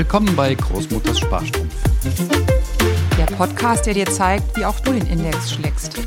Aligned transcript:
Willkommen 0.00 0.34
bei 0.34 0.54
Großmutters 0.54 1.18
Sparstrumpf. 1.18 1.74
Der 3.18 3.26
Podcast, 3.36 3.84
der 3.84 3.92
dir 3.92 4.06
zeigt, 4.06 4.56
wie 4.56 4.64
auch 4.64 4.80
du 4.80 4.94
den 4.94 5.06
Index 5.06 5.52
schlägst. 5.52 5.98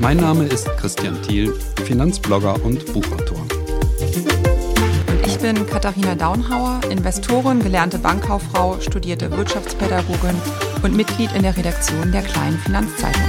Mein 0.00 0.16
Name 0.16 0.46
ist 0.46 0.66
Christian 0.78 1.22
Thiel, 1.22 1.54
Finanzblogger 1.84 2.60
und 2.64 2.92
Buchautor. 2.92 3.38
Und 3.38 5.26
ich 5.26 5.38
bin 5.38 5.64
Katharina 5.64 6.16
Daunhauer, 6.16 6.80
Investorin, 6.90 7.62
gelernte 7.62 7.98
Bankkauffrau, 7.98 8.80
studierte 8.80 9.30
Wirtschaftspädagogin 9.30 10.34
und 10.82 10.96
Mitglied 10.96 11.30
in 11.36 11.44
der 11.44 11.56
Redaktion 11.56 12.10
der 12.10 12.22
Kleinen 12.22 12.58
Finanzzeitung. 12.58 13.22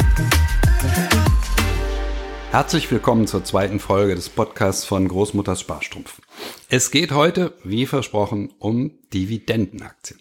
Herzlich 2.50 2.89
willkommen 2.89 3.28
zur 3.28 3.44
zweiten 3.44 3.80
Folge 3.80 4.16
des 4.16 4.30
Podcasts 4.30 4.84
von 4.84 5.08
Großmutters 5.08 5.62
Sparstrumpf. 5.62 6.21
Es 6.70 6.91
geht 6.91 7.13
heute, 7.13 7.53
wie 7.63 7.85
versprochen, 7.85 8.53
um 8.59 8.91
Dividendenaktien. 9.13 10.20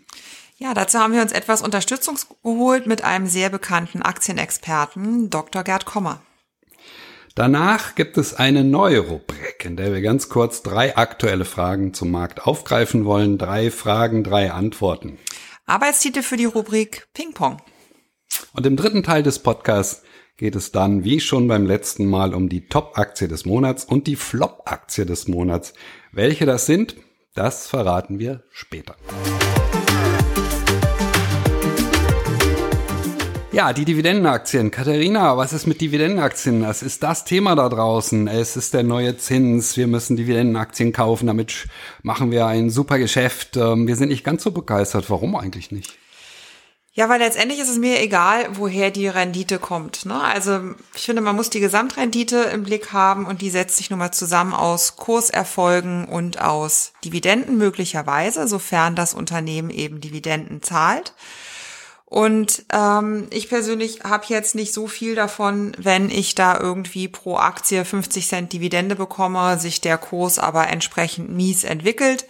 Ja, 0.59 0.75
dazu 0.75 1.01
haben 1.01 1.13
wir 1.13 1.21
uns 1.21 1.33
etwas 1.33 1.61
Unterstützung 1.61 2.17
geholt 2.45 2.87
mit 2.87 3.03
einem 3.03 3.27
sehr 3.27 3.51
bekannten 3.51 4.01
Aktienexperten, 4.01 5.29
Dr. 5.29 5.65
Gerd 5.65 5.87
Kommer. 5.87 6.23
Danach 7.35 7.97
gibt 7.97 8.17
es 8.17 8.33
eine 8.33 8.63
neue 8.63 9.01
Rubrik, 9.01 9.65
in 9.65 9.77
der 9.77 9.93
wir 9.93 10.01
ganz 10.03 10.29
kurz 10.29 10.63
drei 10.63 10.97
aktuelle 10.97 11.45
Fragen 11.45 11.93
zum 11.93 12.13
Markt 12.13 12.47
aufgreifen 12.47 13.05
wollen. 13.05 13.39
Drei 13.39 13.73
Fragen, 13.73 14.23
drei 14.23 14.53
Antworten. 14.53 15.19
Arbeitstitel 15.67 16.23
für 16.23 16.37
die 16.37 16.45
Rubrik 16.45 17.09
Ping 17.13 17.35
Pong. 17.35 17.61
Und 18.53 18.65
im 18.67 18.77
dritten 18.77 19.03
Teil 19.03 19.25
des 19.25 19.41
Podcasts 19.41 20.06
geht 20.37 20.55
es 20.55 20.71
dann, 20.71 21.03
wie 21.03 21.21
schon 21.21 21.49
beim 21.49 21.65
letzten 21.65 22.07
Mal, 22.07 22.35
um 22.35 22.51
die 22.51 22.69
Top-Aktie 22.69 23.27
des 23.27 23.47
Monats 23.47 23.85
und 23.85 24.07
die 24.07 24.17
Flop-Aktie 24.17 25.07
des 25.07 25.29
Monats. 25.29 25.73
Welche 26.13 26.45
das 26.45 26.67
sind, 26.67 26.97
das 27.35 27.69
verraten 27.69 28.19
wir 28.19 28.43
später. 28.51 28.97
Ja, 33.51 33.73
die 33.73 33.87
Dividendenaktien. 33.87 34.71
Katharina, 34.71 35.39
was 35.39 35.55
ist 35.55 35.67
mit 35.67 35.81
Dividendenaktien? 35.81 36.61
Das 36.61 36.83
ist 36.83 37.03
das 37.03 37.25
Thema 37.25 37.55
da 37.55 37.71
draußen. 37.71 38.29
Es 38.29 38.59
ist 38.59 38.75
der 38.75 38.83
neue 38.83 39.17
Zins. 39.17 39.79
Wir 39.79 39.87
müssen 39.87 40.17
Dividendenaktien 40.17 40.93
kaufen. 40.93 41.27
Damit 41.29 41.67
machen 42.03 42.31
wir 42.31 42.45
ein 42.45 42.69
super 42.69 42.99
Geschäft. 42.99 43.57
Ähm, 43.57 43.87
wir 43.87 43.97
sind 43.97 44.11
nicht 44.11 44.25
ganz 44.25 44.43
so 44.43 44.51
begeistert. 44.51 45.09
Warum 45.09 45.35
eigentlich 45.35 45.73
nicht? 45.73 45.97
Ja, 46.97 47.11
weil 47.11 47.21
letztendlich 47.21 47.61
ist 47.61 47.69
es 47.69 47.77
mir 47.77 48.01
egal, 48.01 48.49
woher 48.53 48.91
die 48.91 49.07
Rendite 49.07 49.59
kommt. 49.59 50.07
Ne? 50.07 50.19
Also 50.19 50.61
ich 50.95 51.03
finde, 51.03 51.21
man 51.21 51.37
muss 51.37 51.51
die 51.51 51.61
Gesamtrendite 51.61 52.39
im 52.39 52.63
Blick 52.63 52.95
haben 52.95 53.27
und 53.27 53.43
die 53.43 53.51
setzt 53.51 53.77
sich 53.77 53.91
nun 53.91 53.99
mal 53.99 54.13
zusammen 54.13 54.55
aus 54.55 54.97
Kurserfolgen 54.97 56.07
und 56.07 56.41
aus 56.41 56.93
Dividenden 57.05 57.59
möglicherweise, 57.59 58.49
sofern 58.49 58.97
das 58.97 59.13
Unternehmen 59.13 59.69
eben 59.69 60.01
Dividenden 60.01 60.63
zahlt. 60.63 61.13
Und 62.07 62.65
ähm, 62.73 63.27
ich 63.31 63.51
persönlich 63.51 64.05
habe 64.05 64.25
jetzt 64.29 64.55
nicht 64.55 64.73
so 64.73 64.87
viel 64.87 65.15
davon, 65.15 65.77
wenn 65.77 66.09
ich 66.09 66.35
da 66.35 66.59
irgendwie 66.59 67.09
pro 67.09 67.37
Aktie 67.37 67.85
50 67.85 68.27
Cent 68.27 68.53
Dividende 68.55 68.97
bekomme, 68.97 69.59
sich 69.59 69.83
der 69.83 69.99
Kurs 69.99 70.39
aber 70.39 70.69
entsprechend 70.69 71.29
mies 71.29 71.63
entwickelt. 71.65 72.25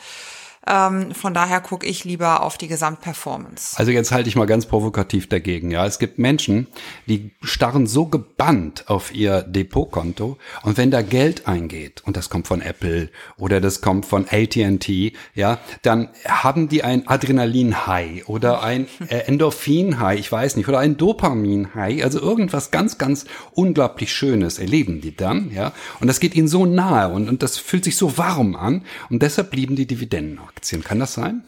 Ähm, 0.68 1.14
von 1.14 1.32
daher 1.32 1.60
gucke 1.60 1.86
ich 1.86 2.04
lieber 2.04 2.42
auf 2.42 2.58
die 2.58 2.66
Gesamtperformance. 2.66 3.78
Also 3.78 3.92
jetzt 3.92 4.10
halte 4.10 4.28
ich 4.28 4.34
mal 4.34 4.46
ganz 4.46 4.66
provokativ 4.66 5.28
dagegen. 5.28 5.70
Ja, 5.70 5.86
es 5.86 5.98
gibt 5.98 6.18
Menschen, 6.18 6.66
die 7.06 7.30
starren 7.40 7.86
so 7.86 8.06
gebannt 8.06 8.88
auf 8.88 9.14
ihr 9.14 9.42
Depotkonto 9.42 10.38
und 10.64 10.76
wenn 10.76 10.90
da 10.90 11.02
Geld 11.02 11.46
eingeht 11.46 12.02
und 12.04 12.16
das 12.16 12.30
kommt 12.30 12.48
von 12.48 12.60
Apple 12.60 13.10
oder 13.36 13.60
das 13.60 13.80
kommt 13.80 14.06
von 14.06 14.26
AT&T, 14.28 15.12
ja, 15.34 15.58
dann 15.82 16.08
haben 16.26 16.68
die 16.68 16.82
ein 16.82 17.06
Adrenalin-High 17.06 18.28
oder 18.28 18.62
ein 18.62 18.88
äh, 19.08 19.18
Endorphin-High, 19.18 20.18
ich 20.18 20.32
weiß 20.32 20.56
nicht, 20.56 20.68
oder 20.68 20.80
ein 20.80 20.96
Dopamin-High, 20.96 22.02
also 22.02 22.20
irgendwas 22.20 22.72
ganz, 22.72 22.98
ganz 22.98 23.26
unglaublich 23.52 24.12
Schönes 24.12 24.58
erleben 24.58 25.00
die 25.00 25.14
dann, 25.14 25.52
ja, 25.52 25.72
und 26.00 26.08
das 26.08 26.18
geht 26.18 26.34
ihnen 26.34 26.48
so 26.48 26.66
nahe 26.66 27.12
und, 27.12 27.28
und 27.28 27.42
das 27.44 27.56
fühlt 27.56 27.84
sich 27.84 27.96
so 27.96 28.18
warm 28.18 28.56
an 28.56 28.82
und 29.10 29.22
deshalb 29.22 29.52
blieben 29.52 29.76
die 29.76 29.86
Dividenden 29.86 30.40
auch. 30.40 30.55
Aktien. 30.56 30.82
Kann 30.82 30.98
das 30.98 31.14
sein? 31.14 31.44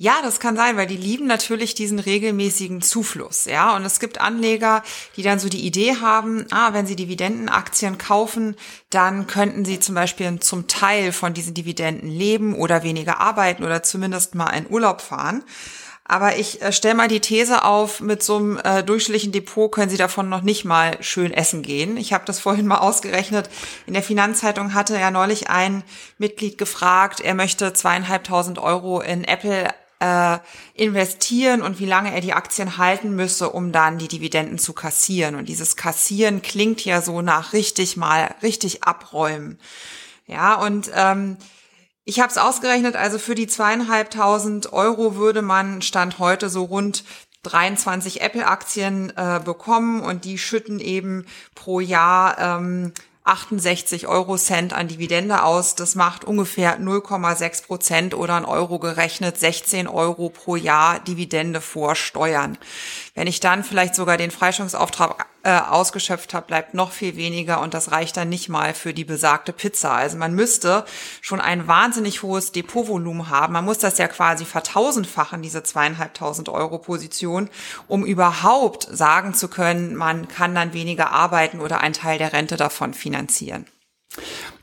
Ja, 0.00 0.18
das 0.22 0.38
kann 0.38 0.54
sein, 0.54 0.76
weil 0.76 0.86
die 0.86 0.96
lieben 0.96 1.26
natürlich 1.26 1.74
diesen 1.74 1.98
regelmäßigen 1.98 2.82
Zufluss, 2.82 3.46
ja. 3.46 3.74
Und 3.74 3.84
es 3.84 3.98
gibt 3.98 4.20
Anleger, 4.20 4.84
die 5.16 5.24
dann 5.24 5.40
so 5.40 5.48
die 5.48 5.66
Idee 5.66 5.96
haben, 5.96 6.46
ah, 6.52 6.72
wenn 6.72 6.86
sie 6.86 6.94
Dividendenaktien 6.94 7.98
kaufen, 7.98 8.54
dann 8.90 9.26
könnten 9.26 9.64
sie 9.64 9.80
zum 9.80 9.96
Beispiel 9.96 10.38
zum 10.38 10.68
Teil 10.68 11.10
von 11.10 11.34
diesen 11.34 11.52
Dividenden 11.54 12.08
leben 12.08 12.54
oder 12.54 12.84
weniger 12.84 13.18
arbeiten 13.18 13.64
oder 13.64 13.82
zumindest 13.82 14.36
mal 14.36 14.50
in 14.50 14.70
Urlaub 14.70 15.00
fahren. 15.00 15.42
Aber 16.10 16.38
ich 16.38 16.62
äh, 16.62 16.72
stelle 16.72 16.94
mal 16.94 17.06
die 17.06 17.20
These 17.20 17.64
auf, 17.64 18.00
mit 18.00 18.22
so 18.22 18.36
einem 18.36 18.58
äh, 18.64 18.82
durchschnittlichen 18.82 19.30
Depot 19.30 19.70
können 19.70 19.90
Sie 19.90 19.98
davon 19.98 20.30
noch 20.30 20.40
nicht 20.40 20.64
mal 20.64 20.96
schön 21.02 21.32
essen 21.32 21.62
gehen. 21.62 21.98
Ich 21.98 22.14
habe 22.14 22.24
das 22.24 22.40
vorhin 22.40 22.66
mal 22.66 22.78
ausgerechnet. 22.78 23.50
In 23.86 23.92
der 23.92 24.02
Finanzzeitung 24.02 24.72
hatte 24.72 24.98
ja 24.98 25.10
neulich 25.10 25.50
ein 25.50 25.84
Mitglied 26.16 26.56
gefragt, 26.56 27.20
er 27.20 27.34
möchte 27.34 27.74
zweieinhalbtausend 27.74 28.58
Euro 28.58 29.02
in 29.02 29.22
Apple 29.24 29.68
äh, 30.00 30.38
investieren 30.74 31.60
und 31.60 31.78
wie 31.78 31.86
lange 31.86 32.14
er 32.14 32.22
die 32.22 32.32
Aktien 32.32 32.78
halten 32.78 33.14
müsse, 33.14 33.50
um 33.50 33.70
dann 33.70 33.98
die 33.98 34.08
Dividenden 34.08 34.58
zu 34.58 34.72
kassieren. 34.72 35.34
Und 35.34 35.46
dieses 35.46 35.76
Kassieren 35.76 36.40
klingt 36.40 36.84
ja 36.86 37.02
so 37.02 37.20
nach 37.20 37.52
richtig 37.52 37.98
mal, 37.98 38.34
richtig 38.42 38.84
abräumen. 38.84 39.58
Ja, 40.26 40.54
und 40.54 40.90
ähm, 40.94 41.36
ich 42.08 42.20
habe 42.20 42.30
es 42.30 42.38
ausgerechnet, 42.38 42.96
also 42.96 43.18
für 43.18 43.34
die 43.34 43.46
zweieinhalbtausend 43.46 44.72
Euro 44.72 45.16
würde 45.16 45.42
man 45.42 45.82
Stand 45.82 46.18
heute 46.18 46.48
so 46.48 46.64
rund 46.64 47.04
23 47.42 48.22
Apple-Aktien 48.22 49.12
äh, 49.14 49.40
bekommen 49.44 50.00
und 50.00 50.24
die 50.24 50.38
schütten 50.38 50.80
eben 50.80 51.26
pro 51.54 51.80
Jahr 51.80 52.38
ähm, 52.38 52.94
68 53.24 54.06
Euro 54.06 54.38
Cent 54.38 54.72
an 54.72 54.88
Dividende 54.88 55.42
aus. 55.42 55.74
Das 55.74 55.96
macht 55.96 56.24
ungefähr 56.24 56.80
0,6 56.80 57.66
Prozent 57.66 58.14
oder 58.14 58.36
ein 58.36 58.46
Euro 58.46 58.78
gerechnet 58.78 59.38
16 59.38 59.86
Euro 59.86 60.30
pro 60.30 60.56
Jahr 60.56 61.00
Dividende 61.00 61.60
vor 61.60 61.94
Steuern. 61.94 62.56
Wenn 63.18 63.26
ich 63.26 63.40
dann 63.40 63.64
vielleicht 63.64 63.96
sogar 63.96 64.16
den 64.16 64.30
Freistellungsauftrag 64.30 65.26
äh, 65.42 65.58
ausgeschöpft 65.58 66.34
habe, 66.34 66.46
bleibt 66.46 66.74
noch 66.74 66.92
viel 66.92 67.16
weniger 67.16 67.60
und 67.60 67.74
das 67.74 67.90
reicht 67.90 68.16
dann 68.16 68.28
nicht 68.28 68.48
mal 68.48 68.74
für 68.74 68.94
die 68.94 69.04
besagte 69.04 69.52
Pizza. 69.52 69.90
Also 69.90 70.16
man 70.16 70.34
müsste 70.34 70.84
schon 71.20 71.40
ein 71.40 71.66
wahnsinnig 71.66 72.22
hohes 72.22 72.52
Depotvolumen 72.52 73.28
haben. 73.28 73.54
Man 73.54 73.64
muss 73.64 73.78
das 73.78 73.98
ja 73.98 74.06
quasi 74.06 74.44
vertausendfachen, 74.44 75.42
diese 75.42 75.64
zweieinhalbtausend 75.64 76.48
Euro 76.48 76.78
Position, 76.78 77.50
um 77.88 78.06
überhaupt 78.06 78.86
sagen 78.88 79.34
zu 79.34 79.48
können, 79.48 79.96
man 79.96 80.28
kann 80.28 80.54
dann 80.54 80.72
weniger 80.72 81.10
arbeiten 81.10 81.58
oder 81.58 81.80
einen 81.80 81.94
Teil 81.94 82.18
der 82.18 82.32
Rente 82.32 82.56
davon 82.56 82.94
finanzieren. 82.94 83.66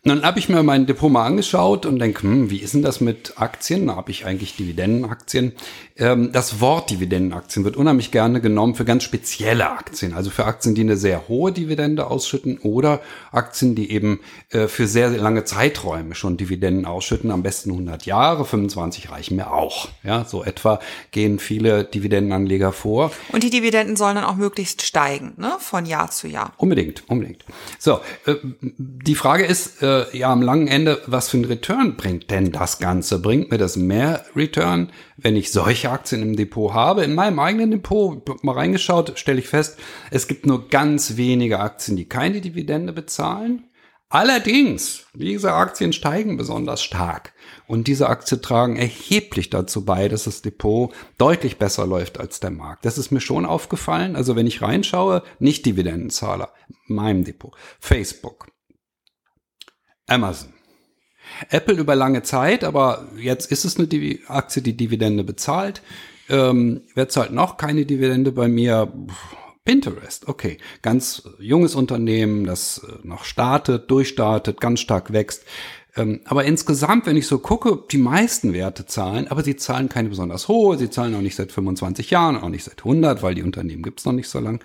Dann 0.08 0.22
habe 0.22 0.38
ich 0.38 0.50
mir 0.50 0.62
mein 0.62 0.86
Depot 0.86 1.12
mal 1.12 1.26
angeschaut 1.26 1.88
und 1.88 1.98
denke, 1.98 2.22
hm, 2.22 2.52
wie 2.52 2.60
ist 2.60 2.76
denn 2.76 2.84
das 2.84 3.02
mit 3.02 3.42
Aktien? 3.42 3.88
Da 3.88 3.96
habe 3.96 4.12
ich 4.12 4.24
eigentlich 4.28 4.56
Dividendenaktien. 4.56 5.54
Ähm, 5.98 6.32
das 6.32 6.62
Wort 6.62 6.92
Dividendenaktien 6.92 7.66
wird 7.66 7.76
unheimlich 7.76 8.12
gerne 8.12 8.40
genommen 8.40 8.76
für 8.76 8.86
ganz 8.86 9.04
spezielle 9.04 9.68
Aktien, 9.68 10.14
also 10.14 10.30
für 10.30 10.46
Aktien, 10.46 10.76
die 10.76 10.82
eine 10.82 10.96
sehr 10.96 11.28
hohe 11.28 11.52
Dividende 11.52 12.06
ausschütten 12.06 12.60
oder 12.60 13.02
Aktien, 13.32 13.74
die 13.74 13.90
eben 13.90 14.20
äh, 14.52 14.68
für 14.68 14.86
sehr, 14.86 15.10
sehr 15.10 15.20
lange 15.20 15.44
Zeiträume 15.44 16.14
schon 16.14 16.38
Dividenden 16.38 16.86
ausschütten, 16.86 17.32
am 17.32 17.42
besten 17.42 17.72
100 17.72 18.06
Jahre, 18.06 18.46
25 18.46 19.10
reichen 19.10 19.38
mir 19.38 19.52
auch. 19.52 19.88
Ja, 20.04 20.24
so 20.24 20.44
etwa 20.44 20.82
gehen 21.10 21.40
viele 21.40 21.84
Dividendenanleger 21.84 22.74
vor. 22.74 23.12
Und 23.32 23.42
die 23.42 23.50
Dividenden 23.50 23.96
sollen 23.96 24.16
dann 24.18 24.26
auch 24.26 24.36
möglichst 24.36 24.84
steigen, 24.84 25.34
ne, 25.38 25.54
von 25.58 25.88
Jahr 25.88 26.12
zu 26.12 26.28
Jahr. 26.28 26.54
Unbedingt, 26.58 27.10
unbedingt. 27.10 27.44
So, 27.80 28.02
äh, 28.28 28.36
die 28.62 29.16
Frage 29.16 29.46
ist, 29.46 29.82
äh, 29.82 29.95
ja 30.14 30.32
am 30.32 30.42
langen 30.42 30.68
Ende, 30.68 31.02
was 31.08 31.30
für 31.30 31.38
ein 31.38 31.46
Return 31.46 31.96
bringt 31.98 32.32
denn 32.32 32.52
das 32.52 32.80
Ganze? 32.80 33.20
Bringt 33.20 33.52
mir 33.52 33.58
das 33.58 33.76
mehr 33.76 34.26
Return, 34.36 34.92
wenn 35.18 35.36
ich 35.36 35.52
solche 35.52 35.92
Aktien 35.92 36.22
im 36.22 36.36
Depot 36.36 36.74
habe? 36.74 37.04
In 37.04 37.16
meinem 37.16 37.40
eigenen 37.40 37.72
Depot, 37.72 38.44
mal 38.44 38.54
reingeschaut, 38.54 39.18
stelle 39.18 39.40
ich 39.40 39.48
fest, 39.48 39.80
es 40.12 40.28
gibt 40.28 40.46
nur 40.46 40.68
ganz 40.70 41.18
wenige 41.18 41.60
Aktien, 41.60 41.98
die 41.98 42.10
keine 42.10 42.42
Dividende 42.42 42.94
bezahlen. 42.94 43.70
Allerdings, 44.10 45.08
diese 45.14 45.54
Aktien 45.54 45.92
steigen 45.92 46.38
besonders 46.38 46.84
stark. 46.84 47.34
Und 47.68 47.88
diese 47.88 48.08
Aktien 48.08 48.42
tragen 48.42 48.76
erheblich 48.78 49.50
dazu 49.50 49.84
bei, 49.84 50.08
dass 50.08 50.26
das 50.26 50.42
Depot 50.42 50.94
deutlich 51.18 51.58
besser 51.58 51.88
läuft 51.88 52.20
als 52.20 52.40
der 52.40 52.52
Markt. 52.52 52.86
Das 52.86 52.98
ist 52.98 53.12
mir 53.12 53.20
schon 53.20 53.46
aufgefallen. 53.46 54.16
Also 54.16 54.36
wenn 54.36 54.48
ich 54.48 54.62
reinschaue, 54.62 55.24
nicht 55.40 55.66
Dividendenzahler, 55.66 56.54
meinem 56.88 57.24
Depot, 57.24 57.54
Facebook, 57.80 58.48
Amazon. 60.08 60.50
Apple 61.50 61.76
über 61.76 61.96
lange 61.96 62.24
Zeit, 62.24 62.64
aber 62.64 63.08
jetzt 63.18 63.52
ist 63.52 63.66
es 63.66 63.78
eine 63.78 64.20
Aktie, 64.28 64.62
die 64.62 64.78
Dividende 64.78 65.24
bezahlt. 65.24 65.82
Ähm, 66.30 66.82
wer 66.94 67.10
zahlt 67.10 67.32
noch 67.32 67.58
keine 67.58 67.86
Dividende 67.86 68.32
bei 68.32 68.48
mir? 68.48 68.92
Pinterest, 69.64 70.28
okay. 70.28 70.60
Ganz 70.84 71.24
junges 71.40 71.74
Unternehmen, 71.74 72.46
das 72.46 72.78
äh, 72.78 73.08
noch 73.08 73.24
startet, 73.24 73.90
durchstartet, 73.90 74.62
ganz 74.62 74.80
stark 74.80 75.12
wächst. 75.12 75.44
Ähm, 75.96 76.22
aber 76.26 76.46
insgesamt, 76.46 77.08
wenn 77.08 77.18
ich 77.18 77.26
so 77.26 77.40
gucke, 77.40 77.84
die 77.92 77.98
meisten 77.98 78.54
Werte 78.54 78.86
zahlen, 78.86 79.28
aber 79.28 79.44
sie 79.44 79.56
zahlen 79.56 79.90
keine 79.90 80.10
besonders 80.10 80.48
hohe, 80.48 80.78
sie 80.78 80.92
zahlen 80.92 81.16
auch 81.16 81.22
nicht 81.22 81.36
seit 81.36 81.52
25 81.52 82.12
Jahren, 82.12 82.38
auch 82.38 82.50
nicht 82.50 82.64
seit 82.64 82.80
100, 82.80 83.24
weil 83.24 83.34
die 83.34 83.42
Unternehmen 83.42 83.82
gibt's 83.82 84.06
noch 84.06 84.14
nicht 84.14 84.30
so 84.30 84.40
lang. 84.40 84.64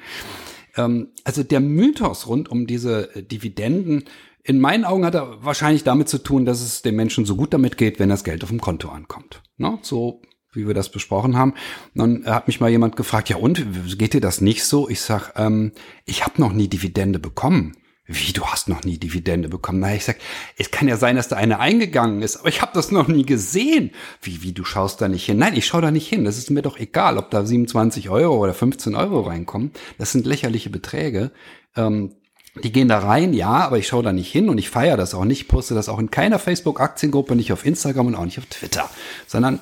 Ähm, 0.76 1.08
also 1.25 1.42
der 1.42 1.60
Mythos 1.60 2.26
rund 2.26 2.50
um 2.50 2.66
diese 2.66 3.14
äh, 3.16 3.22
Dividenden, 3.22 4.04
in 4.50 4.58
meinen 4.58 4.85
Augen 4.85 5.05
hat 5.05 5.14
er 5.14 5.44
wahrscheinlich 5.44 5.85
damit 5.85 6.08
zu 6.08 6.19
tun, 6.19 6.44
dass 6.44 6.61
es 6.61 6.82
den 6.82 6.97
Menschen 6.97 7.25
so 7.25 7.37
gut 7.37 7.55
damit 7.55 7.79
geht, 7.79 8.00
wenn 8.00 8.08
das 8.08 8.25
Geld 8.25 8.43
auf 8.43 8.50
dem 8.50 8.61
Konto 8.61 8.88
ankommt. 8.88 9.43
Ne? 9.56 9.79
So 9.82 10.20
wie 10.52 10.67
wir 10.67 10.75
das 10.75 10.91
besprochen 10.91 11.37
haben. 11.37 11.55
dann 11.94 12.26
hat 12.26 12.49
mich 12.49 12.58
mal 12.58 12.69
jemand 12.69 12.97
gefragt, 12.97 13.29
ja 13.29 13.37
und, 13.37 13.64
geht 13.97 14.14
dir 14.14 14.20
das 14.20 14.41
nicht 14.41 14.64
so? 14.64 14.88
Ich 14.88 15.00
sag, 15.00 15.35
ähm, 15.37 15.70
ich 16.06 16.25
habe 16.25 16.41
noch 16.41 16.52
nie 16.52 16.67
Dividende 16.67 17.20
bekommen. 17.20 17.76
Wie, 18.05 18.32
du 18.32 18.44
hast 18.44 18.69
noch 18.69 18.82
nie 18.82 18.99
Dividende 18.99 19.49
bekommen? 19.49 19.79
Na, 19.79 19.94
ich 19.94 20.05
sag, 20.05 20.17
es 20.56 20.73
kann 20.73 20.88
ja 20.88 20.97
sein, 20.97 21.14
dass 21.14 21.29
da 21.29 21.37
eine 21.37 21.61
eingegangen 21.61 22.23
ist, 22.23 22.38
aber 22.38 22.49
ich 22.49 22.61
habe 22.61 22.73
das 22.75 22.91
noch 22.91 23.06
nie 23.06 23.25
gesehen. 23.25 23.93
Wie, 24.20 24.43
wie, 24.43 24.52
du 24.52 24.64
schaust 24.64 25.00
da 25.00 25.06
nicht 25.06 25.26
hin? 25.26 25.38
Nein, 25.38 25.55
ich 25.55 25.67
schaue 25.67 25.82
da 25.82 25.93
nicht 25.93 26.08
hin. 26.08 26.25
Das 26.25 26.37
ist 26.37 26.50
mir 26.50 26.62
doch 26.62 26.76
egal, 26.76 27.17
ob 27.19 27.31
da 27.31 27.47
27 27.47 28.11
Euro 28.11 28.37
oder 28.38 28.52
15 28.52 28.97
Euro 28.97 29.20
reinkommen. 29.20 29.70
Das 29.99 30.11
sind 30.11 30.26
lächerliche 30.26 30.70
Beträge. 30.70 31.31
Ähm, 31.76 32.17
die 32.65 32.73
gehen 32.73 32.89
da 32.89 32.99
rein, 32.99 33.33
ja, 33.33 33.49
aber 33.49 33.79
ich 33.79 33.89
schaue 33.89 34.03
da 34.03 34.12
nicht 34.12 34.31
hin 34.31 34.49
und 34.49 34.59
ich 34.59 34.71
feiere 34.71 34.97
das 34.97 35.15
auch 35.15 35.25
nicht, 35.25 35.49
poste 35.49 35.75
das 35.75 35.89
auch 35.89 35.99
in 35.99 36.11
keiner 36.11 36.39
Facebook-Aktiengruppe, 36.39 37.37
nicht 37.37 37.53
auf 37.53 37.67
Instagram 37.67 38.09
und 38.09 38.15
auch 38.15 38.25
nicht 38.25 38.39
auf 38.39 38.47
Twitter, 38.47 38.89
sondern 39.27 39.61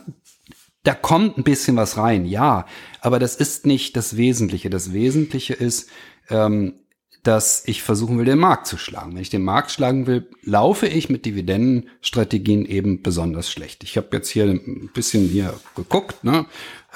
da 0.84 0.94
kommt 0.94 1.36
ein 1.36 1.44
bisschen 1.44 1.76
was 1.76 1.96
rein, 1.96 2.24
ja, 2.24 2.66
aber 3.00 3.18
das 3.18 3.36
ist 3.36 3.66
nicht 3.66 3.96
das 3.96 4.16
Wesentliche. 4.16 4.70
Das 4.70 4.92
Wesentliche 4.92 5.54
ist, 5.54 5.90
ähm, 6.30 6.74
dass 7.22 7.64
ich 7.66 7.82
versuchen 7.82 8.16
will, 8.16 8.24
den 8.24 8.38
Markt 8.38 8.66
zu 8.66 8.78
schlagen. 8.78 9.14
Wenn 9.14 9.22
ich 9.22 9.28
den 9.28 9.44
Markt 9.44 9.70
schlagen 9.70 10.06
will, 10.06 10.28
laufe 10.42 10.86
ich 10.86 11.10
mit 11.10 11.26
Dividendenstrategien 11.26 12.64
eben 12.64 13.02
besonders 13.02 13.50
schlecht. 13.50 13.82
Ich 13.82 13.96
habe 13.96 14.08
jetzt 14.12 14.30
hier 14.30 14.44
ein 14.44 14.90
bisschen 14.94 15.28
hier 15.28 15.52
geguckt, 15.74 16.24
ne? 16.24 16.46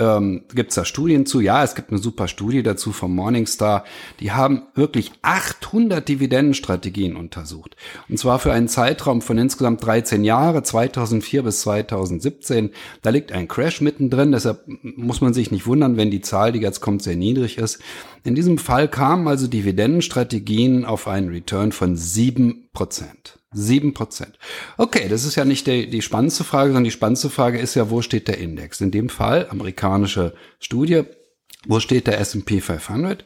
Ähm, 0.02 0.42
gibt 0.52 0.70
es 0.70 0.74
da 0.74 0.84
Studien 0.84 1.26
zu? 1.26 1.40
Ja, 1.40 1.62
es 1.62 1.76
gibt 1.76 1.90
eine 1.90 1.98
super 1.98 2.26
Studie 2.26 2.64
dazu 2.64 2.90
vom 2.90 3.14
Morningstar. 3.14 3.84
Die 4.18 4.32
haben 4.32 4.62
wirklich 4.74 5.12
800 5.22 6.08
Dividendenstrategien 6.08 7.14
untersucht. 7.14 7.76
Und 8.08 8.18
zwar 8.18 8.40
für 8.40 8.52
einen 8.52 8.66
Zeitraum 8.66 9.22
von 9.22 9.38
insgesamt 9.38 9.84
13 9.84 10.24
Jahre, 10.24 10.64
2004 10.64 11.44
bis 11.44 11.60
2017. 11.60 12.70
Da 13.02 13.10
liegt 13.10 13.30
ein 13.30 13.46
Crash 13.46 13.80
mittendrin, 13.80 14.32
deshalb 14.32 14.64
muss 14.82 15.20
man 15.20 15.34
sich 15.34 15.52
nicht 15.52 15.66
wundern, 15.66 15.96
wenn 15.96 16.10
die 16.10 16.20
Zahl, 16.20 16.50
die 16.50 16.60
jetzt 16.60 16.80
kommt, 16.80 17.02
sehr 17.02 17.16
niedrig 17.16 17.58
ist. 17.58 17.78
In 18.24 18.34
diesem 18.34 18.58
Fall 18.58 18.88
kamen 18.88 19.28
also 19.28 19.46
Dividendenstrategien 19.46 20.84
auf 20.84 21.06
einen 21.06 21.28
Return 21.28 21.70
von 21.70 21.96
7 21.96 22.70
Prozent. 22.72 23.41
Sieben 23.52 23.94
Prozent. 23.94 24.38
Okay, 24.78 25.08
das 25.08 25.24
ist 25.24 25.36
ja 25.36 25.44
nicht 25.44 25.66
die, 25.66 25.88
die 25.88 26.02
spannendste 26.02 26.44
Frage, 26.44 26.68
sondern 26.68 26.84
die 26.84 26.90
spannendste 26.90 27.30
Frage 27.30 27.58
ist 27.58 27.74
ja, 27.74 27.90
wo 27.90 28.02
steht 28.02 28.28
der 28.28 28.38
Index? 28.38 28.80
In 28.80 28.90
dem 28.90 29.08
Fall, 29.08 29.48
amerikanische 29.50 30.34
Studie, 30.58 31.04
wo 31.66 31.78
steht 31.80 32.06
der 32.06 32.18
S&P 32.18 32.60
500? 32.60 33.24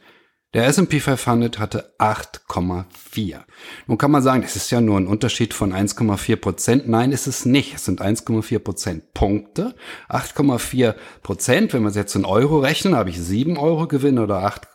Der 0.54 0.66
S&P 0.68 1.00
500 1.00 1.58
hatte 1.58 1.92
8,4. 1.98 3.40
Nun 3.86 3.98
kann 3.98 4.10
man 4.10 4.22
sagen, 4.22 4.42
das 4.42 4.56
ist 4.56 4.70
ja 4.70 4.80
nur 4.80 4.98
ein 4.98 5.06
Unterschied 5.06 5.52
von 5.52 5.72
1,4 5.72 6.36
Prozent. 6.36 6.88
Nein, 6.88 7.12
ist 7.12 7.26
es 7.26 7.44
nicht. 7.44 7.74
Es 7.74 7.84
sind 7.84 8.00
1,4 8.00 8.58
Prozent 8.60 9.12
Punkte. 9.12 9.74
8,4 10.08 10.94
Prozent, 11.22 11.74
wenn 11.74 11.82
wir 11.82 11.90
es 11.90 11.96
jetzt 11.96 12.14
in 12.14 12.24
Euro 12.24 12.60
rechnen, 12.60 12.94
habe 12.94 13.10
ich 13.10 13.20
7 13.20 13.58
Euro 13.58 13.86
Gewinn 13.86 14.18
oder 14.18 14.44
8 14.44 14.66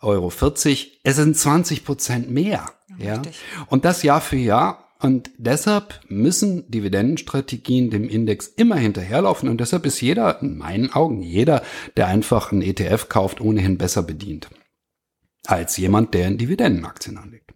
Euro 0.00 0.30
40. 0.30 1.00
Es 1.02 1.16
sind 1.16 1.36
20 1.36 1.84
Prozent 1.84 2.30
mehr. 2.30 2.64
Ja. 2.98 3.20
Und 3.66 3.84
das 3.84 4.02
Jahr 4.02 4.20
für 4.20 4.36
Jahr 4.36 4.85
und 5.06 5.30
deshalb 5.38 6.00
müssen 6.08 6.70
Dividendenstrategien 6.70 7.90
dem 7.90 8.08
Index 8.08 8.48
immer 8.48 8.76
hinterherlaufen. 8.76 9.48
Und 9.48 9.60
deshalb 9.60 9.86
ist 9.86 10.00
jeder, 10.00 10.42
in 10.42 10.58
meinen 10.58 10.92
Augen, 10.92 11.22
jeder, 11.22 11.62
der 11.96 12.08
einfach 12.08 12.52
einen 12.52 12.62
ETF 12.62 13.08
kauft, 13.08 13.40
ohnehin 13.40 13.78
besser 13.78 14.02
bedient 14.02 14.48
als 15.46 15.76
jemand, 15.76 16.12
der 16.12 16.26
in 16.26 16.38
Dividendenaktien 16.38 17.18
anlegt. 17.18 17.52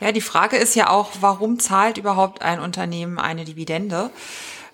Ja, 0.00 0.12
die 0.12 0.20
Frage 0.20 0.56
ist 0.56 0.74
ja 0.74 0.90
auch, 0.90 1.10
warum 1.20 1.58
zahlt 1.58 1.98
überhaupt 1.98 2.42
ein 2.42 2.60
Unternehmen 2.60 3.18
eine 3.18 3.44
Dividende? 3.44 4.10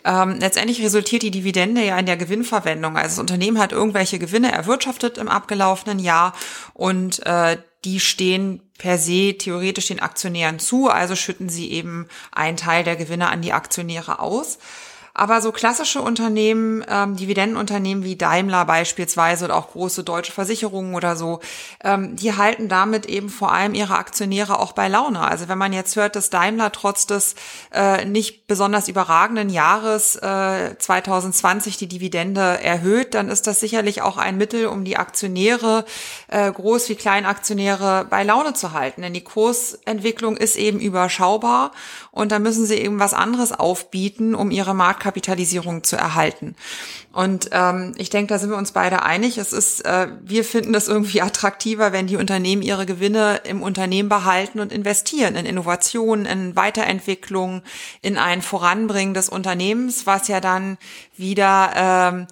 Ähm, 0.04 0.36
letztendlich 0.38 0.82
resultiert 0.82 1.22
die 1.22 1.30
Dividende 1.30 1.82
ja 1.82 1.98
in 1.98 2.06
der 2.06 2.18
Gewinnverwendung. 2.18 2.96
Also 2.96 3.08
das 3.08 3.18
Unternehmen 3.18 3.58
hat 3.58 3.72
irgendwelche 3.72 4.18
Gewinne 4.18 4.52
erwirtschaftet 4.52 5.18
im 5.18 5.28
abgelaufenen 5.28 5.98
Jahr 5.98 6.34
und 6.74 7.24
äh, 7.26 7.56
die 7.84 8.00
stehen 8.00 8.60
per 8.78 8.98
se 8.98 9.36
theoretisch 9.38 9.88
den 9.88 10.00
Aktionären 10.00 10.58
zu, 10.58 10.88
also 10.88 11.14
schütten 11.16 11.48
sie 11.48 11.70
eben 11.70 12.08
einen 12.32 12.56
Teil 12.56 12.84
der 12.84 12.96
Gewinne 12.96 13.28
an 13.28 13.42
die 13.42 13.52
Aktionäre 13.52 14.18
aus. 14.18 14.58
Aber 15.16 15.40
so 15.40 15.52
klassische 15.52 16.02
Unternehmen, 16.02 16.84
ähm, 16.88 17.14
Dividendenunternehmen 17.14 18.02
wie 18.02 18.16
Daimler 18.16 18.64
beispielsweise 18.64 19.44
oder 19.44 19.54
auch 19.54 19.70
große 19.70 20.02
deutsche 20.02 20.32
Versicherungen 20.32 20.96
oder 20.96 21.14
so, 21.14 21.38
ähm, 21.84 22.16
die 22.16 22.36
halten 22.36 22.68
damit 22.68 23.06
eben 23.06 23.28
vor 23.28 23.52
allem 23.52 23.74
ihre 23.74 23.96
Aktionäre 23.96 24.58
auch 24.58 24.72
bei 24.72 24.88
Laune. 24.88 25.20
Also 25.20 25.46
wenn 25.46 25.56
man 25.56 25.72
jetzt 25.72 25.94
hört, 25.94 26.16
dass 26.16 26.30
Daimler 26.30 26.72
trotz 26.72 27.06
des 27.06 27.36
äh, 27.72 28.04
nicht 28.04 28.48
besonders 28.48 28.88
überragenden 28.88 29.50
Jahres 29.50 30.16
äh, 30.16 30.76
2020 30.76 31.76
die 31.76 31.86
Dividende 31.86 32.60
erhöht, 32.60 33.14
dann 33.14 33.28
ist 33.28 33.46
das 33.46 33.60
sicherlich 33.60 34.02
auch 34.02 34.16
ein 34.16 34.36
Mittel, 34.36 34.66
um 34.66 34.84
die 34.84 34.96
Aktionäre, 34.96 35.84
äh, 36.26 36.48
Groß- 36.48 36.88
wie 36.88 36.96
Kleinaktionäre, 36.96 38.04
bei 38.10 38.24
Laune 38.24 38.54
zu 38.54 38.72
halten. 38.72 39.02
Denn 39.02 39.14
die 39.14 39.22
Kursentwicklung 39.22 40.36
ist 40.36 40.56
eben 40.56 40.80
überschaubar 40.80 41.70
und 42.10 42.32
da 42.32 42.40
müssen 42.40 42.66
sie 42.66 42.78
eben 42.78 42.98
was 42.98 43.14
anderes 43.14 43.52
aufbieten, 43.52 44.34
um 44.34 44.50
ihre 44.50 44.74
Markt 44.74 45.03
Marktkapitalisierung 45.04 45.84
zu 45.84 45.96
erhalten. 45.96 46.54
Und 47.12 47.50
ähm, 47.52 47.92
ich 47.96 48.10
denke, 48.10 48.28
da 48.28 48.38
sind 48.38 48.50
wir 48.50 48.56
uns 48.56 48.72
beide 48.72 49.02
einig. 49.02 49.38
Es 49.38 49.52
ist, 49.52 49.84
äh, 49.84 50.08
wir 50.22 50.44
finden 50.44 50.72
das 50.72 50.88
irgendwie 50.88 51.20
attraktiver, 51.20 51.92
wenn 51.92 52.06
die 52.06 52.16
Unternehmen 52.16 52.62
ihre 52.62 52.86
Gewinne 52.86 53.40
im 53.44 53.62
Unternehmen 53.62 54.08
behalten 54.08 54.60
und 54.60 54.72
investieren 54.72 55.36
in 55.36 55.46
Innovationen, 55.46 56.26
in 56.26 56.56
Weiterentwicklung, 56.56 57.62
in 58.02 58.18
ein 58.18 58.42
Voranbringen 58.42 59.14
des 59.14 59.28
Unternehmens, 59.28 60.06
was 60.06 60.28
ja 60.28 60.40
dann 60.40 60.78
wieder 61.16 61.72
ähm, 61.76 62.26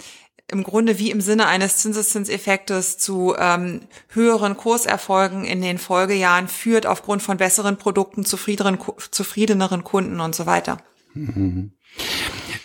im 0.48 0.64
Grunde 0.64 0.98
wie 0.98 1.10
im 1.10 1.20
Sinne 1.20 1.46
eines 1.46 1.78
Zinseszinseffektes 1.78 2.98
zu 2.98 3.34
ähm, 3.38 3.82
höheren 4.08 4.56
Kurserfolgen 4.56 5.44
in 5.44 5.62
den 5.62 5.78
Folgejahren 5.78 6.48
führt, 6.48 6.86
aufgrund 6.86 7.22
von 7.22 7.38
besseren 7.38 7.78
Produkten, 7.78 8.24
zufriedeneren, 8.24 9.84
Kunden 9.84 10.20
und 10.20 10.34
so 10.34 10.44
weiter. 10.44 10.78
Mhm. 11.14 11.72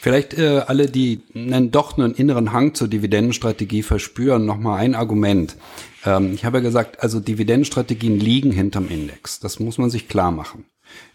Vielleicht 0.07 0.35
äh, 0.35 0.63
alle, 0.65 0.85
die 0.85 1.21
einen, 1.35 1.69
doch 1.69 1.97
einen 1.97 2.13
inneren 2.13 2.53
Hang 2.53 2.73
zur 2.73 2.87
Dividendenstrategie 2.87 3.83
verspüren, 3.83 4.45
nochmal 4.45 4.79
ein 4.79 4.95
Argument. 4.95 5.57
Ähm, 6.05 6.33
ich 6.33 6.45
habe 6.45 6.59
ja 6.59 6.63
gesagt, 6.63 7.03
also 7.03 7.19
Dividendenstrategien 7.19 8.17
liegen 8.17 8.53
hinterm 8.53 8.87
Index. 8.87 9.41
Das 9.41 9.59
muss 9.59 9.77
man 9.77 9.89
sich 9.89 10.07
klar 10.07 10.31
machen. 10.31 10.63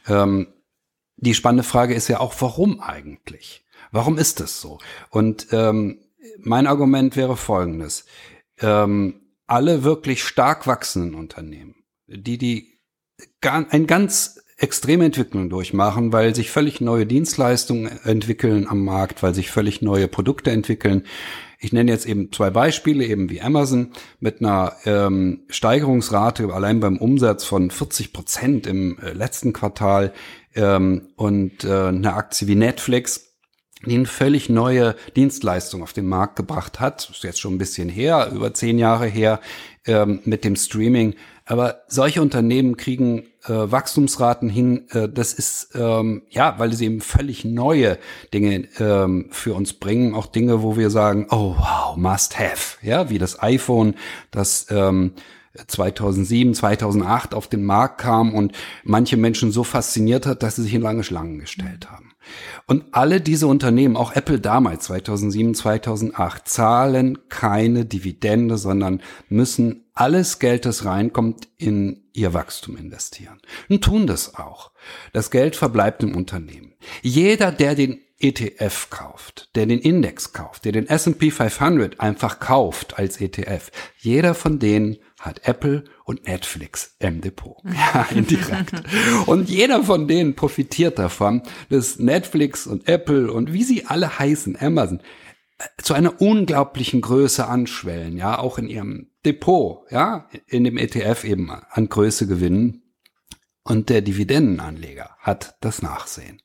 Ähm, 0.06 0.48
die 1.16 1.32
spannende 1.32 1.62
Frage 1.62 1.94
ist 1.94 2.08
ja 2.08 2.20
auch, 2.20 2.34
warum 2.40 2.80
eigentlich? 2.80 3.64
Warum 3.92 4.18
ist 4.18 4.40
das 4.40 4.60
so? 4.60 4.78
Und 5.08 5.46
ähm, 5.52 6.00
mein 6.36 6.66
Argument 6.66 7.16
wäre 7.16 7.38
folgendes. 7.38 8.04
Ähm, 8.58 9.22
alle 9.46 9.84
wirklich 9.84 10.22
stark 10.22 10.66
wachsenden 10.66 11.14
Unternehmen, 11.14 11.76
die 12.08 12.36
die 12.36 12.78
ein 13.40 13.86
ganz 13.86 14.41
extreme 14.62 15.04
Entwicklungen 15.04 15.50
durchmachen, 15.50 16.12
weil 16.12 16.34
sich 16.36 16.50
völlig 16.50 16.80
neue 16.80 17.04
Dienstleistungen 17.04 17.90
entwickeln 18.04 18.68
am 18.68 18.84
Markt, 18.84 19.22
weil 19.22 19.34
sich 19.34 19.50
völlig 19.50 19.82
neue 19.82 20.06
Produkte 20.06 20.52
entwickeln. 20.52 21.04
Ich 21.58 21.72
nenne 21.72 21.90
jetzt 21.90 22.06
eben 22.06 22.30
zwei 22.32 22.50
Beispiele, 22.50 23.04
eben 23.04 23.28
wie 23.28 23.40
Amazon 23.40 23.90
mit 24.20 24.40
einer 24.40 24.74
ähm, 24.84 25.40
Steigerungsrate 25.48 26.52
allein 26.52 26.78
beim 26.78 26.96
Umsatz 26.98 27.44
von 27.44 27.70
40 27.70 28.12
Prozent 28.12 28.66
im 28.68 28.98
äh, 29.00 29.12
letzten 29.12 29.52
Quartal 29.52 30.12
ähm, 30.54 31.08
und 31.16 31.64
äh, 31.64 31.88
eine 31.88 32.14
Aktie 32.14 32.46
wie 32.46 32.54
Netflix, 32.54 33.32
die 33.84 33.96
eine 33.96 34.06
völlig 34.06 34.48
neue 34.48 34.94
Dienstleistung 35.16 35.82
auf 35.82 35.92
den 35.92 36.06
Markt 36.06 36.36
gebracht 36.36 36.78
hat. 36.78 37.10
Ist 37.10 37.24
jetzt 37.24 37.40
schon 37.40 37.54
ein 37.54 37.58
bisschen 37.58 37.88
her, 37.88 38.30
über 38.32 38.54
zehn 38.54 38.78
Jahre 38.78 39.06
her, 39.06 39.40
ähm, 39.86 40.20
mit 40.24 40.44
dem 40.44 40.54
Streaming. 40.54 41.16
Aber 41.46 41.82
solche 41.88 42.22
Unternehmen 42.22 42.76
kriegen 42.76 43.24
Wachstumsraten 43.48 44.48
hin. 44.48 44.86
Äh, 44.90 45.08
das 45.08 45.32
ist 45.32 45.70
ähm, 45.74 46.22
ja, 46.30 46.58
weil 46.58 46.72
sie 46.72 46.86
eben 46.86 47.00
völlig 47.00 47.44
neue 47.44 47.98
Dinge 48.32 48.68
ähm, 48.78 49.28
für 49.30 49.54
uns 49.54 49.72
bringen, 49.72 50.14
auch 50.14 50.26
Dinge, 50.26 50.62
wo 50.62 50.76
wir 50.76 50.90
sagen, 50.90 51.26
oh 51.30 51.56
wow, 51.58 51.96
must 51.96 52.38
have, 52.38 52.78
ja, 52.82 53.10
wie 53.10 53.18
das 53.18 53.42
iPhone, 53.42 53.94
das 54.30 54.66
ähm, 54.70 55.12
2007, 55.66 56.54
2008 56.54 57.34
auf 57.34 57.46
den 57.46 57.64
Markt 57.64 58.00
kam 58.00 58.34
und 58.34 58.52
manche 58.84 59.16
Menschen 59.16 59.52
so 59.52 59.64
fasziniert 59.64 60.26
hat, 60.26 60.42
dass 60.42 60.56
sie 60.56 60.62
sich 60.62 60.74
in 60.74 60.82
lange 60.82 61.04
Schlangen 61.04 61.38
gestellt 61.38 61.90
haben. 61.90 62.12
Und 62.66 62.84
alle 62.92 63.20
diese 63.20 63.46
Unternehmen, 63.46 63.96
auch 63.96 64.14
Apple 64.14 64.40
damals, 64.40 64.84
2007, 64.84 65.54
2008, 65.54 66.48
zahlen 66.48 67.18
keine 67.28 67.84
Dividende, 67.84 68.56
sondern 68.56 69.02
müssen 69.28 69.81
alles 69.94 70.38
Geld, 70.38 70.64
das 70.64 70.84
reinkommt, 70.84 71.48
in 71.58 72.04
ihr 72.12 72.34
Wachstum 72.34 72.76
investieren. 72.76 73.40
Und 73.68 73.84
tun 73.84 74.06
das 74.06 74.34
auch. 74.34 74.72
Das 75.12 75.30
Geld 75.30 75.56
verbleibt 75.56 76.02
im 76.02 76.14
Unternehmen. 76.14 76.74
Jeder, 77.02 77.52
der 77.52 77.74
den 77.74 78.00
ETF 78.22 78.88
kauft, 78.90 79.50
der 79.56 79.66
den 79.66 79.80
Index 79.80 80.32
kauft, 80.32 80.64
der 80.64 80.72
den 80.72 80.86
S&P 80.86 81.30
500 81.30 82.00
einfach 82.00 82.38
kauft 82.38 82.96
als 82.96 83.20
ETF, 83.20 83.70
jeder 83.98 84.34
von 84.34 84.60
denen 84.60 84.98
hat 85.18 85.46
Apple 85.46 85.84
und 86.04 86.26
Netflix 86.26 86.96
im 87.00 87.20
Depot. 87.20 87.56
Ja, 87.64 88.06
indirekt. 88.14 88.82
und 89.26 89.48
jeder 89.48 89.82
von 89.82 90.06
denen 90.06 90.36
profitiert 90.36 90.98
davon, 90.98 91.42
dass 91.68 91.98
Netflix 91.98 92.66
und 92.66 92.88
Apple 92.88 93.32
und 93.32 93.52
wie 93.52 93.64
sie 93.64 93.86
alle 93.86 94.18
heißen, 94.20 94.56
Amazon, 94.60 95.00
äh, 95.58 95.64
zu 95.82 95.94
einer 95.94 96.20
unglaublichen 96.20 97.00
Größe 97.00 97.46
anschwellen, 97.46 98.16
ja, 98.16 98.38
auch 98.38 98.56
in 98.58 98.68
ihrem 98.68 99.11
Depot, 99.24 99.86
ja, 99.90 100.28
in 100.46 100.64
dem 100.64 100.76
ETF 100.76 101.24
eben 101.24 101.50
an 101.50 101.88
Größe 101.88 102.26
gewinnen. 102.26 102.82
Und 103.64 103.90
der 103.90 104.02
Dividendenanleger 104.02 105.10
hat 105.20 105.54
das 105.60 105.82
Nachsehen. 105.82 106.42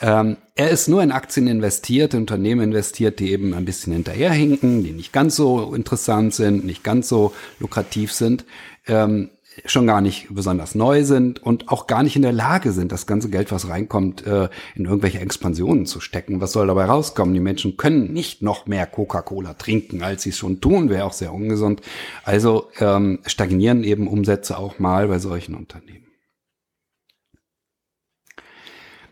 Ähm, 0.00 0.36
er 0.54 0.70
ist 0.70 0.88
nur 0.88 1.02
in 1.02 1.12
Aktien 1.12 1.46
investiert, 1.46 2.14
in 2.14 2.20
Unternehmen 2.20 2.62
investiert, 2.62 3.18
die 3.18 3.30
eben 3.30 3.54
ein 3.54 3.64
bisschen 3.64 3.92
hinterherhinken, 3.92 4.84
die 4.84 4.92
nicht 4.92 5.12
ganz 5.12 5.36
so 5.36 5.74
interessant 5.74 6.34
sind, 6.34 6.64
nicht 6.64 6.84
ganz 6.84 7.08
so 7.08 7.34
lukrativ 7.58 8.12
sind, 8.12 8.44
ähm, 8.86 9.30
schon 9.64 9.86
gar 9.86 10.00
nicht 10.00 10.28
besonders 10.30 10.74
neu 10.74 11.04
sind 11.04 11.42
und 11.42 11.68
auch 11.68 11.86
gar 11.86 12.02
nicht 12.02 12.16
in 12.16 12.22
der 12.22 12.32
Lage 12.32 12.72
sind, 12.72 12.92
das 12.92 13.06
ganze 13.06 13.30
Geld, 13.30 13.50
was 13.50 13.68
reinkommt, 13.68 14.26
äh, 14.26 14.48
in 14.74 14.84
irgendwelche 14.84 15.20
Expansionen 15.20 15.86
zu 15.86 16.00
stecken. 16.00 16.40
Was 16.40 16.52
soll 16.52 16.66
dabei 16.66 16.84
rauskommen? 16.84 17.34
Die 17.34 17.40
Menschen 17.40 17.76
können 17.76 18.12
nicht 18.12 18.42
noch 18.42 18.66
mehr 18.66 18.86
Coca-Cola 18.86 19.54
trinken, 19.54 20.02
als 20.02 20.22
sie 20.22 20.30
es 20.30 20.36
schon 20.36 20.60
tun, 20.60 20.90
wäre 20.90 21.04
auch 21.04 21.12
sehr 21.12 21.32
ungesund. 21.32 21.80
Also 22.24 22.68
ähm, 22.78 23.20
stagnieren 23.26 23.84
eben 23.84 24.08
Umsätze 24.08 24.58
auch 24.58 24.78
mal 24.78 25.08
bei 25.08 25.18
solchen 25.18 25.54
Unternehmen. 25.54 26.05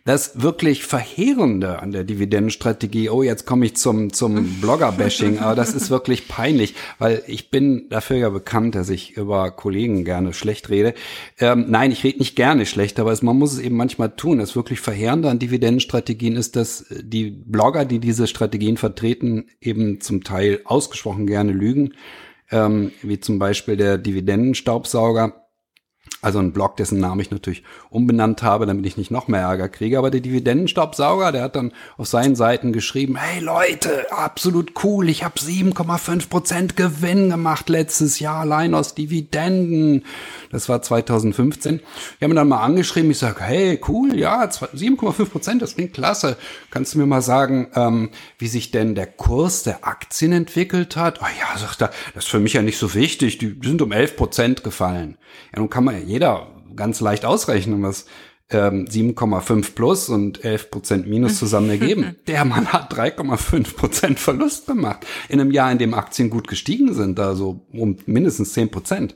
Das 0.07 0.43
wirklich 0.43 0.85
Verheerende 0.85 1.81
an 1.81 1.91
der 1.91 2.05
Dividendenstrategie, 2.05 3.09
oh, 3.09 3.23
jetzt 3.23 3.47
komme 3.47 3.65
ich 3.65 3.77
zum, 3.77 4.13
zum 4.13 4.45
Blogger-Bashing, 4.61 5.39
aber 5.39 5.55
das 5.55 5.73
ist 5.73 5.89
wirklich 5.89 6.29
peinlich, 6.29 6.75
weil 6.99 7.23
ich 7.27 7.51
bin 7.51 7.89
dafür 7.89 8.19
ja 8.19 8.29
bekannt, 8.29 8.75
dass 8.75 8.91
ich 8.91 9.17
über 9.17 9.51
Kollegen 9.51 10.05
gerne 10.05 10.35
schlecht 10.35 10.69
rede. 10.69 10.93
Ähm, 11.41 11.65
nein, 11.71 11.91
ich 11.91 12.05
rede 12.05 12.19
nicht 12.19 12.37
gerne 12.37 12.67
schlecht, 12.67 13.01
aber 13.01 13.13
es, 13.13 13.23
man 13.23 13.39
muss 13.39 13.55
es 13.55 13.61
eben 13.61 13.77
manchmal 13.77 14.15
tun. 14.15 14.41
Das 14.41 14.55
wirklich 14.55 14.81
Verheerende 14.81 15.31
an 15.31 15.39
Dividendenstrategien 15.39 16.37
ist, 16.37 16.55
dass 16.55 16.85
die 16.91 17.31
Blogger, 17.31 17.87
die 17.87 17.99
diese 17.99 18.27
Strategien 18.27 18.77
vertreten, 18.77 19.47
eben 19.63 20.03
zum 20.03 20.23
Teil 20.23 20.61
ausgesprochen 20.67 21.27
gerne 21.27 21.53
lügen, 21.53 21.95
ähm, 22.51 22.93
wie 23.01 23.21
zum 23.21 23.39
Beispiel 23.39 23.79
der 23.79 23.97
Dividendenstaubsauger 23.97 25.44
also 26.25 26.39
ein 26.39 26.53
Blog, 26.53 26.79
dessen 26.79 26.99
Namen 26.99 27.21
ich 27.21 27.31
natürlich 27.31 27.63
umbenannt 27.91 28.43
habe, 28.43 28.65
damit 28.65 28.87
ich 28.87 28.97
nicht 28.97 29.11
noch 29.11 29.29
mehr 29.29 29.43
Ärger 29.43 29.69
kriege. 29.69 29.99
Aber 29.99 30.11
der 30.11 30.21
Dividendenstaubsauger, 30.21 31.33
der 31.33 31.43
hat 31.43 31.55
dann 31.55 31.73
auf 31.99 32.07
seinen 32.07 32.35
Seiten 32.35 32.73
geschrieben, 32.73 33.17
hey 33.17 33.43
Leute, 33.43 34.11
absolut 34.11 34.73
cool, 34.83 35.11
ich 35.11 35.23
habe 35.23 35.39
7,5 35.39 36.29
Prozent 36.31 36.77
Gewinn 36.77 37.29
gemacht 37.29 37.69
letztes 37.69 38.21
Jahr 38.21 38.41
allein 38.41 38.75
aus 38.75 38.95
Dividenden. 38.95 40.05
Das 40.51 40.69
war 40.71 40.81
2015. 40.81 41.77
Ich 41.77 41.83
habe 42.23 42.29
mir 42.29 42.37
dann 42.37 42.49
mal 42.49 42.63
angeschrieben, 42.63 43.11
ich 43.11 43.19
sage, 43.19 43.43
hey, 43.43 43.79
cool, 43.87 44.17
ja, 44.17 44.45
7,5 44.45 45.27
Prozent, 45.27 45.63
das 45.63 45.75
klingt 45.75 45.93
klasse. 45.93 46.39
Kannst 46.71 46.95
du 46.95 46.99
mir 46.99 47.07
mal 47.07 47.23
sagen, 47.23 47.69
ähm, 47.75 48.11
wie 48.39 48.49
sich 48.49 48.71
denn 48.71 48.95
der 48.95 49.09
Kurs 49.09 49.63
der 49.63 49.87
Aktien 49.87 50.33
entwickelt 50.33 50.97
hat? 50.97 51.21
Oh 51.21 51.27
ja, 51.39 51.59
sagt 51.59 51.83
er, 51.83 51.91
das 52.15 52.25
ist 52.25 52.31
für 52.31 52.41
mich 52.41 52.55
ja 52.55 52.63
nicht 52.63 52.79
so 52.79 52.95
wichtig, 52.95 53.37
die 53.37 53.59
sind 53.63 53.83
um 53.83 53.93
11 53.93 54.17
Prozent 54.17 54.65
gefallen. 54.65 55.19
Ja, 55.53 55.61
nun 55.61 55.69
kann 55.69 55.85
man 55.85 55.95
ja 55.95 56.14
jeder 56.15 56.47
ganz 56.77 57.01
leicht 57.01 57.25
ausrechnen, 57.25 57.83
was 57.83 58.07
ähm, 58.51 58.87
7,5 58.87 59.75
plus 59.75 60.09
und 60.09 60.45
11 60.45 60.71
Prozent 60.71 61.07
minus 61.09 61.39
zusammen 61.39 61.71
ergeben. 61.71 62.17
Der 62.27 62.45
Mann 62.45 62.73
hat 62.73 62.93
3,5 62.95 63.75
Prozent 63.75 64.21
Verlust 64.21 64.67
gemacht 64.67 65.05
in 65.29 65.41
einem 65.41 65.51
Jahr, 65.51 65.73
in 65.73 65.79
dem 65.79 65.93
Aktien 65.93 66.31
gut 66.31 66.47
gestiegen 66.47 66.95
sind, 66.95 67.19
also 67.19 67.67
um 67.73 67.97
mindestens 68.07 68.53
10 68.53 68.71
Prozent. 68.71 69.15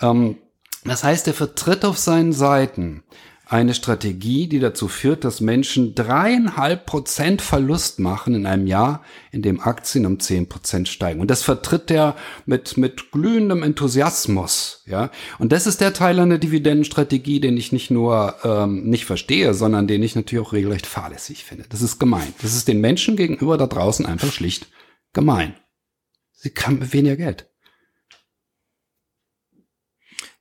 Ähm, 0.00 0.36
das 0.84 1.04
heißt, 1.04 1.26
er 1.26 1.34
vertritt 1.34 1.84
auf 1.84 1.98
seinen 1.98 2.32
Seiten 2.32 3.02
eine 3.48 3.74
Strategie, 3.74 4.48
die 4.48 4.58
dazu 4.58 4.88
führt, 4.88 5.22
dass 5.22 5.40
Menschen 5.40 5.94
dreieinhalb 5.94 6.84
Prozent 6.84 7.40
Verlust 7.40 8.00
machen 8.00 8.34
in 8.34 8.44
einem 8.44 8.66
Jahr, 8.66 9.04
in 9.30 9.40
dem 9.40 9.60
Aktien 9.60 10.04
um 10.04 10.18
zehn 10.18 10.48
Prozent 10.48 10.88
steigen. 10.88 11.20
Und 11.20 11.30
das 11.30 11.44
vertritt 11.44 11.88
er 11.92 12.16
mit, 12.44 12.76
mit 12.76 13.12
glühendem 13.12 13.62
Enthusiasmus, 13.62 14.82
ja. 14.86 15.12
Und 15.38 15.52
das 15.52 15.68
ist 15.68 15.80
der 15.80 15.92
Teil 15.92 16.16
der 16.16 16.38
Dividendenstrategie, 16.38 17.38
den 17.38 17.56
ich 17.56 17.70
nicht 17.70 17.92
nur 17.92 18.34
ähm, 18.42 18.90
nicht 18.90 19.04
verstehe, 19.04 19.54
sondern 19.54 19.86
den 19.86 20.02
ich 20.02 20.16
natürlich 20.16 20.44
auch 20.44 20.52
regelrecht 20.52 20.86
fahrlässig 20.86 21.44
finde. 21.44 21.66
Das 21.68 21.82
ist 21.82 22.00
gemein. 22.00 22.34
Das 22.42 22.56
ist 22.56 22.66
den 22.66 22.80
Menschen 22.80 23.14
gegenüber 23.14 23.56
da 23.56 23.68
draußen 23.68 24.06
einfach 24.06 24.32
schlicht 24.32 24.66
gemein. 25.12 25.54
Sie 26.32 26.50
kann 26.50 26.92
weniger 26.92 27.16
Geld. 27.16 27.48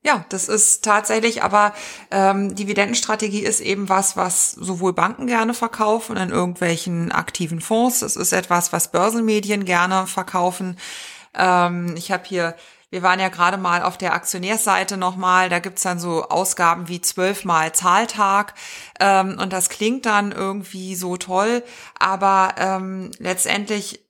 Ja, 0.05 0.23
das 0.29 0.49
ist 0.49 0.83
tatsächlich, 0.83 1.41
aber 1.41 1.73
ähm, 2.11 2.53
Dividendenstrategie 2.53 3.39
ist 3.39 3.59
eben 3.59 3.89
was, 3.89 4.15
was 4.15 4.51
sowohl 4.51 4.93
Banken 4.93 5.25
gerne 5.25 5.55
verkaufen 5.55 6.15
in 6.15 6.29
irgendwelchen 6.29 7.11
aktiven 7.11 7.59
Fonds. 7.59 8.01
Das 8.01 8.15
ist 8.15 8.31
etwas, 8.31 8.71
was 8.71 8.91
Börsenmedien 8.91 9.65
gerne 9.65 10.05
verkaufen. 10.05 10.77
Ähm, 11.33 11.95
ich 11.97 12.11
habe 12.11 12.23
hier 12.23 12.55
wir 12.91 13.01
waren 13.01 13.19
ja 13.19 13.29
gerade 13.29 13.57
mal 13.57 13.81
auf 13.81 13.97
der 13.97 14.13
Aktionärsseite 14.13 14.95
nochmal, 14.95 15.49
da 15.49 15.59
gibt's 15.59 15.81
dann 15.81 15.99
so 15.99 16.29
Ausgaben 16.29 16.87
wie 16.87 17.01
zwölfmal 17.01 17.73
Zahltag 17.73 18.53
ähm, 18.99 19.37
und 19.37 19.51
das 19.51 19.69
klingt 19.69 20.05
dann 20.05 20.31
irgendwie 20.31 20.95
so 20.95 21.17
toll, 21.17 21.63
aber 21.99 22.53
ähm, 22.57 23.11
letztendlich 23.17 24.01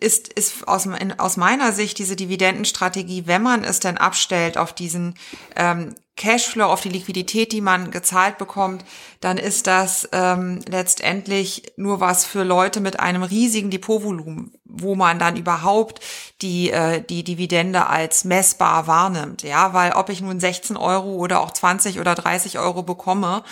ist, 0.00 0.32
ist 0.32 0.66
aus, 0.66 0.86
in, 0.86 1.18
aus 1.18 1.36
meiner 1.36 1.72
Sicht 1.72 1.98
diese 1.98 2.16
Dividendenstrategie, 2.16 3.26
wenn 3.26 3.42
man 3.42 3.64
es 3.64 3.80
denn 3.80 3.98
abstellt 3.98 4.58
auf 4.58 4.72
diesen 4.72 5.14
ähm, 5.56 5.94
Cashflow, 6.16 6.64
auf 6.64 6.80
die 6.80 6.90
Liquidität, 6.90 7.52
die 7.52 7.60
man 7.60 7.90
gezahlt 7.90 8.36
bekommt, 8.36 8.84
dann 9.20 9.38
ist 9.38 9.66
das 9.66 10.08
ähm, 10.12 10.60
letztendlich 10.68 11.72
nur 11.76 12.00
was 12.00 12.26
für 12.26 12.42
Leute 12.42 12.80
mit 12.80 13.00
einem 13.00 13.22
riesigen 13.22 13.70
Depotvolumen, 13.70 14.52
wo 14.72 14.94
man 14.94 15.18
dann 15.18 15.36
überhaupt 15.36 16.00
die, 16.42 16.70
äh, 16.70 17.02
die 17.02 17.24
Dividende 17.24 17.86
als 17.86 18.24
messbar 18.24 18.86
wahrnimmt. 18.86 19.42
Ja, 19.42 19.72
weil 19.74 19.92
ob 19.92 20.08
ich 20.08 20.20
nun 20.20 20.40
16 20.40 20.76
Euro 20.76 21.14
oder 21.14 21.40
auch 21.40 21.50
20 21.50 22.00
oder 22.00 22.14
30 22.14 22.58
Euro 22.58 22.82
bekomme 22.82 23.42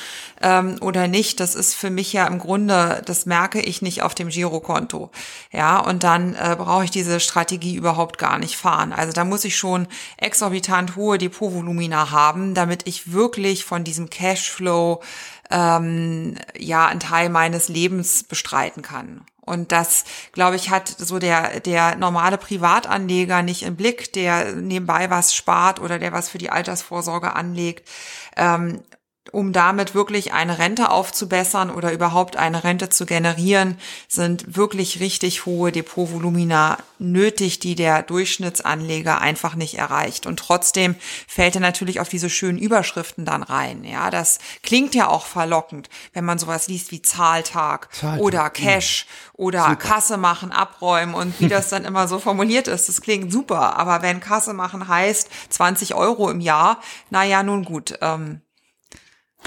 ähm, 0.43 0.77
oder 0.81 1.09
nicht, 1.09 1.41
das 1.41 1.55
ist 1.55 1.75
für 1.75 1.91
mich 1.91 2.13
ja 2.13 2.27
im 2.27 2.39
Grunde, 2.39 3.03
das 3.05 3.27
merke 3.27 3.61
ich 3.61 3.83
nicht 3.83 4.03
auf 4.03 4.15
dem 4.15 4.29
Girokonto. 4.29 5.11
Ja, 5.53 5.79
und 5.79 6.03
dann 6.03 6.35
äh, 6.35 6.57
brauche 6.59 6.85
ich 6.85 6.91
diese 6.91 7.21
Strategie 7.21 7.75
überhaupt 7.75 8.19
gar 8.19 8.39
nicht 8.39 8.57
fahren. 8.57 8.93
Also 8.93 9.13
da 9.13 9.25
muss 9.25 9.45
ich 9.45 9.57
schon 9.57 9.87
exorbitant 10.17 10.97
hohe 10.97 11.19
Depotvolumina 11.19 12.11
haben, 12.11 12.55
damit 12.55 12.87
ich 12.87 13.13
wirklich 13.13 13.65
von 13.65 13.85
diesem 13.85 14.11
Cashflow 14.11 15.03
ähm, 15.51 16.37
ja 16.59 16.87
einen 16.87 17.01
Teil 17.01 17.29
meines 17.29 17.69
Lebens 17.69 18.25
bestreiten 18.25 18.83
kann. 18.83 19.23
Und 19.49 19.73
das, 19.73 20.05
glaube 20.33 20.57
ich, 20.57 20.71
hat 20.71 20.88
so 20.88 21.19
der, 21.19 21.61
der 21.61 21.97
normale 21.97 22.38
Privatanleger 22.38 23.43
nicht 23.43 23.62
im 23.62 23.76
Blick, 23.76 24.12
der 24.12 24.55
nebenbei 24.55 25.11
was 25.11 25.35
spart 25.35 25.81
oder 25.81 25.99
der 25.99 26.12
was 26.12 26.28
für 26.28 26.38
die 26.38 26.50
Altersvorsorge 26.50 27.35
anlegt. 27.35 27.88
Ähm, 28.37 28.83
um 29.32 29.52
damit 29.52 29.94
wirklich 29.94 30.32
eine 30.32 30.58
Rente 30.58 30.90
aufzubessern 30.90 31.70
oder 31.70 31.92
überhaupt 31.92 32.37
eine 32.37 32.64
Rente 32.64 32.88
zu 32.88 33.06
generieren, 33.06 33.78
sind 34.08 34.56
wirklich 34.56 35.00
richtig 35.00 35.47
hohe 35.47 35.73
Depotvolumina 35.73 36.78
nötig, 36.99 37.58
die 37.58 37.75
der 37.75 38.02
Durchschnittsanleger 38.02 39.20
einfach 39.20 39.54
nicht 39.54 39.78
erreicht. 39.78 40.26
Und 40.26 40.38
trotzdem 40.38 40.97
fällt 41.26 41.54
er 41.54 41.61
natürlich 41.61 42.00
auf 42.00 42.08
diese 42.08 42.30
schönen 42.30 42.58
Überschriften 42.58 43.25
dann 43.25 43.42
rein. 43.42 43.85
Ja, 43.85 44.11
das 44.11 44.38
klingt 44.62 44.94
ja 44.94 45.08
auch 45.08 45.26
verlockend, 45.26 45.88
wenn 46.12 46.25
man 46.25 46.38
sowas 46.38 46.68
liest 46.68 46.90
wie 46.90 47.02
Zahltag, 47.02 47.94
Zahltag. 47.94 48.20
oder 48.20 48.50
Cash 48.50 49.06
mhm. 49.06 49.44
oder 49.44 49.62
super. 49.62 49.76
Kasse 49.76 50.16
machen, 50.16 50.52
abräumen 50.52 51.14
und 51.14 51.38
wie 51.40 51.49
das 51.49 51.68
dann 51.70 51.85
immer 51.85 52.08
so 52.08 52.18
formuliert 52.18 52.68
ist. 52.68 52.88
Das 52.88 53.00
klingt 53.00 53.32
super. 53.32 53.78
Aber 53.78 54.02
wenn 54.02 54.20
Kasse 54.20 54.54
machen 54.54 54.88
heißt 54.88 55.28
20 55.50 55.94
Euro 55.94 56.30
im 56.30 56.40
Jahr, 56.40 56.80
na 57.11 57.25
ja, 57.25 57.42
nun 57.42 57.64
gut. 57.64 57.99
Ähm, 58.00 58.40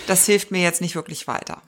das 0.07 0.25
hilft 0.25 0.51
mir 0.51 0.62
jetzt 0.62 0.81
nicht 0.81 0.95
wirklich 0.95 1.27
weiter. 1.27 1.62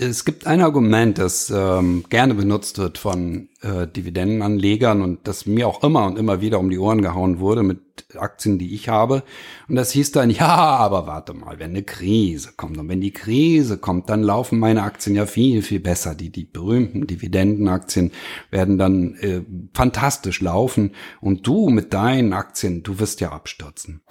Es 0.00 0.24
gibt 0.24 0.46
ein 0.46 0.60
Argument, 0.60 1.18
das 1.18 1.50
ähm, 1.50 2.04
gerne 2.08 2.34
benutzt 2.34 2.78
wird 2.78 2.98
von 2.98 3.48
äh, 3.62 3.88
Dividendenanlegern 3.88 5.02
und 5.02 5.26
das 5.26 5.44
mir 5.44 5.66
auch 5.66 5.82
immer 5.82 6.06
und 6.06 6.16
immer 6.16 6.40
wieder 6.40 6.60
um 6.60 6.70
die 6.70 6.78
Ohren 6.78 7.02
gehauen 7.02 7.40
wurde 7.40 7.64
mit 7.64 7.80
Aktien, 8.14 8.60
die 8.60 8.74
ich 8.74 8.88
habe. 8.88 9.24
Und 9.66 9.74
das 9.74 9.90
hieß 9.90 10.12
dann, 10.12 10.30
ja, 10.30 10.46
aber 10.46 11.08
warte 11.08 11.34
mal, 11.34 11.58
wenn 11.58 11.70
eine 11.70 11.82
Krise 11.82 12.50
kommt 12.56 12.78
und 12.78 12.88
wenn 12.88 13.00
die 13.00 13.12
Krise 13.12 13.76
kommt, 13.76 14.08
dann 14.08 14.22
laufen 14.22 14.60
meine 14.60 14.84
Aktien 14.84 15.16
ja 15.16 15.26
viel, 15.26 15.62
viel 15.62 15.80
besser. 15.80 16.14
Die, 16.14 16.30
die 16.30 16.44
berühmten 16.44 17.08
Dividendenaktien 17.08 18.12
werden 18.52 18.78
dann 18.78 19.16
äh, 19.16 19.42
fantastisch 19.74 20.40
laufen 20.40 20.92
und 21.20 21.44
du 21.44 21.70
mit 21.70 21.92
deinen 21.92 22.34
Aktien, 22.34 22.84
du 22.84 23.00
wirst 23.00 23.20
ja 23.20 23.32
abstürzen. 23.32 24.02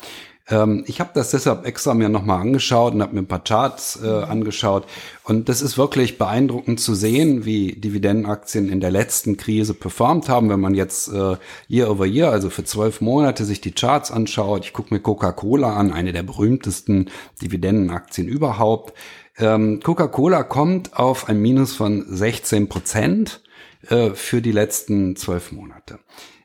Ähm, 0.49 0.83
ich 0.87 0.99
habe 0.99 1.11
das 1.13 1.31
deshalb 1.31 1.65
extra 1.65 1.93
mir 1.93 2.09
nochmal 2.09 2.39
angeschaut 2.39 2.93
und 2.93 3.01
habe 3.01 3.13
mir 3.13 3.21
ein 3.21 3.27
paar 3.27 3.43
Charts 3.43 3.99
äh, 4.01 4.07
angeschaut. 4.07 4.85
Und 5.23 5.49
das 5.49 5.61
ist 5.61 5.77
wirklich 5.77 6.17
beeindruckend 6.17 6.79
zu 6.79 6.95
sehen, 6.95 7.45
wie 7.45 7.73
Dividendenaktien 7.73 8.69
in 8.69 8.79
der 8.79 8.91
letzten 8.91 9.37
Krise 9.37 9.73
performt 9.73 10.29
haben. 10.29 10.49
Wenn 10.49 10.59
man 10.59 10.73
jetzt 10.73 11.09
äh, 11.09 11.35
Year 11.67 11.91
over 11.91 12.05
Year, 12.05 12.31
also 12.31 12.49
für 12.49 12.63
zwölf 12.63 13.01
Monate, 13.01 13.45
sich 13.45 13.61
die 13.61 13.73
Charts 13.73 14.11
anschaut. 14.11 14.65
Ich 14.65 14.73
gucke 14.73 14.93
mir 14.93 14.99
Coca-Cola 14.99 15.75
an, 15.75 15.91
eine 15.91 16.13
der 16.13 16.23
berühmtesten 16.23 17.09
Dividendenaktien 17.41 18.27
überhaupt. 18.27 18.93
Ähm, 19.37 19.81
Coca-Cola 19.83 20.43
kommt 20.43 20.97
auf 20.97 21.29
ein 21.29 21.39
Minus 21.39 21.75
von 21.75 22.05
16 22.07 22.69
Prozent 22.69 23.41
äh, 23.89 24.11
für 24.11 24.41
die 24.41 24.51
letzten 24.51 25.15
zwölf 25.15 25.51
Monate. 25.51 25.99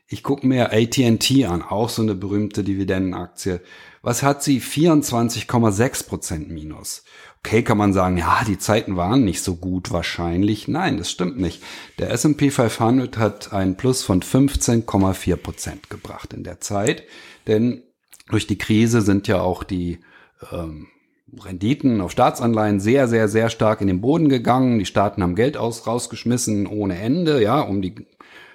Ich 0.07 0.21
gucke 0.21 0.45
mir 0.45 0.71
AT&T 0.71 1.45
an, 1.45 1.63
auch 1.63 1.89
so 1.89 2.03
eine 2.03 2.13
berühmte 2.13 2.63
Dividendenaktie. 2.63 3.61
Was 4.03 4.21
hat 4.21 4.43
sie? 4.43 4.59
24,6 4.59 6.07
Prozent 6.07 6.49
Minus. 6.51 7.03
Okay, 7.39 7.63
kann 7.63 7.77
man 7.77 7.93
sagen, 7.93 8.17
ja, 8.17 8.43
die 8.45 8.57
Zeiten 8.57 8.97
waren 8.97 9.23
nicht 9.23 9.41
so 9.41 9.55
gut 9.55 9.91
wahrscheinlich. 9.91 10.67
Nein, 10.67 10.97
das 10.97 11.09
stimmt 11.09 11.39
nicht. 11.39 11.63
Der 11.99 12.11
S&P 12.11 12.51
500 12.51 13.17
hat 13.17 13.53
einen 13.53 13.75
Plus 13.75 14.03
von 14.03 14.21
15,4 14.21 15.35
Prozent 15.37 15.89
gebracht 15.89 16.33
in 16.33 16.43
der 16.43 16.59
Zeit, 16.59 17.03
denn 17.47 17.81
durch 18.29 18.45
die 18.45 18.57
Krise 18.57 19.01
sind 19.01 19.27
ja 19.29 19.41
auch 19.41 19.63
die 19.63 19.99
ähm, 20.51 20.87
Renditen 21.41 22.01
auf 22.01 22.11
Staatsanleihen 22.11 22.81
sehr, 22.81 23.07
sehr, 23.07 23.29
sehr 23.29 23.49
stark 23.49 23.79
in 23.79 23.87
den 23.87 24.01
Boden 24.01 24.27
gegangen. 24.27 24.79
Die 24.79 24.85
Staaten 24.85 25.23
haben 25.23 25.35
Geld 25.35 25.55
aus, 25.55 25.87
rausgeschmissen 25.87 26.67
ohne 26.67 26.99
Ende, 26.99 27.41
ja, 27.41 27.61
um 27.61 27.81
die 27.81 28.05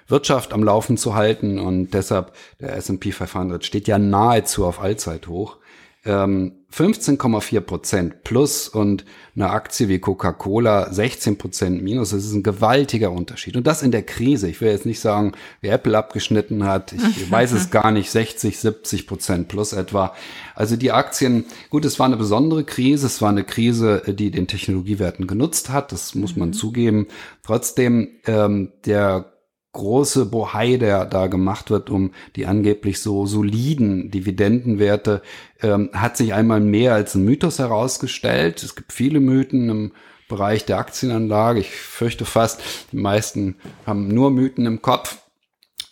Wirtschaft 0.09 0.53
am 0.53 0.63
Laufen 0.63 0.97
zu 0.97 1.15
halten. 1.15 1.59
Und 1.59 1.93
deshalb, 1.93 2.33
der 2.59 2.75
S&P 2.75 3.11
500 3.11 3.63
steht 3.63 3.87
ja 3.87 3.97
nahezu 3.97 4.65
auf 4.65 4.81
Allzeithoch. 4.81 5.57
Ähm, 6.05 6.53
15,4 6.73 7.61
Prozent 7.61 8.23
plus 8.23 8.69
und 8.69 9.03
eine 9.35 9.49
Aktie 9.49 9.89
wie 9.89 9.99
Coca-Cola 9.99 10.93
16 10.93 11.37
Prozent 11.37 11.83
minus. 11.83 12.11
Das 12.11 12.23
ist 12.23 12.33
ein 12.33 12.43
gewaltiger 12.43 13.11
Unterschied. 13.11 13.57
Und 13.57 13.65
das 13.65 13.81
in 13.81 13.91
der 13.91 14.03
Krise. 14.03 14.47
Ich 14.47 14.61
will 14.61 14.69
jetzt 14.69 14.85
nicht 14.85 14.99
sagen, 14.99 15.33
wie 15.61 15.67
Apple 15.67 15.97
abgeschnitten 15.97 16.65
hat. 16.65 16.93
Ich 16.93 17.29
weiß 17.31 17.51
es 17.53 17.71
gar 17.71 17.91
nicht. 17.91 18.11
60, 18.11 18.59
70 18.59 19.07
Prozent 19.07 19.47
plus 19.47 19.73
etwa. 19.73 20.13
Also 20.55 20.75
die 20.75 20.91
Aktien, 20.91 21.45
gut, 21.69 21.85
es 21.85 21.99
war 21.99 22.05
eine 22.05 22.17
besondere 22.17 22.63
Krise. 22.63 23.07
Es 23.07 23.21
war 23.21 23.29
eine 23.29 23.43
Krise, 23.43 24.03
die 24.07 24.29
den 24.29 24.47
Technologiewerten 24.47 25.25
genutzt 25.25 25.69
hat. 25.69 25.91
Das 25.91 26.13
muss 26.13 26.35
man 26.35 26.49
mhm. 26.49 26.53
zugeben. 26.53 27.07
Trotzdem, 27.43 28.09
ähm, 28.25 28.71
der 28.85 29.33
große 29.71 30.25
Bohai, 30.25 30.77
der 30.77 31.05
da 31.05 31.27
gemacht 31.27 31.69
wird, 31.69 31.89
um 31.89 32.11
die 32.35 32.45
angeblich 32.45 33.01
so 33.01 33.25
soliden 33.25 34.09
Dividendenwerte, 34.09 35.21
ähm, 35.61 35.89
hat 35.93 36.17
sich 36.17 36.33
einmal 36.33 36.59
mehr 36.59 36.93
als 36.93 37.15
ein 37.15 37.23
Mythos 37.23 37.59
herausgestellt. 37.59 38.63
Es 38.63 38.75
gibt 38.75 38.91
viele 38.91 39.19
Mythen 39.19 39.69
im 39.69 39.91
Bereich 40.27 40.65
der 40.65 40.77
Aktienanlage. 40.77 41.59
Ich 41.59 41.71
fürchte 41.71 42.25
fast, 42.25 42.61
die 42.91 42.97
meisten 42.97 43.57
haben 43.85 44.07
nur 44.07 44.31
Mythen 44.31 44.65
im 44.65 44.81
Kopf. 44.81 45.17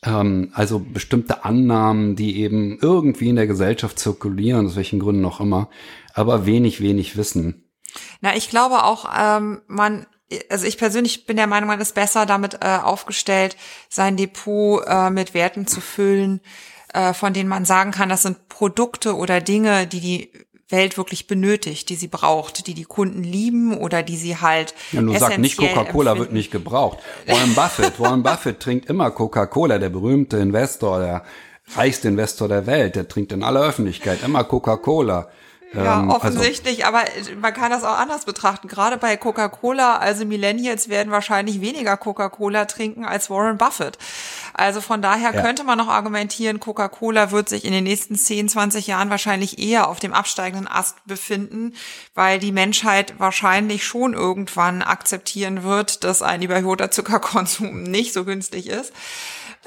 Ähm, 0.03 0.51
also 0.53 0.79
bestimmte 0.79 1.43
Annahmen, 1.45 2.15
die 2.15 2.39
eben 2.41 2.79
irgendwie 2.81 3.29
in 3.29 3.35
der 3.35 3.47
Gesellschaft 3.47 3.99
zirkulieren, 3.99 4.67
aus 4.67 4.75
welchen 4.75 4.99
Gründen 4.99 5.25
auch 5.25 5.39
immer, 5.39 5.69
aber 6.13 6.45
wenig, 6.45 6.81
wenig 6.81 7.17
wissen. 7.17 7.63
Na, 8.21 8.35
ich 8.35 8.49
glaube 8.49 8.83
auch, 8.83 9.09
ähm, 9.17 9.61
man 9.67 10.05
also 10.49 10.65
ich 10.65 10.77
persönlich 10.77 11.25
bin 11.25 11.37
der 11.37 11.47
Meinung, 11.47 11.67
man 11.67 11.79
ist 11.79 11.95
besser 11.95 12.25
damit 12.25 12.55
äh, 12.61 12.79
aufgestellt, 12.83 13.55
sein 13.89 14.17
Depot 14.17 14.83
äh, 14.85 15.09
mit 15.09 15.33
Werten 15.33 15.67
zu 15.67 15.81
füllen, 15.81 16.41
äh, 16.93 17.13
von 17.13 17.33
denen 17.33 17.49
man 17.49 17.65
sagen 17.65 17.91
kann, 17.91 18.09
das 18.09 18.23
sind 18.23 18.49
Produkte 18.49 19.15
oder 19.15 19.41
Dinge, 19.41 19.87
die 19.87 19.99
die 19.99 20.31
Welt 20.69 20.97
wirklich 20.97 21.27
benötigt, 21.27 21.87
die 21.87 21.95
sie 21.95 22.09
braucht, 22.09 22.67
die 22.67 22.73
die 22.73 22.83
Kunden 22.83 23.23
lieben 23.23 23.77
oder 23.77 24.03
die 24.03 24.17
sie 24.17 24.37
halt 24.37 24.73
Ja, 24.91 25.01
nur 25.01 25.17
sagt 25.17 25.37
nicht 25.37 25.57
Coca-Cola 25.57 26.17
wird 26.17 26.33
nicht 26.33 26.51
gebraucht. 26.51 26.99
Warren 27.25 27.55
Buffett, 27.55 27.99
Warren 27.99 28.21
Buffett 28.23 28.59
trinkt 28.59 28.89
immer 28.89 29.11
Coca-Cola, 29.11 29.77
der 29.77 29.89
berühmte 29.89 30.37
Investor, 30.37 30.99
der 30.99 31.23
reichste 31.75 32.09
Investor 32.09 32.49
der 32.49 32.65
Welt, 32.67 32.97
der 32.97 33.07
trinkt 33.07 33.31
in 33.31 33.43
aller 33.43 33.61
Öffentlichkeit 33.61 34.23
immer 34.23 34.43
Coca-Cola. 34.43 35.29
Ja, 35.73 35.99
ähm, 35.99 36.09
also 36.09 36.15
offensichtlich, 36.15 36.85
also, 36.85 36.97
aber 36.97 37.09
man 37.39 37.53
kann 37.53 37.71
das 37.71 37.83
auch 37.83 37.97
anders 37.97 38.25
betrachten. 38.25 38.67
Gerade 38.67 38.97
bei 38.97 39.17
Coca-Cola, 39.17 39.97
also 39.97 40.25
Millennials 40.25 40.87
werden 40.87 41.11
wahrscheinlich 41.11 41.59
weniger 41.59 41.97
Coca-Cola 41.97 42.65
trinken 42.65 43.05
als 43.05 43.29
Warren 43.29 43.57
Buffett. 43.57 43.97
Also 44.53 44.79
von 44.79 45.01
daher 45.01 45.33
ja. 45.33 45.41
könnte 45.41 45.63
man 45.63 45.77
noch 45.77 45.89
argumentieren, 45.89 46.59
Coca-Cola 46.59 47.31
wird 47.31 47.49
sich 47.49 47.65
in 47.65 47.73
den 47.73 47.83
nächsten 47.83 48.15
10, 48.15 48.49
20 48.49 48.87
Jahren 48.87 49.09
wahrscheinlich 49.09 49.59
eher 49.59 49.89
auf 49.89 49.99
dem 49.99 50.13
absteigenden 50.13 50.67
Ast 50.67 50.95
befinden, 51.05 51.73
weil 52.15 52.39
die 52.39 52.51
Menschheit 52.51 53.15
wahrscheinlich 53.17 53.85
schon 53.85 54.13
irgendwann 54.13 54.81
akzeptieren 54.81 55.63
wird, 55.63 56.03
dass 56.03 56.21
ein 56.21 56.41
überhöhter 56.41 56.91
Zuckerkonsum 56.91 57.83
nicht 57.83 58.13
so 58.13 58.23
günstig 58.23 58.67
ist 58.67 58.93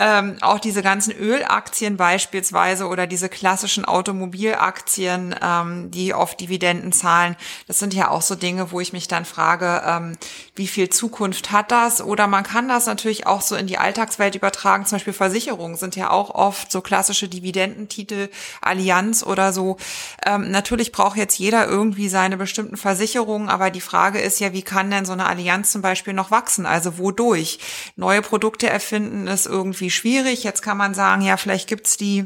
ähm, 0.01 0.39
auch 0.41 0.59
diese 0.59 0.83
ganzen 0.83 1.13
Ölaktien 1.13 1.99
beispielsweise 1.99 2.89
oder 2.89 3.07
diese 3.07 3.29
klassischen 3.29 3.85
Automobilaktien, 3.85 5.35
ähm, 5.43 5.91
die 5.91 6.15
oft 6.15 6.41
Dividenden 6.41 6.91
zahlen, 6.91 7.37
das 7.67 7.79
sind 7.79 7.93
ja 7.93 8.11
auch 8.11 8.23
so 8.23 8.35
Dinge, 8.35 8.73
wo 8.73 8.81
ich 8.81 8.95
mich 8.95 9.09
dann 9.09 9.27
frage, 9.27 9.83
ähm, 9.87 10.17
wie 10.55 10.67
viel 10.67 10.89
Zukunft 10.89 11.53
hat 11.53 11.71
das? 11.71 12.01
Oder 12.01 12.29
man 12.29 12.45
kann 12.45 12.67
das 12.67 12.87
natürlich 12.87 13.27
auch 13.27 13.43
so 13.43 13.57
in 13.57 13.67
die 13.67 13.77
Alltagswelt 13.77 14.35
übertragen. 14.35 14.87
Zum 14.87 14.97
Beispiel 14.97 15.13
Versicherungen 15.13 15.77
sind 15.77 15.97
ja 15.97 16.11
auch 16.11 16.31
oft 16.35 16.73
so 16.73 16.81
klassische 16.81 17.29
Dividendentitel, 17.29 18.31
Allianz 18.63 19.23
oder 19.23 19.53
so. 19.53 19.77
Ähm, 20.25 20.51
natürlich 20.51 20.93
braucht 20.93 21.19
jetzt 21.19 21.39
jeder 21.39 21.69
irgendwie 21.69 22.09
seine 22.09 22.39
bestimmten 22.39 22.79
Versicherungen, 22.79 23.51
aber 23.51 23.71
die 23.71 23.83
Frage 23.83 24.19
ist 24.19 24.41
ja, 24.41 24.55
wie 24.55 24.63
kann 24.63 24.91
denn 24.91 25.05
so 25.05 25.13
eine 25.13 25.27
Allianz 25.27 25.73
zum 25.73 25.83
Beispiel 25.83 26.15
noch 26.15 26.31
wachsen? 26.31 26.65
Also 26.65 26.97
wodurch? 26.97 27.59
Neue 27.97 28.23
Produkte 28.23 28.71
erfinden 28.71 29.27
ist 29.27 29.45
irgendwie 29.45 29.90
schwierig. 29.91 30.45
Jetzt 30.45 30.63
kann 30.63 30.77
man 30.77 30.95
sagen, 30.95 31.23
ja, 31.23 31.37
vielleicht 31.37 31.69
gibt's 31.69 31.97
die 31.97 32.25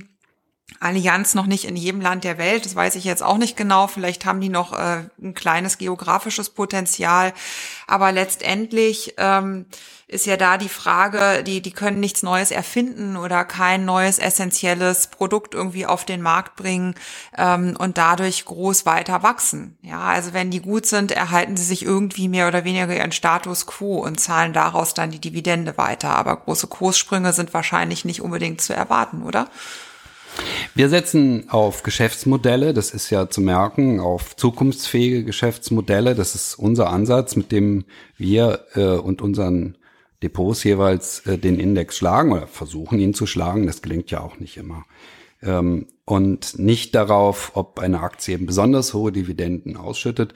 Allianz 0.80 1.34
noch 1.34 1.46
nicht 1.46 1.64
in 1.64 1.76
jedem 1.76 2.00
Land 2.00 2.24
der 2.24 2.38
Welt. 2.38 2.64
Das 2.64 2.74
weiß 2.74 2.94
ich 2.96 3.04
jetzt 3.04 3.22
auch 3.22 3.38
nicht 3.38 3.56
genau. 3.56 3.86
Vielleicht 3.86 4.24
haben 4.26 4.40
die 4.40 4.48
noch 4.48 4.72
äh, 4.72 5.04
ein 5.22 5.34
kleines 5.34 5.78
geografisches 5.78 6.50
Potenzial. 6.50 7.32
Aber 7.86 8.12
letztendlich 8.12 9.14
ähm, 9.16 9.66
ist 10.06 10.26
ja 10.26 10.36
da 10.36 10.58
die 10.58 10.68
Frage, 10.68 11.42
die, 11.42 11.62
die 11.62 11.72
können 11.72 11.98
nichts 11.98 12.22
Neues 12.22 12.50
erfinden 12.50 13.16
oder 13.16 13.44
kein 13.44 13.84
neues 13.84 14.18
essentielles 14.18 15.06
Produkt 15.06 15.54
irgendwie 15.54 15.86
auf 15.86 16.04
den 16.04 16.20
Markt 16.20 16.56
bringen 16.56 16.94
ähm, 17.36 17.74
und 17.78 17.96
dadurch 17.96 18.44
groß 18.44 18.84
weiter 18.86 19.22
wachsen. 19.22 19.78
Ja, 19.82 20.00
also 20.00 20.34
wenn 20.34 20.50
die 20.50 20.60
gut 20.60 20.86
sind, 20.86 21.10
erhalten 21.10 21.56
sie 21.56 21.64
sich 21.64 21.84
irgendwie 21.84 22.28
mehr 22.28 22.48
oder 22.48 22.64
weniger 22.64 22.94
ihren 22.94 23.12
Status 23.12 23.66
quo 23.66 23.98
und 23.98 24.20
zahlen 24.20 24.52
daraus 24.52 24.94
dann 24.94 25.10
die 25.10 25.20
Dividende 25.20 25.78
weiter. 25.78 26.10
Aber 26.10 26.36
große 26.36 26.66
Kurssprünge 26.66 27.32
sind 27.32 27.54
wahrscheinlich 27.54 28.04
nicht 28.04 28.20
unbedingt 28.20 28.60
zu 28.60 28.74
erwarten, 28.74 29.22
oder? 29.22 29.48
Wir 30.74 30.88
setzen 30.88 31.48
auf 31.50 31.82
Geschäftsmodelle, 31.82 32.74
das 32.74 32.90
ist 32.90 33.10
ja 33.10 33.28
zu 33.30 33.40
merken, 33.40 34.00
auf 34.00 34.34
zukunftsfähige 34.34 35.24
Geschäftsmodelle. 35.24 36.14
Das 36.14 36.34
ist 36.34 36.54
unser 36.58 36.90
Ansatz, 36.90 37.36
mit 37.36 37.52
dem 37.52 37.84
wir 38.16 38.66
äh, 38.74 38.96
und 38.96 39.22
unseren 39.22 39.76
Depots 40.22 40.64
jeweils 40.64 41.20
äh, 41.26 41.38
den 41.38 41.60
Index 41.60 41.96
schlagen 41.96 42.32
oder 42.32 42.46
versuchen 42.46 42.98
ihn 42.98 43.14
zu 43.14 43.26
schlagen. 43.26 43.66
Das 43.66 43.82
gelingt 43.82 44.10
ja 44.10 44.20
auch 44.20 44.40
nicht 44.40 44.56
immer. 44.56 44.84
Ähm, 45.42 45.86
und 46.06 46.58
nicht 46.58 46.94
darauf, 46.94 47.52
ob 47.54 47.78
eine 47.78 48.00
Aktie 48.00 48.34
eben 48.34 48.46
besonders 48.46 48.92
hohe 48.92 49.10
Dividenden 49.10 49.76
ausschüttet. 49.76 50.34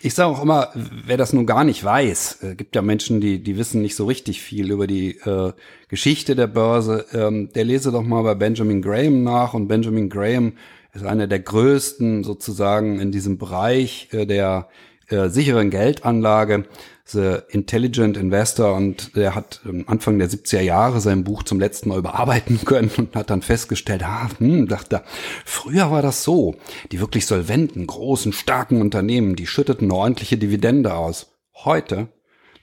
Ich 0.00 0.14
sage 0.14 0.30
auch 0.30 0.42
immer, 0.42 0.70
wer 0.74 1.16
das 1.16 1.32
nun 1.32 1.44
gar 1.44 1.64
nicht 1.64 1.82
weiß, 1.82 2.42
äh, 2.42 2.54
gibt 2.54 2.76
ja 2.76 2.82
Menschen, 2.82 3.20
die, 3.20 3.42
die 3.42 3.56
wissen 3.56 3.82
nicht 3.82 3.96
so 3.96 4.06
richtig 4.06 4.40
viel 4.40 4.70
über 4.70 4.86
die 4.86 5.18
äh, 5.18 5.52
Geschichte 5.88 6.36
der 6.36 6.46
Börse, 6.46 7.06
ähm, 7.12 7.50
der 7.52 7.64
lese 7.64 7.90
doch 7.90 8.04
mal 8.04 8.22
bei 8.22 8.34
Benjamin 8.34 8.80
Graham 8.80 9.24
nach 9.24 9.54
und 9.54 9.66
Benjamin 9.66 10.08
Graham 10.08 10.52
ist 10.94 11.04
einer 11.04 11.26
der 11.26 11.40
größten 11.40 12.24
sozusagen 12.24 13.00
in 13.00 13.12
diesem 13.12 13.38
Bereich 13.38 14.08
äh, 14.12 14.24
der 14.24 14.68
äh, 15.08 15.28
sicheren 15.28 15.70
Geldanlage. 15.70 16.64
The 17.10 17.38
Intelligent 17.48 18.16
Investor 18.16 18.74
und 18.74 19.16
der 19.16 19.34
hat 19.34 19.60
Anfang 19.86 20.18
der 20.18 20.28
70er 20.28 20.60
Jahre 20.60 21.00
sein 21.00 21.24
Buch 21.24 21.42
zum 21.42 21.58
letzten 21.58 21.88
Mal 21.88 21.98
überarbeiten 21.98 22.60
können 22.64 22.90
und 22.96 23.16
hat 23.16 23.30
dann 23.30 23.42
festgestellt, 23.42 24.02
ah, 24.04 24.28
hm, 24.38 24.68
dachte, 24.68 25.02
früher 25.44 25.90
war 25.90 26.02
das 26.02 26.22
so. 26.22 26.56
Die 26.92 27.00
wirklich 27.00 27.26
solventen, 27.26 27.86
großen, 27.86 28.32
starken 28.32 28.80
Unternehmen, 28.80 29.36
die 29.36 29.46
schütteten 29.46 29.90
eine 29.90 29.98
ordentliche 29.98 30.36
Dividende 30.36 30.94
aus. 30.94 31.34
Heute 31.54 32.08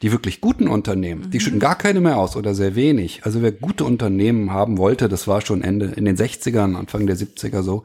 die 0.01 0.11
wirklich 0.11 0.41
guten 0.41 0.67
Unternehmen, 0.67 1.31
die 1.31 1.37
mhm. 1.37 1.41
schütten 1.41 1.59
gar 1.59 1.77
keine 1.77 2.01
mehr 2.01 2.17
aus 2.17 2.35
oder 2.35 2.53
sehr 2.53 2.75
wenig. 2.75 3.21
Also 3.23 3.41
wer 3.41 3.51
gute 3.51 3.85
Unternehmen 3.85 4.51
haben 4.51 4.77
wollte, 4.77 5.09
das 5.09 5.27
war 5.27 5.41
schon 5.41 5.63
Ende 5.63 5.87
in 5.95 6.05
den 6.05 6.17
60ern, 6.17 6.75
Anfang 6.75 7.07
der 7.07 7.17
70er 7.17 7.63
so, 7.63 7.83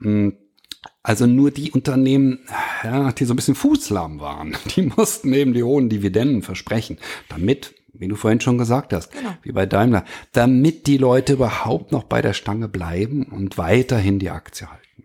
hm, 0.00 0.36
also 1.06 1.26
nur 1.26 1.52
die 1.52 1.70
Unternehmen, 1.70 2.40
ja, 2.82 3.12
die 3.12 3.26
so 3.26 3.32
ein 3.32 3.36
bisschen 3.36 3.54
fußlahm 3.54 4.18
waren, 4.18 4.56
die 4.76 4.82
mussten 4.82 5.32
eben 5.32 5.54
die 5.54 5.62
hohen 5.62 5.88
Dividenden 5.88 6.42
versprechen, 6.42 6.98
damit, 7.28 7.74
wie 7.92 8.08
du 8.08 8.16
vorhin 8.16 8.40
schon 8.40 8.58
gesagt 8.58 8.92
hast, 8.92 9.12
genau. 9.12 9.36
wie 9.42 9.52
bei 9.52 9.66
Daimler, 9.66 10.04
damit 10.32 10.88
die 10.88 10.98
Leute 10.98 11.34
überhaupt 11.34 11.92
noch 11.92 12.02
bei 12.02 12.22
der 12.22 12.32
Stange 12.32 12.66
bleiben 12.66 13.22
und 13.22 13.56
weiterhin 13.56 14.18
die 14.18 14.30
Aktie 14.30 14.68
halten. 14.68 15.04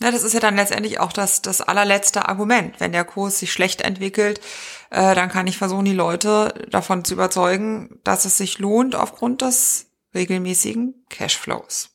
Ja, 0.00 0.10
das 0.10 0.22
ist 0.22 0.32
ja 0.32 0.40
dann 0.40 0.56
letztendlich 0.56 0.98
auch 1.00 1.12
das, 1.12 1.42
das 1.42 1.60
allerletzte 1.60 2.26
Argument. 2.30 2.80
Wenn 2.80 2.92
der 2.92 3.04
Kurs 3.04 3.38
sich 3.38 3.52
schlecht 3.52 3.82
entwickelt, 3.82 4.40
äh, 4.88 5.14
dann 5.14 5.28
kann 5.28 5.46
ich 5.46 5.58
versuchen, 5.58 5.84
die 5.84 5.92
Leute 5.92 6.66
davon 6.70 7.04
zu 7.04 7.12
überzeugen, 7.12 8.00
dass 8.04 8.24
es 8.24 8.38
sich 8.38 8.58
lohnt 8.58 8.94
aufgrund 8.94 9.42
des 9.42 9.90
regelmäßigen 10.14 11.04
Cashflows. 11.10 11.90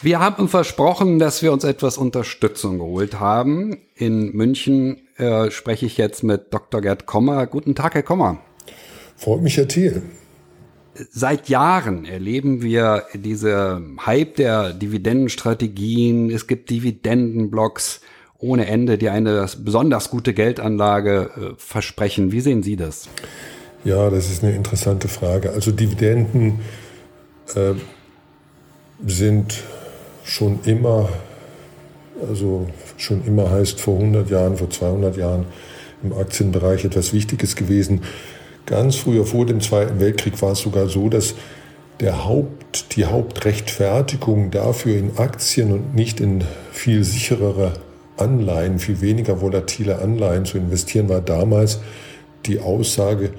Wir 0.00 0.18
haben 0.20 0.48
versprochen, 0.48 1.18
dass 1.18 1.42
wir 1.42 1.52
uns 1.52 1.64
etwas 1.64 1.98
Unterstützung 1.98 2.78
geholt 2.78 3.20
haben. 3.20 3.78
In 3.94 4.32
München 4.32 4.98
äh, 5.16 5.50
spreche 5.50 5.86
ich 5.86 5.96
jetzt 5.96 6.22
mit 6.22 6.52
Dr. 6.52 6.80
Gerd 6.80 7.06
Kommer. 7.06 7.46
Guten 7.46 7.74
Tag, 7.74 7.94
Herr 7.94 8.02
Kommer. 8.02 8.38
Freut 9.16 9.42
mich, 9.42 9.56
Herr 9.56 9.68
Thiel. 9.68 10.02
Seit 11.10 11.48
Jahren 11.48 12.04
erleben 12.04 12.62
wir 12.62 13.04
diese 13.14 13.82
Hype 14.04 14.36
der 14.36 14.72
Dividendenstrategien. 14.72 16.30
Es 16.30 16.46
gibt 16.46 16.70
Dividendenblocks 16.70 18.00
ohne 18.38 18.66
Ende, 18.66 18.98
die 18.98 19.08
eine 19.08 19.46
besonders 19.58 20.10
gute 20.10 20.34
Geldanlage 20.34 21.30
äh, 21.36 21.54
versprechen. 21.56 22.30
Wie 22.30 22.40
sehen 22.40 22.62
Sie 22.62 22.76
das? 22.76 23.08
Ja, 23.84 24.10
das 24.10 24.30
ist 24.30 24.42
eine 24.42 24.54
interessante 24.54 25.08
Frage. 25.08 25.50
Also 25.50 25.72
Dividenden 25.72 26.60
äh, 27.54 27.74
sind 29.06 29.62
schon 30.24 30.58
immer, 30.64 31.08
also 32.26 32.66
schon 32.96 33.24
immer 33.24 33.50
heißt 33.50 33.80
vor 33.80 33.96
100 33.96 34.30
Jahren, 34.30 34.56
vor 34.56 34.70
200 34.70 35.16
Jahren 35.16 35.46
im 36.02 36.12
Aktienbereich 36.12 36.84
etwas 36.84 37.12
Wichtiges 37.12 37.54
gewesen. 37.54 38.00
Ganz 38.66 38.96
früher 38.96 39.26
vor 39.26 39.46
dem 39.46 39.60
Zweiten 39.60 40.00
Weltkrieg 40.00 40.40
war 40.42 40.52
es 40.52 40.60
sogar 40.60 40.88
so, 40.88 41.08
dass 41.08 41.34
der 42.00 42.24
Haupt, 42.24 42.96
die 42.96 43.04
Hauptrechtfertigung 43.04 44.50
dafür 44.50 44.96
in 44.98 45.16
Aktien 45.16 45.72
und 45.72 45.94
nicht 45.94 46.20
in 46.20 46.42
viel 46.72 47.04
sicherere 47.04 47.74
Anleihen, 48.16 48.78
viel 48.78 49.00
weniger 49.00 49.40
volatile 49.40 49.98
Anleihen 50.00 50.44
zu 50.44 50.58
investieren, 50.58 51.08
war 51.08 51.20
damals 51.20 51.80
die 52.46 52.60
Aussage, 52.60 53.30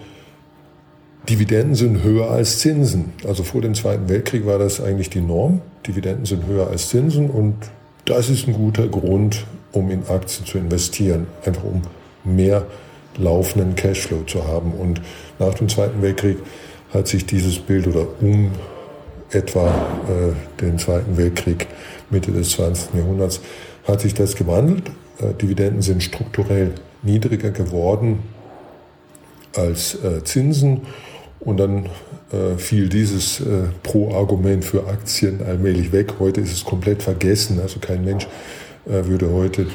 Dividenden 1.29 1.75
sind 1.75 2.03
höher 2.03 2.29
als 2.29 2.59
Zinsen. 2.59 3.13
Also 3.27 3.43
vor 3.43 3.61
dem 3.61 3.73
Zweiten 3.73 4.09
Weltkrieg 4.09 4.45
war 4.45 4.59
das 4.59 4.79
eigentlich 4.79 5.09
die 5.09 5.21
Norm. 5.21 5.61
Dividenden 5.87 6.25
sind 6.25 6.45
höher 6.45 6.67
als 6.67 6.89
Zinsen 6.89 7.29
und 7.29 7.55
das 8.05 8.29
ist 8.29 8.47
ein 8.47 8.53
guter 8.53 8.87
Grund, 8.87 9.45
um 9.71 9.89
in 9.89 10.07
Aktien 10.07 10.45
zu 10.45 10.57
investieren, 10.57 11.27
einfach 11.45 11.63
um 11.63 11.81
mehr 12.23 12.65
laufenden 13.17 13.75
Cashflow 13.75 14.23
zu 14.23 14.47
haben. 14.47 14.73
Und 14.73 15.01
nach 15.39 15.53
dem 15.55 15.69
Zweiten 15.69 16.01
Weltkrieg 16.01 16.37
hat 16.93 17.07
sich 17.07 17.25
dieses 17.25 17.59
Bild 17.59 17.87
oder 17.87 18.07
um 18.21 18.51
etwa 19.31 19.67
äh, 19.67 20.61
den 20.61 20.77
Zweiten 20.77 21.17
Weltkrieg 21.17 21.67
Mitte 22.09 22.31
des 22.31 22.51
20. 22.51 22.93
Jahrhunderts 22.95 23.41
hat 23.87 24.01
sich 24.01 24.13
das 24.13 24.35
gewandelt. 24.35 24.91
Äh, 25.19 25.33
Dividenden 25.33 25.81
sind 25.81 26.03
strukturell 26.03 26.73
niedriger 27.01 27.51
geworden 27.51 28.19
als 29.55 29.95
äh, 30.03 30.23
Zinsen. 30.23 30.81
Und 31.45 31.58
dann 31.58 31.86
äh, 32.31 32.58
fiel 32.58 32.89
dieses 32.89 33.39
äh, 33.39 33.67
Pro-Argument 33.84 34.65
für 34.65 34.88
Aktien 34.88 35.41
allmählich 35.45 35.91
weg. 35.91 36.15
Heute 36.19 36.41
ist 36.41 36.51
es 36.51 36.65
komplett 36.65 37.03
vergessen. 37.03 37.60
Also 37.62 37.79
kein 37.79 38.03
Mensch 38.03 38.27
äh, 38.88 39.05
würde 39.05 39.31
heute 39.31 39.67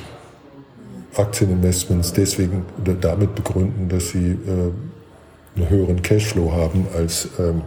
Aktieninvestments 1.16 2.12
deswegen 2.12 2.64
oder 2.80 2.94
damit 2.94 3.34
begründen, 3.34 3.88
dass 3.88 4.10
sie 4.10 4.32
äh, 4.32 5.56
einen 5.56 5.70
höheren 5.70 6.02
Cashflow 6.02 6.52
haben 6.52 6.86
als, 6.96 7.28
ähm, 7.38 7.62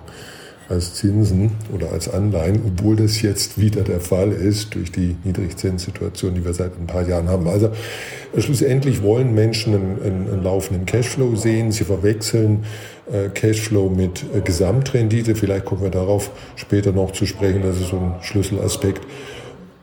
als 0.74 0.96
Zinsen 0.96 1.52
oder 1.74 1.92
als 1.92 2.10
Anleihen, 2.10 2.62
obwohl 2.66 2.96
das 2.96 3.22
jetzt 3.22 3.60
wieder 3.60 3.82
der 3.82 4.00
Fall 4.00 4.32
ist 4.32 4.76
durch 4.76 4.92
die 4.92 5.16
Niedrigzinssituation, 5.24 6.36
die 6.36 6.44
wir 6.44 6.54
seit 6.54 6.78
ein 6.80 6.88
paar 6.88 7.08
Jahren 7.08 7.30
haben. 7.30 7.48
Also 7.48 7.68
äh, 8.36 8.42
schlussendlich 8.42 9.02
wollen 9.02 9.34
Menschen 9.34 9.74
einen, 9.76 10.02
einen, 10.04 10.34
einen 10.34 10.44
laufenden 10.44 10.86
Cashflow 10.86 11.36
sehen. 11.36 11.72
Sie 11.72 11.84
verwechseln 11.84 12.66
äh, 13.12 13.30
Cashflow 13.30 13.90
mit 13.90 14.26
äh, 14.36 14.42
Gesamtrendite. 14.42 15.36
Vielleicht 15.36 15.66
kommen 15.66 15.82
wir 15.82 15.92
darauf 15.92 16.32
später 16.56 16.92
noch 16.92 17.12
zu 17.12 17.26
sprechen. 17.26 17.62
Das 17.64 17.80
ist 17.80 17.90
so 17.90 17.98
ein 17.98 18.16
Schlüsselaspekt. 18.22 19.02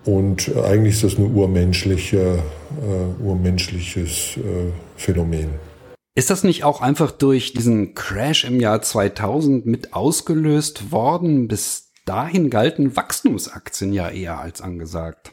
Und 0.05 0.48
äh, 0.48 0.61
eigentlich 0.62 0.94
ist 0.94 1.05
das 1.05 1.18
ein 1.18 1.35
urmenschliche, 1.35 2.18
äh, 2.18 3.22
urmenschliches 3.22 4.37
äh, 4.37 4.72
Phänomen. 4.96 5.69
Ist 6.14 6.30
das 6.30 6.42
nicht 6.42 6.64
auch 6.64 6.80
einfach 6.80 7.12
durch 7.12 7.52
diesen 7.52 7.94
Crash 7.94 8.44
im 8.44 8.60
Jahr 8.60 8.82
2000 8.82 9.64
mit 9.66 9.94
ausgelöst 9.94 10.90
worden? 10.90 11.46
Bis 11.46 11.92
dahin 12.04 12.50
galten 12.50 12.96
Wachstumsaktien 12.96 13.92
ja 13.92 14.08
eher 14.08 14.40
als 14.40 14.60
angesagt. 14.60 15.32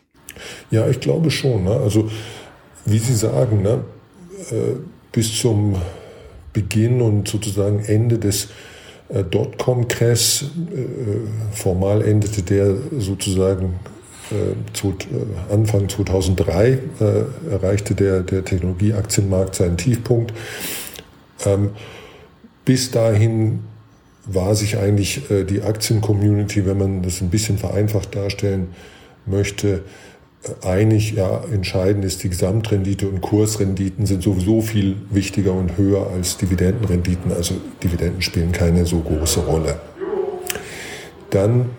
Ja, 0.70 0.88
ich 0.88 1.00
glaube 1.00 1.32
schon. 1.32 1.64
Ne? 1.64 1.72
Also, 1.72 2.12
wie 2.86 3.00
Sie 3.00 3.16
sagen, 3.16 3.64
ne? 3.64 3.84
äh, 4.52 4.76
bis 5.12 5.36
zum 5.40 5.82
Beginn 6.54 7.02
und 7.02 7.28
sozusagen 7.28 7.80
Ende 7.80 8.20
des 8.20 8.50
äh, 9.10 9.24
Dotcom-Crash, 9.24 10.44
äh, 10.44 11.56
formal 11.56 12.04
endete 12.04 12.44
der 12.44 12.76
sozusagen 13.00 13.80
zu, 14.74 14.90
äh, 14.90 15.54
Anfang 15.54 15.90
2003 15.90 16.70
äh, 16.70 16.80
erreichte 17.52 17.96
der, 17.96 18.22
der 18.22 18.44
Technologieaktienmarkt 18.44 19.56
seinen 19.56 19.78
Tiefpunkt. 19.78 20.34
Ähm, 21.46 21.72
bis 22.66 22.92
dahin 22.92 23.60
war 24.26 24.56
sich 24.56 24.78
eigentlich 24.78 25.22
die 25.30 25.62
Aktien-Community, 25.62 26.66
wenn 26.66 26.78
man 26.78 27.02
das 27.02 27.22
ein 27.22 27.30
bisschen 27.30 27.58
vereinfacht 27.58 28.14
darstellen 28.14 28.76
möchte, 29.26 29.84
einig, 30.64 31.14
ja, 31.14 31.44
entscheidend 31.52 32.04
ist 32.04 32.24
die 32.24 32.30
Gesamtrendite 32.30 33.08
und 33.08 33.22
Kursrenditen 33.22 34.06
sind 34.06 34.24
sowieso 34.24 34.62
viel 34.62 34.98
wichtiger 35.12 35.54
und 35.54 35.78
höher 35.78 36.08
als 36.14 36.38
Dividendenrenditen. 36.38 37.32
Also 37.32 37.56
Dividenden 37.82 38.22
spielen 38.22 38.52
keine 38.52 38.86
so 38.86 39.00
große 39.00 39.40
Rolle. 39.42 39.80
Dann 41.30 41.70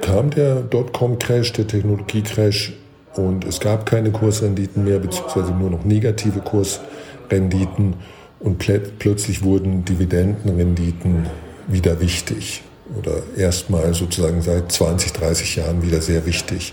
kam 0.00 0.30
der 0.30 0.56
Dotcom-Crash, 0.62 1.52
der 1.52 1.66
Technologie-Crash 1.66 2.72
und 3.14 3.44
es 3.44 3.60
gab 3.60 3.86
keine 3.86 4.10
Kursrenditen 4.10 4.84
mehr, 4.84 4.98
beziehungsweise 4.98 5.52
nur 5.52 5.70
noch 5.70 5.84
negative 5.84 6.40
Kursrenditen 6.40 7.94
und 8.38 8.58
plö 8.58 8.80
plötzlich 8.98 9.42
wurden 9.42 9.84
Dividendenrenditen 9.84 11.26
wieder 11.68 12.00
wichtig 12.00 12.62
oder 12.98 13.22
erstmal 13.36 13.94
sozusagen 13.94 14.42
seit 14.42 14.72
20, 14.72 15.12
30 15.12 15.56
Jahren 15.56 15.82
wieder 15.82 16.00
sehr 16.00 16.26
wichtig. 16.26 16.72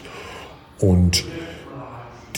Und 0.79 1.25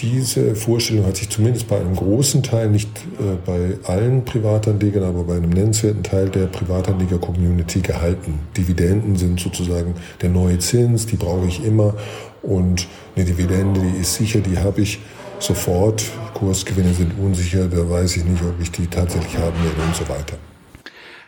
diese 0.01 0.55
Vorstellung 0.55 1.05
hat 1.05 1.17
sich 1.17 1.29
zumindest 1.29 1.67
bei 1.67 1.79
einem 1.79 1.95
großen 1.95 2.43
Teil, 2.43 2.69
nicht 2.69 2.89
äh, 3.19 3.35
bei 3.45 3.77
allen 3.83 4.25
Privatanlegern, 4.25 5.03
aber 5.03 5.23
bei 5.23 5.35
einem 5.35 5.49
nennenswerten 5.49 6.03
Teil 6.03 6.29
der 6.29 6.47
Privatanleger-Community 6.47 7.81
gehalten. 7.81 8.39
Dividenden 8.57 9.15
sind 9.15 9.39
sozusagen 9.39 9.95
der 10.21 10.29
neue 10.29 10.59
Zins, 10.59 11.05
die 11.05 11.17
brauche 11.17 11.47
ich 11.47 11.63
immer 11.63 11.95
und 12.41 12.87
eine 13.15 13.25
Dividende, 13.25 13.81
die 13.81 14.01
ist 14.01 14.15
sicher, 14.15 14.39
die 14.39 14.57
habe 14.57 14.81
ich 14.81 14.99
sofort. 15.39 16.03
Kursgewinne 16.33 16.93
sind 16.93 17.17
unsicher, 17.19 17.67
da 17.67 17.89
weiß 17.89 18.17
ich 18.17 18.25
nicht, 18.25 18.41
ob 18.43 18.61
ich 18.61 18.71
die 18.71 18.87
tatsächlich 18.87 19.37
haben 19.37 19.55
werde 19.63 19.81
und 19.85 19.95
so 19.95 20.07
weiter. 20.07 20.37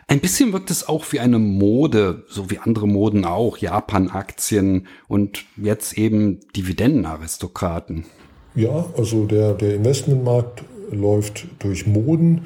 Ein 0.08 0.20
bisschen 0.20 0.52
wirkt 0.52 0.70
es 0.70 0.88
auch 0.88 1.06
wie 1.12 1.20
eine 1.20 1.38
Mode, 1.38 2.24
so 2.28 2.50
wie 2.50 2.58
andere 2.58 2.86
Moden 2.86 3.24
auch, 3.24 3.56
Japan-Aktien 3.56 4.86
und 5.08 5.44
jetzt 5.56 5.96
eben 5.96 6.40
Dividendenaristokraten. 6.54 8.04
Ja, 8.54 8.86
also 8.96 9.24
der, 9.24 9.54
der 9.54 9.74
Investmentmarkt 9.76 10.62
läuft 10.90 11.46
durch 11.58 11.86
Moden. 11.86 12.42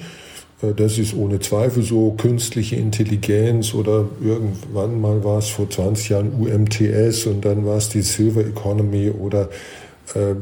Äh, 0.62 0.72
das 0.74 0.98
ist 0.98 1.14
ohne 1.14 1.40
Zweifel 1.40 1.82
so. 1.82 2.12
Künstliche 2.12 2.76
Intelligenz 2.76 3.74
oder 3.74 4.06
irgendwann 4.22 5.00
mal 5.00 5.24
war 5.24 5.38
es 5.38 5.48
vor 5.48 5.68
20 5.68 6.08
Jahren 6.10 6.32
UMTS 6.32 7.26
und 7.26 7.44
dann 7.44 7.66
war 7.66 7.76
es 7.76 7.88
die 7.88 8.02
Silver 8.02 8.42
Economy 8.42 9.10
oder 9.10 9.48
äh, 10.14 10.34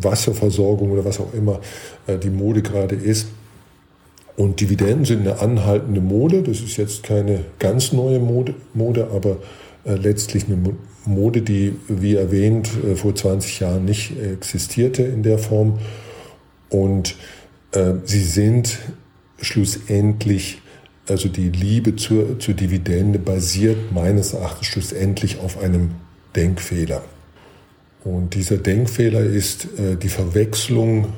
Wasserversorgung 0.00 0.92
oder 0.92 1.04
was 1.04 1.20
auch 1.20 1.34
immer 1.34 1.60
äh, 2.06 2.18
die 2.18 2.30
Mode 2.30 2.62
gerade 2.62 2.94
ist. 2.94 3.26
Und 4.36 4.60
Dividenden 4.60 5.04
sind 5.04 5.20
eine 5.20 5.40
anhaltende 5.40 6.00
Mode. 6.00 6.42
Das 6.42 6.60
ist 6.60 6.76
jetzt 6.76 7.04
keine 7.04 7.44
ganz 7.58 7.92
neue 7.92 8.18
Mode, 8.18 8.54
Mode 8.74 9.08
aber 9.14 9.36
äh, 9.84 9.94
letztlich 9.94 10.46
eine 10.46 10.56
Mode, 11.06 11.42
die, 11.42 11.76
wie 11.88 12.14
erwähnt, 12.14 12.70
äh, 12.84 12.96
vor 12.96 13.14
20 13.14 13.60
Jahren 13.60 13.84
nicht 13.84 14.12
existierte 14.20 15.02
in 15.02 15.22
der 15.22 15.38
Form. 15.38 15.78
Und 16.70 17.16
äh, 17.72 17.94
sie 18.04 18.22
sind 18.22 18.78
schlussendlich, 19.40 20.62
also 21.08 21.28
die 21.28 21.50
Liebe 21.50 21.96
zur, 21.96 22.38
zur 22.38 22.54
Dividende 22.54 23.18
basiert 23.18 23.92
meines 23.92 24.32
Erachtens 24.32 24.66
schlussendlich 24.66 25.38
auf 25.40 25.62
einem 25.62 25.90
Denkfehler. 26.34 27.02
Und 28.04 28.34
dieser 28.34 28.58
Denkfehler 28.58 29.20
ist 29.20 29.66
äh, 29.78 29.96
die 29.96 30.08
Verwechslung 30.08 31.12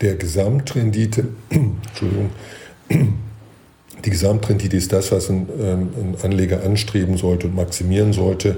der 0.00 0.16
Gesamtrendite, 0.16 1.28
Entschuldigung, 1.50 2.30
die 4.04 4.10
Gesamtrendite 4.10 4.76
ist 4.76 4.92
das, 4.92 5.12
was 5.12 5.28
ein, 5.28 5.48
ähm, 5.60 5.88
ein 5.96 6.16
Anleger 6.22 6.62
anstreben 6.64 7.16
sollte 7.16 7.48
und 7.48 7.54
maximieren 7.54 8.12
sollte 8.12 8.56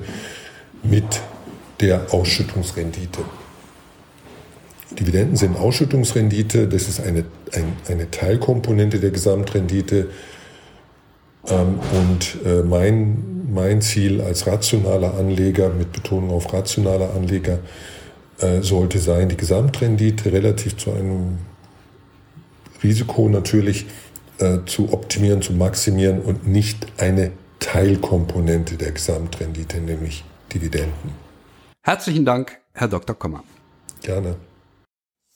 mit 0.83 1.21
der 1.81 2.13
Ausschüttungsrendite. 2.13 3.21
Dividenden 4.99 5.37
sind 5.37 5.57
Ausschüttungsrendite, 5.57 6.69
das 6.69 6.89
ist 6.89 7.01
eine, 7.01 7.25
ein, 7.53 7.73
eine 7.89 8.11
Teilkomponente 8.11 9.01
der 9.01 9.11
Gesamtrendite. 9.11 10.09
Ähm, 11.49 11.81
und 11.93 12.37
äh, 12.45 12.63
mein, 12.63 13.49
mein 13.53 13.81
Ziel 13.81 14.21
als 14.21 14.47
rationaler 14.47 15.15
Anleger, 15.15 15.71
mit 15.71 15.93
Betonung 15.93 16.31
auf 16.31 16.53
rationaler 16.53 17.15
Anleger, 17.15 17.59
äh, 18.39 18.61
sollte 18.61 18.99
sein, 18.99 19.29
die 19.29 19.37
Gesamtrendite 19.37 20.33
relativ 20.33 20.77
zu 20.77 20.93
einem 20.93 21.39
Risiko 22.83 23.29
natürlich 23.29 23.87
äh, 24.39 24.59
zu 24.67 24.93
optimieren, 24.93 25.43
zu 25.43 25.53
maximieren 25.53 26.21
und 26.21 26.47
nicht 26.47 26.87
eine 26.99 27.33
Teilkomponente 27.61 28.77
der 28.77 28.93
Gesamtrendite, 28.93 29.79
nämlich 29.79 30.25
Dividenden. 30.53 31.13
Herzlichen 31.83 32.25
Dank, 32.25 32.61
Herr 32.73 32.89
Dr. 32.89 33.17
Kommer. 33.17 33.43
Gerne. 34.03 34.37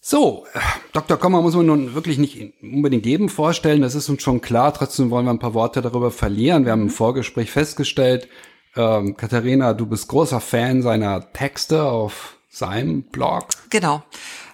So, 0.01 0.47
Dr. 0.93 1.17
Kommer 1.17 1.43
muss 1.43 1.57
man 1.57 1.67
nun 1.67 1.95
wirklich 1.95 2.17
nicht 2.19 2.55
unbedingt 2.63 3.07
jedem 3.07 3.29
vorstellen, 3.29 3.83
das 3.83 3.97
ist 3.97 4.09
uns 4.09 4.23
schon 4.23 4.41
klar. 4.41 4.73
Trotzdem 4.73 5.11
wollen 5.11 5.25
wir 5.25 5.33
ein 5.33 5.41
paar 5.41 5.55
Worte 5.55 5.83
darüber 5.83 6.13
verlieren. 6.13 6.65
Wir 6.65 6.73
haben 6.73 6.83
im 6.83 6.91
Vorgespräch 6.91 7.51
festgestellt, 7.51 8.29
ähm, 8.77 9.17
Katharina, 9.17 9.73
du 9.73 9.87
bist 9.87 10.07
großer 10.07 10.41
Fan 10.41 10.83
seiner 10.83 11.33
Texte 11.33 11.83
auf 11.83 12.37
seinem 12.49 13.03
Blog. 13.03 13.49
Genau. 13.71 14.03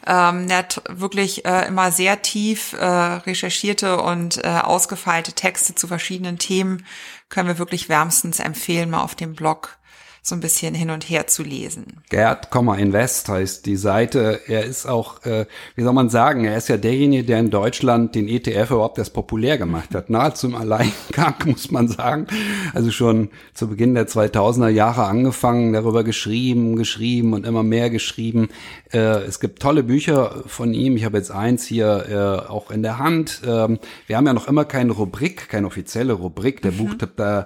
Ähm, 0.07 0.49
er 0.49 0.59
hat 0.59 0.83
wirklich 0.89 1.45
äh, 1.45 1.69
immer 1.69 1.93
sehr 1.93 2.23
tief 2.23 2.73
äh, 2.73 2.87
recherchierte 2.87 4.01
und 4.01 4.43
äh, 4.43 4.49
ausgefeilte 4.49 5.33
Texte 5.33 5.75
zu 5.75 5.87
verschiedenen 5.87 6.39
Themen. 6.39 6.87
Können 7.29 7.49
wir 7.49 7.59
wirklich 7.59 7.89
wärmstens 7.89 8.41
empfehlen, 8.41 8.91
mal 8.91 9.03
auf 9.03 9.15
dem 9.15 9.35
Blog 9.35 9.79
so 10.25 10.37
ein 10.37 10.41
bisschen 10.41 10.73
hin 10.73 10.91
und 10.91 11.11
her 11.11 11.27
zu 11.27 11.43
lesen. 11.43 11.85
Gerd, 12.09 12.49
Invest 12.55 13.29
heißt 13.29 13.67
die 13.67 13.75
Seite. 13.75 14.41
Er 14.47 14.65
ist 14.65 14.87
auch, 14.87 15.27
äh, 15.27 15.47
wie 15.75 15.83
soll 15.83 15.93
man 15.93 16.11
sagen, 16.11 16.45
er 16.45 16.57
ist 16.57 16.69
ja 16.69 16.77
derjenige, 16.77 17.25
der 17.25 17.41
in 17.41 17.51
Deutschland 17.51 18.15
den 18.15 18.29
ETF 18.29 18.71
überhaupt 18.71 18.99
erst 18.99 19.15
populär 19.15 19.59
gemacht 19.59 19.97
hat. 19.97 20.11
Nahezu 20.11 20.47
im 20.47 20.55
Alleingang, 20.55 21.35
muss 21.47 21.73
man 21.73 21.89
sagen. 21.89 22.29
Also 22.73 22.93
schon 22.93 23.31
zu 23.53 23.67
Beginn 23.67 23.95
der 23.95 24.07
2000er 24.07 24.69
Jahre 24.69 25.07
angefangen, 25.07 25.73
darüber 25.73 26.05
geschrieben, 26.05 26.77
geschrieben 26.77 27.33
und 27.33 27.45
immer 27.45 27.65
mehr 27.65 27.91
geschrieben. 27.91 28.49
Äh, 28.93 29.25
es 29.25 29.41
gibt 29.41 29.61
tolle 29.61 29.83
Bücher 29.83 30.45
von 30.47 30.73
ihm. 30.73 30.97
Ich 30.97 31.05
habe 31.05 31.19
jetzt 31.19 31.33
eins 31.33 31.67
hier 31.67 32.45
äh, 32.47 32.49
auch 32.49 32.71
in 32.71 32.85
der 32.85 32.99
Hand. 32.99 33.43
Ähm, 33.45 33.81
wir 34.07 34.17
haben 34.17 34.27
ja 34.27 34.35
noch 34.35 34.47
immer 34.47 34.65
keine 34.67 34.93
Rubrik, 34.93 35.49
keine 35.49 35.67
offizielle 35.67 36.13
Rubrik, 36.13 36.63
der 36.63 36.71
mhm. 36.71 36.77
Buchtipp 36.77 37.19
äh, 37.19 37.45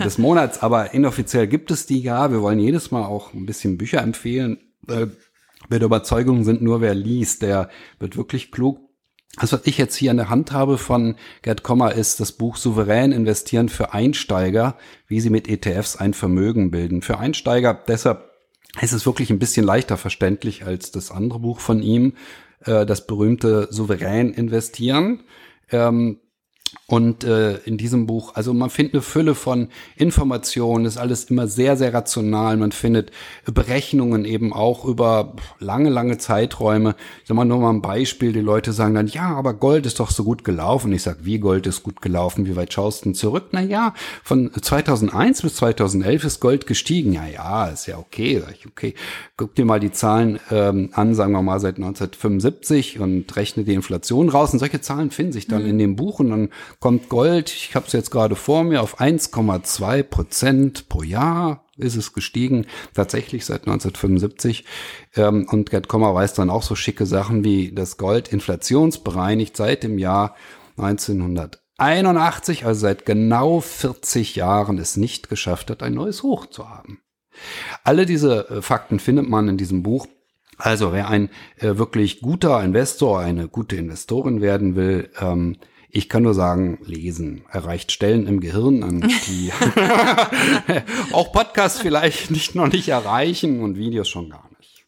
des 0.00 0.18
Monats, 0.18 0.60
aber 0.60 0.92
inoffiziell 0.92 1.46
gibt 1.46 1.70
es 1.70 1.86
die 1.86 2.00
ja 2.00 2.15
ja, 2.16 2.30
wir 2.30 2.40
wollen 2.40 2.58
jedes 2.58 2.90
Mal 2.90 3.04
auch 3.04 3.34
ein 3.34 3.44
bisschen 3.44 3.76
Bücher 3.76 4.02
empfehlen. 4.02 4.58
Äh, 4.88 5.08
wir 5.68 5.78
der 5.78 5.86
Überzeugung 5.86 6.44
sind, 6.44 6.62
nur 6.62 6.80
wer 6.80 6.94
liest, 6.94 7.42
der 7.42 7.68
wird 7.98 8.16
wirklich 8.16 8.50
klug. 8.50 8.80
Das, 9.38 9.52
was 9.52 9.66
ich 9.66 9.76
jetzt 9.76 9.96
hier 9.96 10.12
in 10.12 10.16
der 10.16 10.30
Hand 10.30 10.50
habe 10.52 10.78
von 10.78 11.16
Gerd 11.42 11.62
Kommer, 11.62 11.92
ist 11.92 12.20
das 12.20 12.32
Buch 12.32 12.56
Souverän 12.56 13.12
investieren 13.12 13.68
für 13.68 13.92
Einsteiger, 13.92 14.78
wie 15.08 15.20
sie 15.20 15.28
mit 15.28 15.46
ETFs 15.46 15.96
ein 15.96 16.14
Vermögen 16.14 16.70
bilden. 16.70 17.02
Für 17.02 17.18
Einsteiger, 17.18 17.74
deshalb 17.86 18.30
ist 18.80 18.92
es 18.92 19.04
wirklich 19.04 19.28
ein 19.28 19.38
bisschen 19.38 19.66
leichter 19.66 19.98
verständlich 19.98 20.64
als 20.64 20.90
das 20.90 21.10
andere 21.10 21.40
Buch 21.40 21.60
von 21.60 21.82
ihm, 21.82 22.14
äh, 22.64 22.86
das 22.86 23.06
berühmte 23.06 23.68
Souverän 23.70 24.32
investieren. 24.32 25.24
Ähm, 25.70 26.20
und 26.88 27.24
äh, 27.24 27.56
in 27.64 27.78
diesem 27.78 28.06
Buch, 28.06 28.36
also 28.36 28.54
man 28.54 28.70
findet 28.70 28.94
eine 28.94 29.02
Fülle 29.02 29.34
von 29.34 29.68
Informationen, 29.96 30.84
ist 30.84 30.98
alles 30.98 31.24
immer 31.24 31.48
sehr, 31.48 31.76
sehr 31.76 31.92
rational. 31.92 32.56
Man 32.56 32.70
findet 32.70 33.10
Berechnungen 33.44 34.24
eben 34.24 34.52
auch 34.52 34.84
über 34.84 35.34
lange, 35.58 35.90
lange 35.90 36.18
Zeiträume. 36.18 36.94
Ich 37.22 37.28
sag 37.28 37.36
mal 37.36 37.44
nur 37.44 37.58
mal 37.58 37.70
ein 37.70 37.82
Beispiel, 37.82 38.32
die 38.32 38.40
Leute 38.40 38.72
sagen 38.72 38.94
dann, 38.94 39.08
ja, 39.08 39.34
aber 39.34 39.54
Gold 39.54 39.84
ist 39.84 39.98
doch 39.98 40.12
so 40.12 40.22
gut 40.22 40.44
gelaufen. 40.44 40.92
Ich 40.92 41.02
sag, 41.02 41.24
wie 41.24 41.40
Gold 41.40 41.66
ist 41.66 41.82
gut 41.82 42.00
gelaufen? 42.00 42.46
Wie 42.46 42.54
weit 42.54 42.72
schaust 42.72 43.00
du 43.00 43.04
denn 43.06 43.14
zurück? 43.14 43.48
Na 43.50 43.62
ja, 43.62 43.92
von 44.22 44.52
2001 44.52 45.42
bis 45.42 45.56
2011 45.56 46.22
ist 46.22 46.40
Gold 46.40 46.68
gestiegen. 46.68 47.12
Ja, 47.12 47.26
ja, 47.26 47.66
ist 47.66 47.86
ja 47.86 47.98
okay. 47.98 48.40
Sag 48.44 48.54
ich, 48.54 48.66
okay, 48.66 48.94
guck 49.36 49.56
dir 49.56 49.64
mal 49.64 49.80
die 49.80 49.90
Zahlen 49.90 50.38
ähm, 50.52 50.90
an, 50.92 51.16
sagen 51.16 51.32
wir 51.32 51.42
mal 51.42 51.58
seit 51.58 51.78
1975 51.78 53.00
und 53.00 53.34
rechne 53.34 53.64
die 53.64 53.74
Inflation 53.74 54.28
raus. 54.28 54.52
Und 54.52 54.60
solche 54.60 54.80
Zahlen 54.80 55.10
finden 55.10 55.32
sich 55.32 55.48
dann 55.48 55.64
mhm. 55.64 55.70
in 55.70 55.78
dem 55.78 55.96
Buch 55.96 56.20
und 56.20 56.30
dann 56.30 56.48
kommt 56.80 57.08
Gold, 57.08 57.50
ich 57.50 57.74
habe 57.74 57.86
es 57.86 57.92
jetzt 57.92 58.10
gerade 58.10 58.36
vor 58.36 58.64
mir, 58.64 58.82
auf 58.82 59.00
1,2 59.00 60.02
Prozent 60.02 60.88
pro 60.88 61.02
Jahr 61.02 61.66
ist 61.76 61.96
es 61.96 62.12
gestiegen, 62.12 62.66
tatsächlich 62.94 63.44
seit 63.44 63.62
1975. 63.62 64.64
Ähm, 65.14 65.46
und 65.50 65.70
Gerd 65.70 65.88
Kommer 65.88 66.14
weiß 66.14 66.34
dann 66.34 66.50
auch 66.50 66.62
so 66.62 66.74
schicke 66.74 67.06
Sachen 67.06 67.44
wie 67.44 67.72
das 67.72 67.96
Gold 67.96 68.28
inflationsbereinigt 68.28 69.56
seit 69.56 69.82
dem 69.82 69.98
Jahr 69.98 70.36
1981, 70.78 72.64
also 72.64 72.80
seit 72.80 73.06
genau 73.06 73.60
40 73.60 74.36
Jahren 74.36 74.78
es 74.78 74.96
nicht 74.96 75.28
geschafft 75.28 75.70
hat, 75.70 75.82
ein 75.82 75.94
neues 75.94 76.22
Hoch 76.22 76.46
zu 76.46 76.68
haben. 76.68 77.00
Alle 77.84 78.06
diese 78.06 78.48
äh, 78.48 78.62
Fakten 78.62 78.98
findet 78.98 79.28
man 79.28 79.48
in 79.48 79.56
diesem 79.56 79.82
Buch. 79.82 80.06
Also 80.58 80.92
wer 80.92 81.08
ein 81.08 81.28
äh, 81.58 81.76
wirklich 81.76 82.20
guter 82.20 82.62
Investor, 82.64 83.20
eine 83.20 83.48
gute 83.48 83.76
Investorin 83.76 84.40
werden 84.40 84.74
will, 84.74 85.10
ähm, 85.20 85.58
ich 85.96 86.10
kann 86.10 86.24
nur 86.24 86.34
sagen, 86.34 86.78
lesen 86.84 87.42
erreicht 87.50 87.90
Stellen 87.90 88.26
im 88.26 88.40
Gehirn, 88.40 88.82
an 88.82 89.00
die 89.00 89.50
auch 91.12 91.32
Podcasts 91.32 91.80
vielleicht 91.80 92.30
nicht 92.30 92.54
noch 92.54 92.68
nicht 92.68 92.88
erreichen 92.88 93.62
und 93.62 93.78
Videos 93.78 94.06
schon 94.06 94.28
gar 94.28 94.46
nicht. 94.58 94.84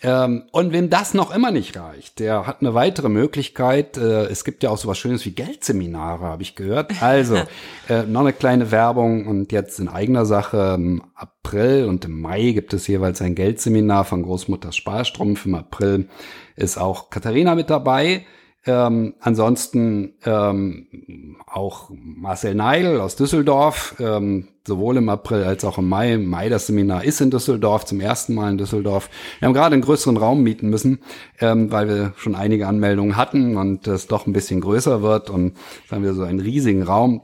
Ähm, 0.00 0.44
und 0.52 0.72
wem 0.72 0.88
das 0.88 1.12
noch 1.12 1.34
immer 1.34 1.50
nicht 1.50 1.76
reicht, 1.76 2.18
der 2.18 2.46
hat 2.46 2.62
eine 2.62 2.72
weitere 2.72 3.10
Möglichkeit. 3.10 3.98
Äh, 3.98 4.26
es 4.26 4.44
gibt 4.44 4.62
ja 4.62 4.70
auch 4.70 4.78
so 4.78 4.88
was 4.88 4.96
Schönes 4.96 5.26
wie 5.26 5.32
Geldseminare, 5.32 6.24
habe 6.24 6.42
ich 6.42 6.54
gehört. 6.54 7.02
Also 7.02 7.36
äh, 7.90 8.04
noch 8.04 8.20
eine 8.20 8.32
kleine 8.32 8.70
Werbung 8.70 9.26
und 9.26 9.52
jetzt 9.52 9.78
in 9.80 9.88
eigener 9.88 10.24
Sache. 10.24 10.76
Im 10.76 11.02
April 11.14 11.84
und 11.84 12.06
im 12.06 12.22
Mai 12.22 12.52
gibt 12.52 12.72
es 12.72 12.86
jeweils 12.86 13.20
ein 13.20 13.34
Geldseminar 13.34 14.06
von 14.06 14.22
Großmutter 14.22 14.72
Sparstrumpf. 14.72 15.44
Im 15.44 15.56
April 15.56 16.08
ist 16.56 16.78
auch 16.78 17.10
Katharina 17.10 17.54
mit 17.54 17.68
dabei. 17.68 18.24
Ähm, 18.66 19.14
ansonsten 19.20 20.14
ähm, 20.24 21.36
auch 21.46 21.90
Marcel 21.90 22.54
Neidl 22.54 23.00
aus 23.00 23.16
Düsseldorf, 23.16 23.94
ähm, 23.98 24.48
sowohl 24.66 24.96
im 24.96 25.08
April 25.08 25.44
als 25.44 25.64
auch 25.64 25.78
im 25.78 25.88
Mai. 25.88 26.14
Im 26.14 26.26
Mai 26.26 26.48
das 26.48 26.66
Seminar 26.66 27.04
ist 27.04 27.20
in 27.20 27.30
Düsseldorf, 27.30 27.86
zum 27.86 28.00
ersten 28.00 28.34
Mal 28.34 28.50
in 28.50 28.58
Düsseldorf. 28.58 29.08
Wir 29.38 29.46
haben 29.46 29.54
gerade 29.54 29.74
einen 29.74 29.82
größeren 29.82 30.16
Raum 30.16 30.42
mieten 30.42 30.68
müssen, 30.68 30.98
ähm, 31.40 31.70
weil 31.70 31.88
wir 31.88 32.12
schon 32.16 32.34
einige 32.34 32.66
Anmeldungen 32.66 33.16
hatten 33.16 33.56
und 33.56 33.86
es 33.86 34.06
doch 34.06 34.26
ein 34.26 34.32
bisschen 34.32 34.60
größer 34.60 35.02
wird. 35.02 35.30
Und 35.30 35.56
haben 35.90 36.02
wir 36.02 36.14
so 36.14 36.24
einen 36.24 36.40
riesigen 36.40 36.82
Raum 36.82 37.22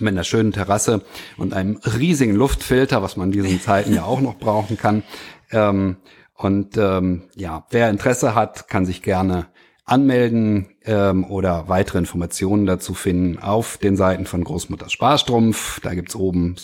mit 0.00 0.12
einer 0.12 0.24
schönen 0.24 0.52
Terrasse 0.52 1.02
und 1.36 1.54
einem 1.54 1.78
riesigen 1.98 2.34
Luftfilter, 2.34 3.02
was 3.02 3.16
man 3.16 3.32
in 3.32 3.42
diesen 3.42 3.60
Zeiten 3.60 3.94
ja 3.94 4.04
auch 4.04 4.20
noch 4.20 4.38
brauchen 4.38 4.78
kann. 4.78 5.02
Ähm, 5.50 5.96
und 6.34 6.76
ähm, 6.76 7.24
ja, 7.34 7.66
wer 7.70 7.90
Interesse 7.90 8.34
hat, 8.34 8.68
kann 8.68 8.86
sich 8.86 9.02
gerne 9.02 9.48
anmelden 9.88 10.76
ähm, 10.84 11.24
oder 11.24 11.68
weitere 11.68 11.98
Informationen 11.98 12.66
dazu 12.66 12.94
finden 12.94 13.38
auf 13.38 13.78
den 13.78 13.96
Seiten 13.96 14.26
von 14.26 14.44
Großmutter 14.44 14.88
Sparstrumpf. 14.88 15.80
Da 15.80 15.94
gibt's 15.94 16.14
oben 16.14 16.56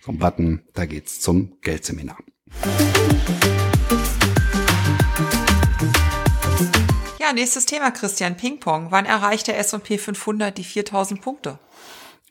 so 0.00 0.10
einen 0.10 0.18
Button, 0.18 0.62
da 0.74 0.86
geht's 0.86 1.20
zum 1.20 1.58
Geldseminar. 1.60 2.18
Ja, 7.20 7.32
nächstes 7.34 7.66
Thema, 7.66 7.90
Christian 7.90 8.36
Pingpong. 8.36 8.90
Wann 8.90 9.04
erreicht 9.04 9.48
der 9.48 9.58
S&P 9.58 9.98
500 9.98 10.56
die 10.56 10.64
4000 10.64 11.20
Punkte? 11.20 11.58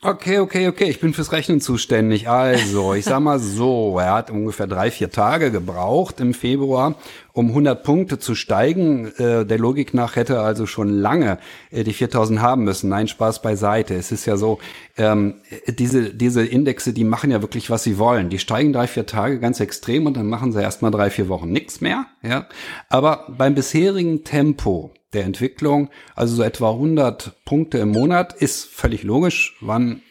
Okay, 0.04 0.38
okay, 0.38 0.68
okay. 0.68 0.92
Ich 0.92 1.00
bin 1.00 1.12
fürs 1.12 1.32
Rechnen 1.32 1.60
zuständig. 1.60 2.30
Also, 2.30 2.94
ich 2.94 3.04
sag 3.04 3.20
mal 3.20 3.40
so, 3.40 3.98
er 3.98 4.14
hat 4.14 4.30
ungefähr 4.30 4.68
drei, 4.68 4.92
vier 4.92 5.10
Tage 5.10 5.50
gebraucht 5.50 6.20
im 6.20 6.36
Februar, 6.36 6.94
um 7.34 7.48
100 7.48 7.84
Punkte 7.84 8.20
zu 8.20 8.36
steigen. 8.36 9.08
Äh, 9.18 9.44
der 9.44 9.58
Logik 9.58 9.96
nach 9.96 10.16
hätte 10.16 10.36
er 10.36 10.44
also 10.44 10.68
schon 10.68 10.90
lange 10.90 11.40
äh, 11.72 11.84
die 11.84 11.94
4000 11.94 12.42
haben 12.42 12.64
müssen. 12.64 12.90
Nein, 12.90 13.08
Spaß 13.08 13.42
beiseite. 13.42 13.96
Es 13.96 14.12
ist 14.12 14.28
ja 14.28 14.38
so, 14.38 14.60
ähm, 14.98 15.42
diese, 15.68 16.14
diese 16.14 16.46
Indexe, 16.46 16.94
die 16.94 17.04
machen 17.04 17.32
ja 17.32 17.42
wirklich, 17.42 17.72
was 17.72 17.84
sie 17.84 17.98
wollen. 17.98 18.30
Die 18.30 18.38
steigen 18.38 18.74
drei, 18.74 18.86
vier 18.86 19.08
Tage 19.08 19.40
ganz 19.40 19.60
extrem 19.60 20.06
und 20.06 20.16
dann 20.16 20.28
machen 20.28 20.52
sie 20.52 20.62
erstmal 20.62 20.92
drei, 20.92 21.10
vier 21.10 21.28
Wochen 21.28 21.52
nichts 21.52 21.82
mehr. 21.82 22.06
Ja, 22.22 22.46
aber 22.90 23.26
beim 23.36 23.56
bisherigen 23.56 24.24
Tempo 24.24 24.94
der 25.14 25.24
Entwicklung. 25.24 25.90
Also 26.16 26.36
so 26.36 26.44
etwa 26.44 26.72
100 26.72 27.44
Punkte 27.46 27.78
im 27.80 27.92
Monat 27.92 28.34
ist 28.34 28.66
völlig 28.66 29.04
logisch, 29.04 29.58
wann 29.62 30.02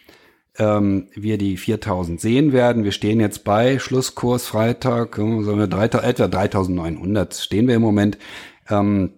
ähm, 0.59 1.09
wir 1.15 1.39
die 1.39 1.57
4000 1.57 2.21
sehen 2.21 2.53
werden. 2.53 2.85
Wir 2.85 2.93
stehen 2.93 3.21
jetzt 3.21 3.45
bei 3.45 3.79
Schlusskurs 3.79 4.47
Freitag, 4.47 5.17
so 5.17 5.59
wir 5.59 5.67
3, 5.67 5.85
etwa 5.85 6.29
3900 6.29 7.35
stehen 7.35 7.69
wir 7.69 7.75
im 7.75 7.83
Moment. 7.83 8.19
Ähm, 8.69 9.13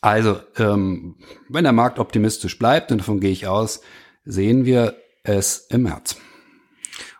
also, 0.00 0.38
ähm, 0.56 1.16
wenn 1.48 1.64
der 1.64 1.72
Markt 1.72 1.98
optimistisch 1.98 2.58
bleibt, 2.58 2.92
und 2.92 2.98
davon 2.98 3.20
gehe 3.20 3.32
ich 3.32 3.46
aus, 3.46 3.80
sehen 4.24 4.64
wir 4.64 4.96
es 5.24 5.66
im 5.70 5.82
März. 5.82 6.16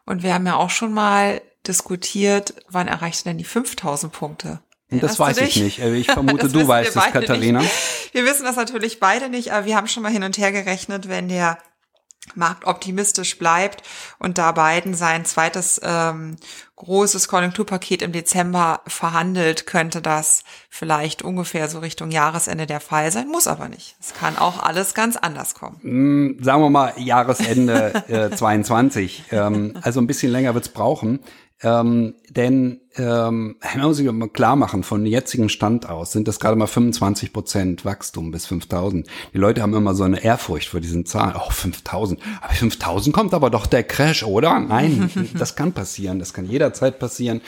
Und 0.04 0.22
wir 0.22 0.32
haben 0.32 0.46
ja 0.46 0.56
auch 0.56 0.70
schon 0.70 0.94
mal 0.94 1.42
diskutiert, 1.66 2.54
wann 2.70 2.88
erreicht 2.88 3.26
denn 3.26 3.38
die 3.38 3.44
5000 3.44 4.12
Punkte? 4.12 4.60
Und 4.90 5.03
das 5.03 5.18
weiß 5.18 5.38
ich 5.38 5.57
nicht. 5.57 5.79
Äh, 5.81 5.94
ich 5.96 6.07
vermute, 6.11 6.48
du 6.48 6.66
weißt 6.66 6.96
es, 6.96 7.03
Katharina. 7.12 7.61
Nicht. 7.61 7.72
Wir 8.12 8.24
wissen 8.24 8.44
das 8.44 8.57
natürlich 8.57 9.01
beide 9.01 9.29
nicht, 9.29 9.53
aber 9.53 9.66
wir 9.66 9.77
haben 9.77 9.87
schon 9.87 10.03
mal 10.03 10.12
hin 10.12 10.22
und 10.22 10.38
her 10.38 10.53
gerechnet, 10.53 11.09
wenn 11.09 11.29
der 11.29 11.59
Markt 12.35 12.66
optimistisch 12.66 13.38
bleibt 13.38 13.83
und 14.18 14.38
da 14.38 14.53
Biden 14.53 14.94
sein 14.94 15.24
zweites 15.24 15.81
ähm, 15.83 16.37
großes 16.77 17.29
Konjunkturpaket 17.29 18.03
im 18.03 18.12
Dezember 18.12 18.83
verhandelt, 18.87 19.66
könnte 19.66 20.01
das 20.01 20.44
vielleicht 20.68 21.22
ungefähr 21.22 21.68
so 21.68 21.79
Richtung 21.79 22.11
Jahresende 22.11 22.66
der 22.66 22.81
Fall 22.81 23.11
sein, 23.11 23.29
muss 23.29 23.46
aber 23.46 23.68
nicht. 23.68 23.96
Es 24.01 24.14
kann 24.14 24.37
auch 24.37 24.62
alles 24.62 24.94
ganz 24.94 25.16
anders 25.16 25.55
kommen. 25.55 25.79
Mm, 25.83 26.42
sagen 26.42 26.62
wir 26.62 26.70
mal 26.70 26.92
Jahresende 26.96 28.05
äh, 28.09 28.31
22. 28.37 29.24
Ähm, 29.31 29.79
also 29.83 30.01
ein 30.01 30.07
bisschen 30.07 30.31
länger 30.31 30.55
wird's 30.55 30.68
brauchen. 30.68 31.20
Ähm, 31.62 32.14
denn 32.30 32.80
ähm, 32.96 33.56
man 33.76 33.86
muss 33.86 33.96
sich 33.96 34.10
mal 34.10 34.28
klar 34.28 34.56
machen, 34.56 34.82
von 34.82 35.04
jetzigen 35.06 35.48
Stand 35.48 35.88
aus 35.88 36.12
sind 36.12 36.28
das 36.28 36.38
gerade 36.38 36.56
mal 36.56 36.66
25 36.66 37.32
Prozent 37.32 37.84
Wachstum 37.84 38.30
bis 38.30 38.46
5000. 38.46 39.06
Die 39.32 39.38
Leute 39.38 39.62
haben 39.62 39.74
immer 39.74 39.94
so 39.94 40.04
eine 40.04 40.22
Ehrfurcht 40.22 40.68
vor 40.68 40.80
diesen 40.80 41.04
Zahlen. 41.04 41.34
Oh, 41.36 41.50
5000. 41.50 42.20
Aber 42.40 42.54
5000 42.54 43.14
kommt 43.14 43.34
aber 43.34 43.50
doch 43.50 43.66
der 43.66 43.82
Crash, 43.82 44.22
oder? 44.22 44.60
Nein, 44.60 45.10
das 45.38 45.56
kann 45.56 45.72
passieren. 45.72 46.18
Das 46.18 46.32
kann 46.32 46.46
jederzeit 46.46 46.98
passieren. 46.98 47.40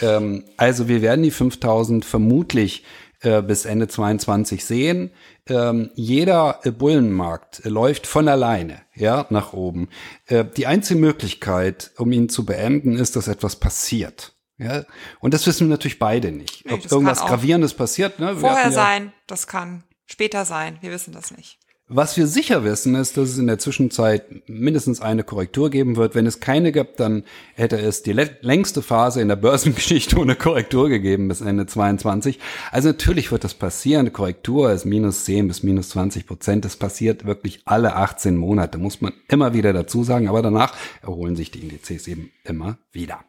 Ähm, 0.00 0.44
also 0.56 0.88
wir 0.88 1.02
werden 1.02 1.22
die 1.22 1.30
5000 1.30 2.04
vermutlich 2.04 2.84
äh, 3.20 3.42
bis 3.42 3.64
Ende 3.64 3.88
22 3.88 4.64
sehen. 4.64 5.10
Ähm, 5.48 5.90
jeder 5.94 6.60
äh, 6.64 6.70
Bullenmarkt 6.70 7.64
äh, 7.64 7.68
läuft 7.68 8.06
von 8.06 8.28
alleine, 8.28 8.82
ja, 8.94 9.26
nach 9.30 9.52
oben. 9.52 9.88
Äh, 10.26 10.44
die 10.44 10.66
einzige 10.66 11.00
Möglichkeit, 11.00 11.90
um 11.96 12.12
ihn 12.12 12.28
zu 12.28 12.44
beenden, 12.44 12.96
ist, 12.96 13.16
dass 13.16 13.28
etwas 13.28 13.56
passiert. 13.56 14.34
Ja, 14.58 14.84
und 15.20 15.34
das 15.34 15.46
wissen 15.46 15.68
wir 15.68 15.70
natürlich 15.70 16.00
beide 16.00 16.32
nicht. 16.32 16.66
Nee, 16.66 16.72
Ob 16.72 16.90
irgendwas 16.90 17.20
Gravierendes 17.20 17.74
passiert, 17.74 18.18
ne? 18.18 18.36
Vorher 18.36 18.64
ja, 18.66 18.72
sein, 18.72 19.12
das 19.28 19.46
kann 19.46 19.84
später 20.04 20.44
sein, 20.44 20.78
wir 20.80 20.90
wissen 20.90 21.12
das 21.12 21.30
nicht. 21.30 21.58
Was 21.90 22.18
wir 22.18 22.26
sicher 22.26 22.64
wissen, 22.64 22.94
ist, 22.94 23.16
dass 23.16 23.30
es 23.30 23.38
in 23.38 23.46
der 23.46 23.58
Zwischenzeit 23.58 24.46
mindestens 24.46 25.00
eine 25.00 25.24
Korrektur 25.24 25.70
geben 25.70 25.96
wird. 25.96 26.14
Wenn 26.14 26.26
es 26.26 26.38
keine 26.38 26.70
gibt, 26.70 27.00
dann 27.00 27.24
hätte 27.54 27.78
es 27.78 28.02
die 28.02 28.12
längste 28.12 28.82
Phase 28.82 29.22
in 29.22 29.28
der 29.28 29.36
Börsengeschichte 29.36 30.18
ohne 30.18 30.36
Korrektur 30.36 30.90
gegeben 30.90 31.28
bis 31.28 31.40
Ende 31.40 31.64
22. 31.64 32.40
Also 32.70 32.88
natürlich 32.88 33.32
wird 33.32 33.42
das 33.42 33.54
passieren. 33.54 34.00
Eine 34.00 34.10
Korrektur 34.10 34.70
ist 34.70 34.84
minus 34.84 35.24
10 35.24 35.48
bis 35.48 35.62
minus 35.62 35.88
20 35.88 36.26
Prozent. 36.26 36.66
Das 36.66 36.76
passiert 36.76 37.24
wirklich 37.24 37.62
alle 37.64 37.96
18 37.96 38.36
Monate, 38.36 38.76
muss 38.76 39.00
man 39.00 39.14
immer 39.26 39.54
wieder 39.54 39.72
dazu 39.72 40.04
sagen. 40.04 40.28
Aber 40.28 40.42
danach 40.42 40.74
erholen 41.00 41.36
sich 41.36 41.50
die 41.50 41.60
Indizes 41.60 42.06
eben 42.06 42.30
immer 42.44 42.76
wieder. 42.92 43.24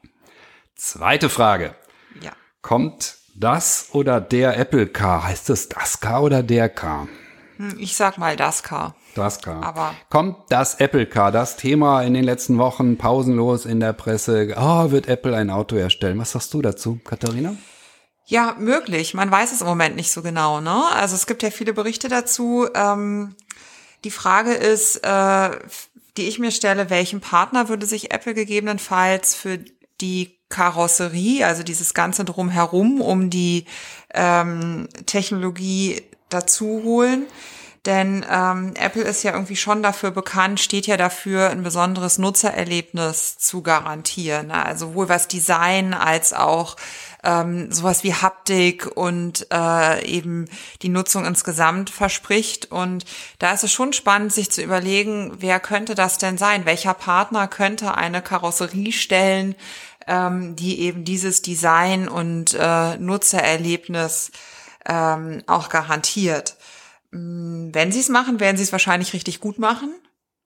Zweite 0.75 1.29
Frage. 1.29 1.75
Ja. 2.21 2.33
Kommt 2.61 3.15
das 3.37 3.87
oder 3.93 4.19
der 4.19 4.57
Apple 4.57 4.87
Car? 4.87 5.23
Heißt 5.23 5.47
das 5.47 5.69
das 5.69 6.01
Car 6.01 6.23
oder 6.23 6.43
der 6.43 6.67
Car? 6.67 7.07
Hm, 7.59 7.75
ich 7.77 7.95
sag 7.97 8.17
mal 8.17 8.37
das 8.37 8.63
Car. 8.63 8.95
Das 9.15 9.41
Car. 9.41 9.61
Aber 9.61 9.93
kommt 10.09 10.37
das 10.47 10.75
Apple 10.75 11.05
Car, 11.05 11.33
das 11.33 11.57
Thema 11.57 12.01
in 12.03 12.13
den 12.13 12.23
letzten 12.23 12.57
Wochen 12.57 12.97
pausenlos 12.97 13.65
in 13.65 13.81
der 13.81 13.91
Presse. 13.91 14.55
Oh, 14.57 14.91
wird 14.91 15.09
Apple 15.09 15.35
ein 15.35 15.49
Auto 15.49 15.75
erstellen? 15.75 16.17
Was 16.17 16.31
sagst 16.31 16.53
du 16.53 16.61
dazu, 16.61 16.99
Katharina? 17.03 17.55
Ja, 18.25 18.55
möglich. 18.57 19.13
Man 19.13 19.29
weiß 19.29 19.51
es 19.51 19.59
im 19.59 19.67
Moment 19.67 19.97
nicht 19.97 20.11
so 20.11 20.21
genau. 20.21 20.61
Ne? 20.61 20.85
Also 20.93 21.15
es 21.15 21.27
gibt 21.27 21.43
ja 21.43 21.51
viele 21.51 21.73
Berichte 21.73 22.07
dazu. 22.07 22.65
Ähm, 22.73 23.35
die 24.05 24.11
Frage 24.11 24.53
ist, 24.53 25.03
äh, 25.03 25.49
die 26.15 26.27
ich 26.29 26.39
mir 26.39 26.51
stelle, 26.51 26.89
welchen 26.89 27.19
Partner 27.19 27.67
würde 27.67 27.85
sich 27.85 28.13
Apple 28.13 28.35
gegebenenfalls 28.35 29.35
für 29.35 29.59
die 29.99 30.39
Karosserie, 30.47 31.45
also 31.45 31.61
dieses 31.61 31.93
ganze 31.93 32.23
drumherum 32.23 33.01
um 33.01 33.29
die 33.29 33.65
ähm, 34.13 34.87
Technologie 35.05 36.01
dazu 36.29 36.81
holen. 36.83 37.27
Denn 37.85 38.25
ähm, 38.29 38.73
Apple 38.75 39.03
ist 39.03 39.23
ja 39.23 39.31
irgendwie 39.31 39.55
schon 39.55 39.81
dafür 39.81 40.11
bekannt, 40.11 40.59
steht 40.59 40.85
ja 40.85 40.97
dafür, 40.97 41.49
ein 41.49 41.63
besonderes 41.63 42.17
Nutzererlebnis 42.17 43.37
zu 43.37 43.61
garantieren. 43.61 44.47
Ne? 44.47 44.65
Also 44.65 44.87
sowohl 44.87 45.07
was 45.07 45.29
Design 45.29 45.93
als 45.93 46.33
auch 46.33 46.75
ähm, 47.23 47.71
sowas 47.71 48.03
wie 48.03 48.13
Haptik 48.13 48.85
und 48.85 49.47
äh, 49.51 50.05
eben 50.05 50.45
die 50.81 50.89
Nutzung 50.89 51.25
insgesamt 51.25 51.89
verspricht. 51.89 52.69
Und 52.69 53.05
da 53.39 53.53
ist 53.53 53.63
es 53.63 53.71
schon 53.71 53.93
spannend, 53.93 54.33
sich 54.33 54.51
zu 54.51 54.61
überlegen, 54.61 55.33
wer 55.39 55.61
könnte 55.61 55.95
das 55.95 56.17
denn 56.17 56.37
sein? 56.37 56.65
Welcher 56.65 56.93
Partner 56.93 57.47
könnte 57.47 57.95
eine 57.95 58.21
Karosserie 58.21 58.91
stellen, 58.91 59.55
ähm, 60.05 60.57
die 60.57 60.81
eben 60.81 61.05
dieses 61.05 61.41
Design 61.41 62.09
und 62.09 62.53
äh, 62.59 62.97
Nutzererlebnis 62.97 64.31
ähm, 64.89 65.43
auch 65.47 65.69
garantiert. 65.69 66.57
Mm, 67.11 67.69
wenn 67.71 67.91
sie 67.91 67.99
es 67.99 68.09
machen, 68.09 68.39
werden 68.39 68.57
sie 68.57 68.63
es 68.63 68.71
wahrscheinlich 68.71 69.13
richtig 69.13 69.39
gut 69.39 69.59
machen, 69.59 69.93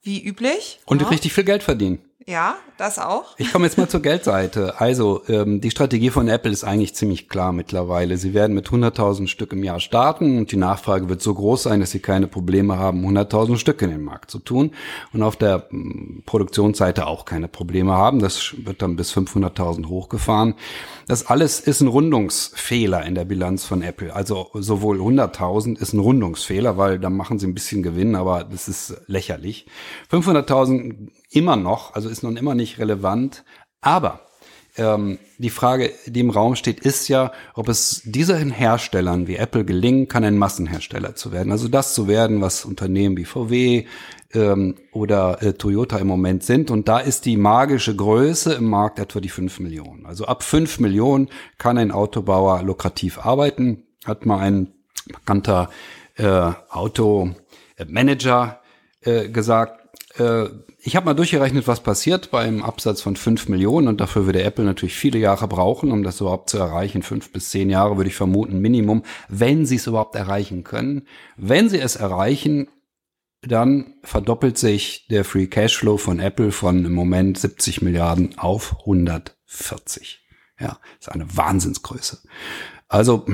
wie 0.03 0.23
üblich. 0.23 0.79
Und 0.85 1.01
ja. 1.01 1.07
richtig 1.07 1.33
viel 1.33 1.45
Geld 1.45 1.63
verdienen. 1.63 1.99
Ja, 2.25 2.55
das 2.77 2.99
auch. 2.99 3.35
Ich 3.37 3.51
komme 3.51 3.65
jetzt 3.65 3.77
mal 3.77 3.89
zur 3.89 4.01
Geldseite. 4.01 4.79
Also 4.79 5.23
ähm, 5.27 5.59
die 5.59 5.71
Strategie 5.71 6.09
von 6.09 6.29
Apple 6.29 6.51
ist 6.51 6.63
eigentlich 6.63 6.95
ziemlich 6.95 7.27
klar 7.27 7.51
mittlerweile. 7.51 8.17
Sie 8.17 8.33
werden 8.33 8.53
mit 8.53 8.69
100.000 8.69 9.27
Stück 9.27 9.51
im 9.51 9.61
Jahr 9.61 9.81
starten 9.81 10.37
und 10.37 10.51
die 10.53 10.57
Nachfrage 10.57 11.09
wird 11.09 11.21
so 11.21 11.33
groß 11.33 11.63
sein, 11.63 11.81
dass 11.81 11.91
sie 11.91 11.99
keine 11.99 12.27
Probleme 12.27 12.77
haben, 12.77 13.05
100.000 13.05 13.57
Stück 13.57 13.81
in 13.81 13.89
den 13.89 14.03
Markt 14.03 14.31
zu 14.31 14.39
tun 14.39 14.71
und 15.11 15.21
auf 15.21 15.35
der 15.35 15.67
ähm, 15.71 16.23
Produktionsseite 16.25 17.07
auch 17.07 17.25
keine 17.25 17.49
Probleme 17.49 17.91
haben. 17.91 18.19
Das 18.19 18.55
wird 18.57 18.81
dann 18.81 18.95
bis 18.95 19.13
500.000 19.13 19.87
hochgefahren. 19.87 20.55
Das 21.07 21.27
alles 21.27 21.59
ist 21.59 21.81
ein 21.81 21.87
Rundungsfehler 21.87 23.05
in 23.05 23.15
der 23.15 23.25
Bilanz 23.25 23.65
von 23.65 23.81
Apple. 23.81 24.15
Also 24.15 24.49
sowohl 24.53 24.99
100.000 24.99 25.77
ist 25.77 25.91
ein 25.91 25.99
Rundungsfehler, 25.99 26.77
weil 26.77 26.99
dann 26.99 27.17
machen 27.17 27.37
sie 27.37 27.47
ein 27.47 27.53
bisschen 27.53 27.83
Gewinn, 27.83 28.15
aber 28.15 28.45
das 28.45 28.69
ist 28.69 28.95
lächerlich. 29.07 29.65
500.000 30.09 31.09
immer 31.35 31.55
noch, 31.55 31.93
also 31.93 32.09
ist 32.09 32.23
nun 32.23 32.37
immer 32.37 32.55
nicht 32.55 32.79
relevant. 32.79 33.43
Aber 33.81 34.21
ähm, 34.75 35.19
die 35.37 35.51
Frage, 35.51 35.91
die 36.07 36.19
im 36.19 36.31
Raum 36.31 36.55
steht, 36.55 36.79
ist 36.79 37.07
ja, 37.07 37.31
ob 37.53 37.69
es 37.69 38.01
diesen 38.05 38.49
Herstellern 38.49 39.27
wie 39.27 39.35
Apple 39.35 39.65
gelingen 39.65 40.07
kann, 40.07 40.23
ein 40.23 40.37
Massenhersteller 40.37 41.15
zu 41.15 41.31
werden. 41.31 41.51
Also 41.51 41.67
das 41.67 41.93
zu 41.93 42.07
werden, 42.07 42.41
was 42.41 42.65
Unternehmen 42.65 43.15
wie 43.17 43.25
VW 43.25 43.85
ähm, 44.33 44.75
oder 44.91 45.43
äh, 45.43 45.53
Toyota 45.53 45.97
im 45.97 46.07
Moment 46.07 46.43
sind. 46.43 46.71
Und 46.71 46.87
da 46.87 46.99
ist 46.99 47.25
die 47.25 47.37
magische 47.37 47.95
Größe 47.95 48.53
im 48.53 48.65
Markt 48.65 48.97
etwa 48.97 49.19
die 49.19 49.29
5 49.29 49.59
Millionen. 49.59 50.07
Also 50.07 50.25
ab 50.25 50.41
5 50.41 50.79
Millionen 50.79 51.29
kann 51.59 51.77
ein 51.77 51.91
Autobauer 51.91 52.63
lukrativ 52.63 53.19
arbeiten. 53.19 53.83
Hat 54.05 54.25
mal 54.25 54.39
ein 54.39 54.73
bekannter 55.05 55.69
äh, 56.15 56.51
Automanager 56.69 58.61
äh, 59.01 59.29
gesagt, 59.29 59.79
äh, 60.19 60.45
ich 60.85 60.97
habe 60.97 61.05
mal 61.05 61.13
durchgerechnet, 61.13 61.65
was 61.65 61.81
passiert 61.81 62.29
beim 62.29 62.61
Absatz 62.61 63.01
von 63.01 63.15
5 63.15 63.47
Millionen 63.47 63.87
und 63.87 64.01
dafür 64.01 64.25
würde 64.25 64.43
Apple 64.43 64.65
natürlich 64.65 64.95
viele 64.95 65.17
Jahre 65.17 65.47
brauchen, 65.47 65.93
um 65.93 66.03
das 66.03 66.19
überhaupt 66.19 66.49
zu 66.49 66.57
erreichen. 66.57 67.03
Fünf 67.03 67.31
bis 67.31 67.51
zehn 67.51 67.69
Jahre 67.69 67.95
würde 67.95 68.09
ich 68.09 68.15
vermuten, 68.15 68.59
Minimum, 68.59 69.03
wenn 69.29 69.65
sie 69.65 69.77
es 69.77 69.87
überhaupt 69.87 70.15
erreichen 70.15 70.65
können. 70.65 71.07
Wenn 71.37 71.69
sie 71.69 71.79
es 71.79 71.95
erreichen, 71.95 72.67
dann 73.41 73.93
verdoppelt 74.03 74.57
sich 74.57 75.07
der 75.07 75.23
Free 75.23 75.47
Cashflow 75.47 75.97
von 75.97 76.19
Apple 76.19 76.51
von 76.51 76.83
im 76.83 76.93
Moment 76.93 77.37
70 77.37 77.81
Milliarden 77.81 78.37
auf 78.37 78.75
140. 78.81 80.19
Ja, 80.59 80.79
ist 80.99 81.09
eine 81.09 81.25
Wahnsinnsgröße. 81.35 82.19
Also 82.93 83.25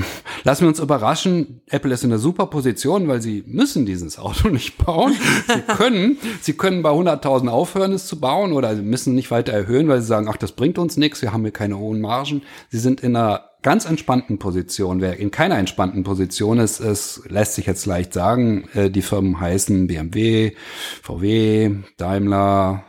lassen 0.45 0.61
wir 0.61 0.67
uns 0.69 0.79
überraschen. 0.79 1.61
Apple 1.67 1.93
ist 1.93 2.05
in 2.05 2.11
einer 2.13 2.19
super 2.19 2.45
Position, 2.45 3.09
weil 3.09 3.21
sie 3.21 3.43
müssen 3.45 3.85
dieses 3.85 4.17
Auto 4.17 4.47
nicht 4.49 4.77
bauen. 4.77 5.13
Sie 5.47 5.73
können, 5.75 6.17
sie 6.39 6.53
können 6.53 6.81
bei 6.81 6.91
100.000 6.91 7.49
aufhören, 7.49 7.91
es 7.91 8.07
zu 8.07 8.21
bauen 8.21 8.53
oder 8.53 8.73
sie 8.73 8.81
müssen 8.81 9.15
nicht 9.15 9.31
weiter 9.31 9.51
erhöhen, 9.51 9.89
weil 9.89 9.99
sie 9.99 10.07
sagen, 10.07 10.29
ach, 10.29 10.37
das 10.37 10.53
bringt 10.53 10.77
uns 10.77 10.95
nichts, 10.95 11.21
wir 11.21 11.33
haben 11.33 11.41
hier 11.41 11.51
keine 11.51 11.77
hohen 11.77 11.99
Margen. 11.99 12.41
Sie 12.69 12.79
sind 12.79 13.01
in 13.01 13.17
einer 13.17 13.49
ganz 13.61 13.83
entspannten 13.83 14.39
Position. 14.39 15.01
Wer 15.01 15.17
in 15.17 15.29
keiner 15.29 15.57
entspannten 15.57 16.05
Position 16.05 16.57
ist, 16.59 16.79
es 16.79 17.23
lässt 17.27 17.55
sich 17.55 17.65
jetzt 17.65 17.85
leicht 17.85 18.13
sagen, 18.13 18.69
äh, 18.75 18.89
die 18.89 19.01
Firmen 19.01 19.41
heißen 19.41 19.87
BMW, 19.87 20.53
VW, 21.01 21.71
Daimler, 21.97 22.85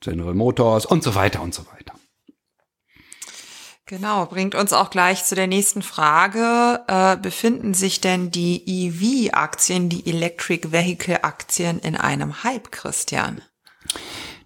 General 0.00 0.32
Motors 0.32 0.86
und 0.86 1.02
so 1.02 1.14
weiter 1.14 1.42
und 1.42 1.52
so 1.52 1.64
weiter. 1.66 1.81
Genau, 3.92 4.24
bringt 4.24 4.54
uns 4.54 4.72
auch 4.72 4.88
gleich 4.88 5.26
zu 5.26 5.34
der 5.34 5.46
nächsten 5.46 5.82
Frage. 5.82 6.80
Äh, 6.88 7.18
befinden 7.18 7.74
sich 7.74 8.00
denn 8.00 8.30
die 8.30 8.62
EV-Aktien, 8.64 9.90
die 9.90 10.06
Electric 10.06 10.72
Vehicle-Aktien 10.72 11.78
in 11.78 11.96
einem 11.96 12.42
Hype, 12.42 12.72
Christian? 12.72 13.42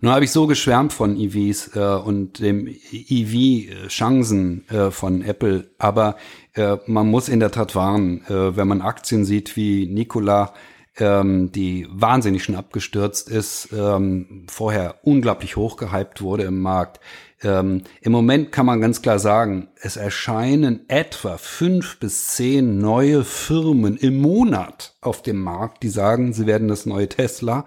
Nun 0.01 0.13
habe 0.13 0.25
ich 0.25 0.33
so 0.33 0.49
geschwärmt 0.49 0.93
von 0.93 1.17
EVs 1.17 1.77
äh, 1.77 1.79
und 1.79 2.41
dem 2.41 2.67
EV-Chancen 2.67 4.69
äh, 4.69 4.91
von 4.91 5.23
Apple, 5.23 5.71
aber 5.79 6.17
äh, 6.55 6.79
man 6.89 7.09
muss 7.09 7.29
in 7.29 7.39
der 7.39 7.53
Tat 7.53 7.77
warnen, 7.77 8.27
äh, 8.27 8.57
wenn 8.57 8.67
man 8.67 8.83
Aktien 8.83 9.25
sieht 9.25 9.55
wie 9.55 9.87
Nikola, 9.87 10.55
ähm, 10.99 11.53
die 11.53 11.87
wahnsinnig 11.89 12.43
schon 12.43 12.57
abgestürzt 12.57 13.29
ist, 13.29 13.69
ähm, 13.73 14.47
vorher 14.49 14.97
unglaublich 15.03 15.57
hochgehypt 15.57 16.21
wurde 16.21 16.45
im 16.45 16.61
Markt, 16.61 17.01
Ähm, 17.43 17.83
Im 18.01 18.13
Moment 18.13 18.51
kann 18.51 18.67
man 18.67 18.81
ganz 18.81 19.03
klar 19.03 19.19
sagen, 19.19 19.69
es 19.81 19.97
erscheinen 19.97 20.89
etwa 20.89 21.37
fünf 21.37 21.99
bis 21.99 22.29
zehn 22.29 22.79
neue 22.79 23.25
Firmen 23.25 23.97
im 23.97 24.17
Monat 24.17 24.96
auf 25.07 25.23
dem 25.23 25.41
Markt, 25.41 25.83
die 25.83 25.89
sagen, 25.89 26.33
sie 26.33 26.47
werden 26.47 26.69
das 26.69 26.87
neue 26.87 27.09
Tesla 27.09 27.65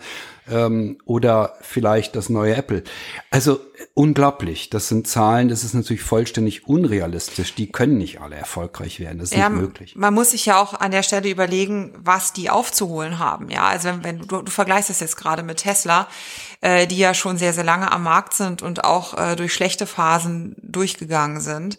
ähm, 0.51 0.97
oder 1.05 1.53
vielleicht 1.61 2.15
das 2.15 2.29
neue 2.29 2.55
Apple. 2.55 2.83
Also 3.31 3.59
unglaublich. 3.93 4.69
Das 4.69 4.87
sind 4.87 5.07
Zahlen, 5.07 5.47
das 5.47 5.63
ist 5.63 5.73
natürlich 5.73 6.01
vollständig 6.01 6.67
unrealistisch. 6.67 7.55
Die 7.55 7.71
können 7.71 7.97
nicht 7.97 8.21
alle 8.21 8.35
erfolgreich 8.35 8.99
werden. 8.99 9.19
Das 9.19 9.31
ist 9.31 9.37
ja, 9.37 9.49
nicht 9.49 9.61
möglich. 9.61 9.95
Man 9.95 10.13
muss 10.13 10.31
sich 10.31 10.45
ja 10.45 10.61
auch 10.61 10.73
an 10.73 10.91
der 10.91 11.03
Stelle 11.03 11.29
überlegen, 11.29 11.93
was 11.97 12.33
die 12.33 12.49
aufzuholen 12.49 13.19
haben. 13.19 13.49
Ja, 13.49 13.67
also 13.67 13.89
wenn, 13.89 14.03
wenn 14.03 14.19
du, 14.19 14.41
du 14.41 14.51
vergleichst 14.51 14.89
das 14.89 14.99
jetzt 14.99 15.17
gerade 15.17 15.43
mit 15.43 15.57
Tesla, 15.57 16.07
äh, 16.61 16.87
die 16.87 16.97
ja 16.97 17.13
schon 17.13 17.37
sehr, 17.37 17.53
sehr 17.53 17.63
lange 17.63 17.91
am 17.91 18.03
Markt 18.03 18.33
sind 18.33 18.61
und 18.61 18.83
auch 18.83 19.17
äh, 19.17 19.35
durch 19.35 19.53
schlechte 19.53 19.85
Phasen 19.85 20.55
durchgegangen 20.61 21.41
sind. 21.41 21.77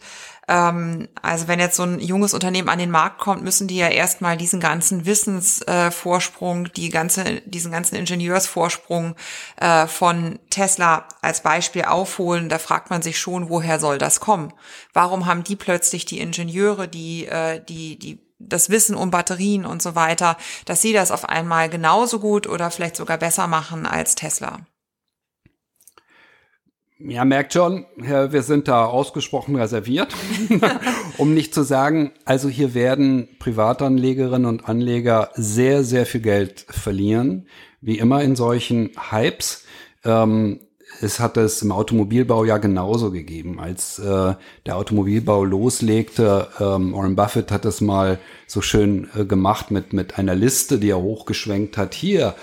Ähm, 0.50 1.08
also 1.22 1.46
wenn 1.46 1.60
jetzt 1.60 1.76
so 1.76 1.84
ein 1.84 2.00
junges 2.00 2.34
Unternehmen 2.34 2.68
an 2.68 2.80
den 2.80 2.90
Markt 2.90 3.20
kommt, 3.20 3.44
müssen 3.44 3.68
die 3.68 3.76
ja 3.76 3.88
erstmal 3.88 4.36
diesen 4.36 4.58
ganzen 4.58 5.06
Wissensvorsprung, 5.06 6.66
äh, 6.66 6.70
die 6.70 6.88
ganze, 6.88 7.40
diesen 7.46 7.70
ganzen 7.70 7.94
Ingenieursvorsprung 7.94 9.14
äh, 9.60 9.86
von 9.86 10.40
Tesla 10.50 11.06
als 11.22 11.42
Beispiel 11.44 11.82
aufholen. 11.82 12.48
Da 12.48 12.58
fragt 12.58 12.90
man 12.90 13.00
sich 13.00 13.20
schon, 13.20 13.48
woher 13.48 13.78
soll 13.78 13.98
das 13.98 14.18
kommen? 14.18 14.52
Warum 14.92 15.26
haben 15.26 15.44
die 15.44 15.56
plötzlich 15.56 16.04
die 16.04 16.18
Ingenieure, 16.18 16.88
die, 16.88 17.26
äh, 17.26 17.62
die, 17.64 17.96
die 17.96 18.20
das 18.40 18.70
Wissen 18.70 18.96
um 18.96 19.12
Batterien 19.12 19.64
und 19.66 19.82
so 19.82 19.94
weiter, 19.94 20.36
dass 20.64 20.82
sie 20.82 20.92
das 20.92 21.12
auf 21.12 21.28
einmal 21.28 21.68
genauso 21.68 22.18
gut 22.18 22.48
oder 22.48 22.70
vielleicht 22.70 22.96
sogar 22.96 23.18
besser 23.18 23.46
machen 23.46 23.86
als 23.86 24.14
Tesla. 24.14 24.60
Ja, 27.02 27.24
merkt 27.24 27.54
schon, 27.54 27.86
wir 27.96 28.42
sind 28.42 28.68
da 28.68 28.84
ausgesprochen 28.84 29.56
reserviert, 29.56 30.14
um 31.16 31.32
nicht 31.32 31.54
zu 31.54 31.62
sagen, 31.62 32.12
also 32.26 32.50
hier 32.50 32.74
werden 32.74 33.28
Privatanlegerinnen 33.38 34.44
und 34.44 34.68
Anleger 34.68 35.30
sehr, 35.34 35.82
sehr 35.82 36.04
viel 36.04 36.20
Geld 36.20 36.66
verlieren, 36.68 37.46
wie 37.80 37.98
immer 37.98 38.22
in 38.22 38.36
solchen 38.36 38.90
Hypes. 39.10 39.64
Ähm, 40.04 40.60
es 41.00 41.20
hat 41.20 41.38
es 41.38 41.62
im 41.62 41.72
Automobilbau 41.72 42.44
ja 42.44 42.58
genauso 42.58 43.10
gegeben. 43.10 43.60
Als 43.60 43.98
äh, 43.98 44.34
der 44.66 44.76
Automobilbau 44.76 45.44
loslegte, 45.44 46.48
ähm, 46.60 46.92
Warren 46.92 47.16
Buffett 47.16 47.50
hat 47.50 47.64
es 47.64 47.80
mal 47.80 48.18
so 48.46 48.60
schön 48.60 49.08
äh, 49.16 49.24
gemacht 49.24 49.70
mit, 49.70 49.94
mit 49.94 50.18
einer 50.18 50.34
Liste, 50.34 50.78
die 50.78 50.90
er 50.90 51.00
hochgeschwenkt 51.00 51.78
hat. 51.78 51.94
Hier, 51.94 52.34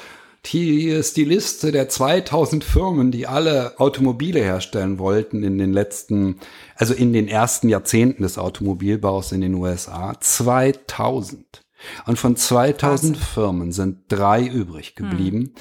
die 1.18 1.26
Liste 1.26 1.72
der 1.72 1.90
2000 1.90 2.64
Firmen, 2.64 3.12
die 3.12 3.28
alle 3.28 3.80
Automobile 3.80 4.40
herstellen 4.40 5.00
wollten 5.00 5.44
in 5.44 5.58
den 5.58 5.74
letzten, 5.74 6.40
also 6.76 6.94
in 6.94 7.14
den 7.14 7.28
ersten 7.28 7.70
Jahrzehnten 7.70 8.24
des 8.24 8.38
Automobilbaus 8.38 9.32
in 9.32 9.42
den 9.42 9.56
USA. 9.56 10.16
2000. 10.20 11.64
Und 12.06 12.18
von 12.18 12.36
2000 12.36 13.18
Krass. 13.18 13.30
Firmen 13.30 13.72
sind 13.72 14.00
drei 14.08 14.46
übrig 14.46 14.96
geblieben. 14.96 15.38
Hm. 15.38 15.54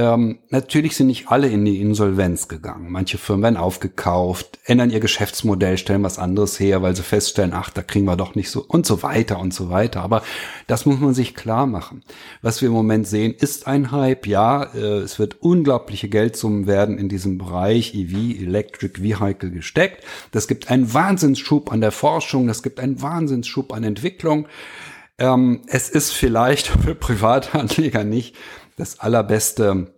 Ähm, 0.00 0.38
natürlich 0.48 0.96
sind 0.96 1.08
nicht 1.08 1.28
alle 1.28 1.48
in 1.48 1.62
die 1.66 1.78
Insolvenz 1.78 2.48
gegangen. 2.48 2.90
Manche 2.90 3.18
Firmen 3.18 3.42
werden 3.42 3.58
aufgekauft, 3.58 4.58
ändern 4.64 4.88
ihr 4.88 5.00
Geschäftsmodell, 5.00 5.76
stellen 5.76 6.02
was 6.02 6.18
anderes 6.18 6.58
her, 6.58 6.80
weil 6.80 6.96
sie 6.96 7.02
feststellen, 7.02 7.52
ach, 7.52 7.68
da 7.68 7.82
kriegen 7.82 8.06
wir 8.06 8.16
doch 8.16 8.34
nicht 8.34 8.48
so 8.48 8.64
und 8.66 8.86
so 8.86 9.02
weiter 9.02 9.38
und 9.38 9.52
so 9.52 9.68
weiter. 9.68 10.00
Aber 10.00 10.22
das 10.66 10.86
muss 10.86 11.00
man 11.00 11.12
sich 11.12 11.34
klar 11.34 11.66
machen. 11.66 12.02
Was 12.40 12.62
wir 12.62 12.68
im 12.68 12.74
Moment 12.74 13.06
sehen, 13.08 13.34
ist 13.38 13.66
ein 13.66 13.92
Hype. 13.92 14.26
Ja, 14.26 14.62
äh, 14.74 15.00
es 15.00 15.18
wird 15.18 15.42
unglaubliche 15.42 16.08
Geldsummen 16.08 16.66
werden 16.66 16.96
in 16.96 17.10
diesem 17.10 17.36
Bereich 17.36 17.94
EV, 17.94 18.40
Electric 18.40 19.02
Vehicle 19.02 19.50
gesteckt. 19.50 20.02
Das 20.30 20.48
gibt 20.48 20.70
einen 20.70 20.94
Wahnsinnsschub 20.94 21.70
an 21.70 21.82
der 21.82 21.92
Forschung, 21.92 22.46
das 22.46 22.62
gibt 22.62 22.80
einen 22.80 23.02
Wahnsinnsschub 23.02 23.70
an 23.74 23.84
Entwicklung. 23.84 24.46
Ähm, 25.18 25.60
es 25.66 25.90
ist 25.90 26.12
vielleicht 26.12 26.66
für 26.84 26.94
Privatanleger 26.94 28.02
nicht 28.04 28.34
das 28.76 29.00
allerbeste 29.00 29.92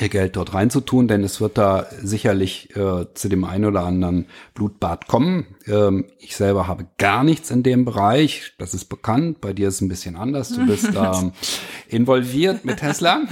ihr 0.00 0.08
Geld 0.08 0.36
dort 0.36 0.54
reinzutun, 0.54 1.08
denn 1.08 1.24
es 1.24 1.40
wird 1.40 1.58
da 1.58 1.86
sicherlich 2.02 2.74
äh, 2.76 3.06
zu 3.14 3.28
dem 3.28 3.44
einen 3.44 3.64
oder 3.64 3.82
anderen 3.82 4.26
Blutbad 4.54 5.08
kommen. 5.08 5.56
Ähm, 5.68 6.06
ich 6.18 6.36
selber 6.36 6.66
habe 6.66 6.86
gar 6.98 7.24
nichts 7.24 7.50
in 7.50 7.62
dem 7.62 7.84
Bereich, 7.84 8.52
das 8.58 8.74
ist 8.74 8.86
bekannt. 8.86 9.40
Bei 9.40 9.52
dir 9.52 9.68
ist 9.68 9.76
es 9.76 9.80
ein 9.80 9.88
bisschen 9.88 10.16
anders. 10.16 10.50
Du 10.50 10.66
bist 10.66 10.94
da 10.94 11.32
involviert 11.88 12.64
mit 12.64 12.78
Tesla. 12.78 13.22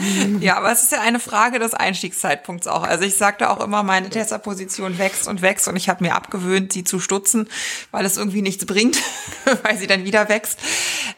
Ja, 0.41 0.57
aber 0.57 0.73
es 0.73 0.83
ist 0.83 0.93
ja 0.93 1.01
eine 1.01 1.21
Frage 1.21 1.59
des 1.59 1.75
Einstiegszeitpunkts 1.75 2.67
auch. 2.67 2.83
Also 2.83 3.05
ich 3.05 3.17
sagte 3.17 3.51
auch 3.51 3.63
immer, 3.63 3.83
meine 3.83 4.11
Tesla-Position 4.11 4.99
wächst 4.99 5.29
und 5.29 5.43
wächst 5.43 5.69
und 5.69 5.77
ich 5.77 5.89
habe 5.89 6.05
mir 6.05 6.15
abgewöhnt, 6.15 6.73
sie 6.73 6.85
zu 6.85 7.01
stutzen, 7.01 7.49
weil 7.91 8.05
es 8.05 8.17
irgendwie 8.17 8.43
nichts 8.43 8.67
bringt, 8.67 8.99
weil 9.63 9.77
sie 9.77 9.87
dann 9.87 10.05
wieder 10.05 10.29
wächst. 10.29 10.59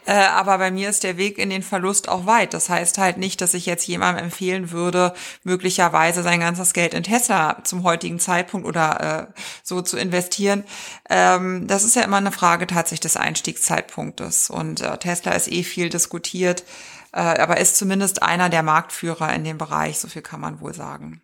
Äh, 0.06 0.12
aber 0.12 0.58
bei 0.58 0.70
mir 0.70 0.88
ist 0.88 1.04
der 1.04 1.16
Weg 1.16 1.38
in 1.38 1.50
den 1.50 1.62
Verlust 1.62 2.08
auch 2.08 2.26
weit. 2.26 2.54
Das 2.54 2.68
heißt 2.68 2.98
halt 2.98 3.18
nicht, 3.18 3.40
dass 3.40 3.54
ich 3.54 3.66
jetzt 3.66 3.86
jemandem 3.86 4.24
empfehlen 4.24 4.70
würde, 4.70 5.14
möglicherweise 5.44 6.22
sein 6.22 6.40
ganzes 6.40 6.72
Geld 6.72 6.94
in 6.94 7.02
Tesla 7.02 7.62
zum 7.64 7.82
heutigen 7.82 8.18
Zeitpunkt 8.18 8.66
oder 8.66 9.28
äh, 9.28 9.40
so 9.62 9.82
zu 9.82 9.96
investieren. 9.96 10.64
Ähm, 11.08 11.66
das 11.66 11.84
ist 11.84 11.96
ja 11.96 12.02
immer 12.02 12.18
eine 12.18 12.32
Frage 12.32 12.66
tatsächlich 12.66 13.00
des 13.00 13.16
Einstiegszeitpunktes. 13.16 14.50
Und 14.50 14.80
äh, 14.80 14.98
Tesla 14.98 15.32
ist 15.32 15.50
eh 15.50 15.62
viel 15.62 15.88
diskutiert, 15.88 16.64
äh, 17.12 17.20
aber 17.20 17.58
ist 17.58 17.76
zumindest 17.76 18.22
einer 18.22 18.48
der 18.48 18.62
Marktführer 18.62 19.32
in 19.34 19.44
dem 19.44 19.58
Bereich, 19.58 19.98
so 19.98 20.08
viel 20.08 20.22
kann 20.22 20.40
man 20.40 20.60
wohl 20.60 20.74
sagen. 20.74 21.22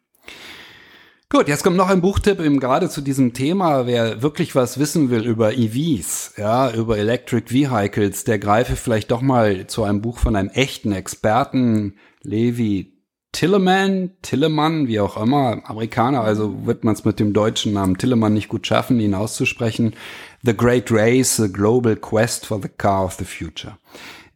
Gut, 1.31 1.49
jetzt 1.49 1.65
kommt 1.65 1.77
noch 1.77 1.89
ein 1.89 2.01
Buchtipp 2.01 2.39
eben 2.39 2.61
gerade 2.61 2.89
zu 2.89 3.01
diesem 3.01 3.33
Thema. 3.33 3.87
Wer 3.87 4.23
wirklich 4.23 4.55
was 4.55 4.79
wissen 4.79 5.11
will 5.11 5.27
über 5.27 5.55
EVs, 5.55 6.35
ja, 6.37 6.71
über 6.71 6.97
Electric 6.97 7.53
Vehicles, 7.53 8.23
der 8.25 8.39
greife 8.39 8.77
vielleicht 8.77 9.11
doch 9.11 9.21
mal 9.21 9.67
zu 9.67 9.83
einem 9.83 10.01
Buch 10.01 10.19
von 10.19 10.37
einem 10.37 10.51
echten 10.51 10.93
Experten, 10.93 11.97
Levi 12.23 12.94
Tilleman, 13.35 14.13
Tillemann, 14.23 14.87
wie 14.87 15.01
auch 15.01 15.21
immer, 15.21 15.61
Amerikaner, 15.65 16.23
also 16.23 16.67
wird 16.67 16.85
man 16.85 16.95
es 16.95 17.05
mit 17.05 17.19
dem 17.19 17.33
deutschen 17.33 17.73
Namen 17.73 17.99
Tillemann 17.99 18.33
nicht 18.33 18.49
gut 18.49 18.65
schaffen, 18.65 19.01
ihn 19.01 19.13
auszusprechen. 19.13 19.95
The 20.43 20.57
Great 20.57 20.93
Race, 20.93 21.37
The 21.37 21.53
Global 21.53 21.97
Quest 21.97 22.47
for 22.47 22.63
the 22.63 22.69
Car 22.69 23.05
of 23.05 23.15
the 23.15 23.25
Future. 23.25 23.77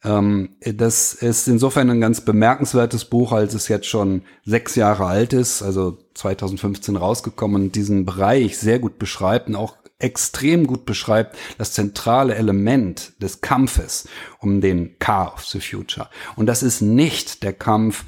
Ähm, 0.05 0.51
das 0.61 1.14
ist 1.14 1.46
insofern 1.46 1.90
ein 1.90 2.01
ganz 2.01 2.22
bemerkenswertes 2.22 3.05
Buch, 3.05 3.30
als 3.30 3.55
es 3.55 3.68
jetzt 3.68 3.86
schon 3.86 4.22
sechs 4.44 4.74
Jahre 4.74 5.07
alt 5.07 5.32
ist, 5.32 5.62
also 5.62 5.99
2015 6.14 6.96
rausgekommen 6.96 7.62
und 7.62 7.76
diesen 7.76 8.05
Bereich 8.05 8.59
sehr 8.59 8.80
gut 8.80 8.99
beschreibt 8.99 9.49
und 9.49 9.55
auch 9.55 9.76
extrem 10.01 10.66
gut 10.66 10.86
beschreibt, 10.86 11.36
das 11.57 11.72
zentrale 11.72 12.34
Element 12.34 13.12
des 13.20 13.40
Kampfes 13.40 14.09
um 14.40 14.61
den 14.61 14.99
Car 14.99 15.34
of 15.34 15.44
the 15.44 15.61
Future. 15.61 16.09
Und 16.36 16.46
das 16.46 16.62
ist 16.62 16.80
nicht 16.80 17.42
der 17.42 17.53
Kampf 17.53 18.05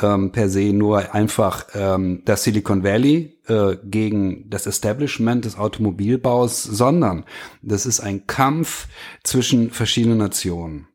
ähm, 0.00 0.32
per 0.32 0.48
se 0.48 0.72
nur 0.72 1.14
einfach 1.14 1.66
ähm, 1.74 2.22
das 2.24 2.44
Silicon 2.44 2.82
Valley 2.82 3.38
äh, 3.46 3.76
gegen 3.84 4.48
das 4.48 4.66
Establishment 4.66 5.44
des 5.44 5.58
Automobilbaus, 5.58 6.62
sondern 6.62 7.24
das 7.60 7.86
ist 7.86 8.00
ein 8.00 8.26
Kampf 8.26 8.88
zwischen 9.22 9.70
verschiedenen 9.70 10.18
Nationen. 10.18 10.88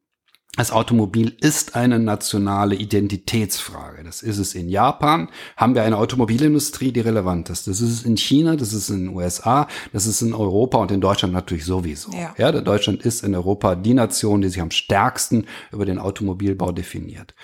Das 0.58 0.72
Automobil 0.72 1.38
ist 1.40 1.76
eine 1.76 2.00
nationale 2.00 2.74
Identitätsfrage. 2.74 4.04
Das 4.04 4.24
ist 4.24 4.40
es 4.40 4.56
in 4.56 4.70
Japan. 4.70 5.30
Haben 5.56 5.76
wir 5.76 5.84
eine 5.84 6.00
Automobilindustrie, 6.00 6.92
die 6.92 7.00
relevant 7.00 7.52
ist. 7.52 7.68
Das 7.68 7.80
ist 7.80 7.92
es 7.92 8.04
in 8.04 8.18
China, 8.18 8.56
das 8.56 8.74
ist 8.74 8.90
in 8.90 9.06
den 9.06 9.16
USA, 9.16 9.68
das 9.94 10.08
ist 10.08 10.24
in 10.24 10.34
Europa 10.34 10.80
und 10.80 10.90
in 10.92 11.00
Deutschland 11.00 11.32
natürlich 11.32 11.64
sowieso. 11.64 12.12
Ja. 12.12 12.34
ja, 12.40 12.52
Deutschland 12.52 13.04
ist 13.04 13.24
in 13.24 13.36
Europa 13.36 13.76
die 13.76 13.94
Nation, 13.94 14.42
die 14.42 14.50
sich 14.50 14.60
am 14.60 14.72
stärksten 14.72 15.46
über 15.72 15.86
den 15.86 16.00
Automobilbau 16.00 16.72
definiert. 16.72 17.36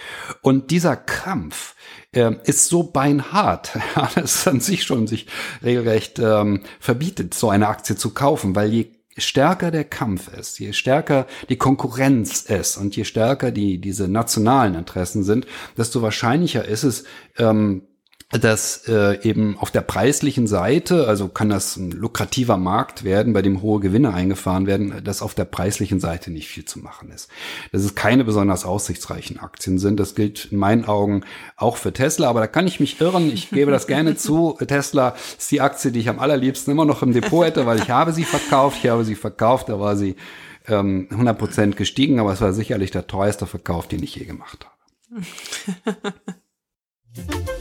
Und 0.41 0.71
dieser 0.71 0.95
Kampf 0.95 1.75
äh, 2.13 2.31
ist 2.45 2.67
so 2.67 2.81
beinhart, 2.81 3.77
dass 4.15 4.15
es 4.15 4.47
an 4.47 4.59
sich 4.59 4.85
schon 4.85 5.05
sich 5.05 5.27
regelrecht 5.63 6.17
ähm, 6.17 6.63
verbietet, 6.79 7.35
so 7.35 7.51
eine 7.51 7.67
Aktie 7.67 7.95
zu 7.95 8.09
kaufen, 8.09 8.55
weil 8.55 8.73
je 8.73 8.87
stärker 9.17 9.71
der 9.71 9.83
Kampf 9.83 10.27
ist, 10.37 10.59
je 10.59 10.73
stärker 10.73 11.27
die 11.49 11.57
Konkurrenz 11.57 12.41
ist 12.41 12.77
und 12.77 12.95
je 12.95 13.03
stärker 13.03 13.51
die 13.51 13.79
diese 13.79 14.07
nationalen 14.07 14.75
Interessen 14.75 15.23
sind, 15.23 15.45
desto 15.77 16.01
wahrscheinlicher 16.01 16.65
ist 16.65 16.83
es, 16.83 17.03
ähm, 17.37 17.83
dass 18.39 18.87
äh, 18.87 19.21
eben 19.27 19.57
auf 19.59 19.69
der 19.69 19.81
preislichen 19.81 20.47
Seite, 20.47 21.07
also 21.07 21.27
kann 21.27 21.49
das 21.49 21.77
ein 21.77 21.91
lukrativer 21.91 22.57
Markt 22.57 23.03
werden, 23.03 23.33
bei 23.33 23.41
dem 23.41 23.61
hohe 23.61 23.79
Gewinne 23.79 24.13
eingefahren 24.13 24.65
werden, 24.65 25.03
dass 25.03 25.21
auf 25.21 25.35
der 25.35 25.45
preislichen 25.45 25.99
Seite 25.99 26.31
nicht 26.31 26.47
viel 26.47 26.65
zu 26.65 26.79
machen 26.79 27.11
ist. 27.11 27.29
Dass 27.71 27.83
es 27.83 27.95
keine 27.95 28.23
besonders 28.23 28.65
aussichtsreichen 28.65 29.39
Aktien 29.39 29.77
sind. 29.77 29.99
Das 29.99 30.15
gilt 30.15 30.45
in 30.45 30.57
meinen 30.57 30.85
Augen 30.85 31.23
auch 31.57 31.77
für 31.77 31.93
Tesla, 31.93 32.29
aber 32.29 32.39
da 32.39 32.47
kann 32.47 32.65
ich 32.65 32.79
mich 32.79 32.99
irren. 32.99 33.31
Ich 33.31 33.51
gebe 33.51 33.71
das 33.71 33.87
gerne 33.87 34.15
zu. 34.17 34.57
Tesla 34.67 35.15
ist 35.37 35.51
die 35.51 35.61
Aktie, 35.61 35.91
die 35.91 35.99
ich 35.99 36.09
am 36.09 36.19
allerliebsten 36.19 36.71
immer 36.71 36.85
noch 36.85 37.03
im 37.03 37.13
Depot 37.13 37.45
hätte, 37.45 37.65
weil 37.65 37.79
ich 37.79 37.89
habe 37.89 38.13
sie 38.13 38.23
verkauft. 38.23 38.79
Ich 38.83 38.89
habe 38.89 39.05
sie 39.05 39.15
verkauft, 39.15 39.69
da 39.69 39.79
war 39.79 39.95
sie 39.95 40.15
ähm, 40.67 41.07
100% 41.11 41.75
gestiegen, 41.75 42.19
aber 42.19 42.33
es 42.33 42.41
war 42.41 42.53
sicherlich 42.53 42.89
der 42.89 43.05
teuerste 43.05 43.45
Verkauf, 43.45 43.87
den 43.87 44.01
ich 44.01 44.15
je 44.15 44.25
gemacht 44.25 44.65
habe. 44.65 45.23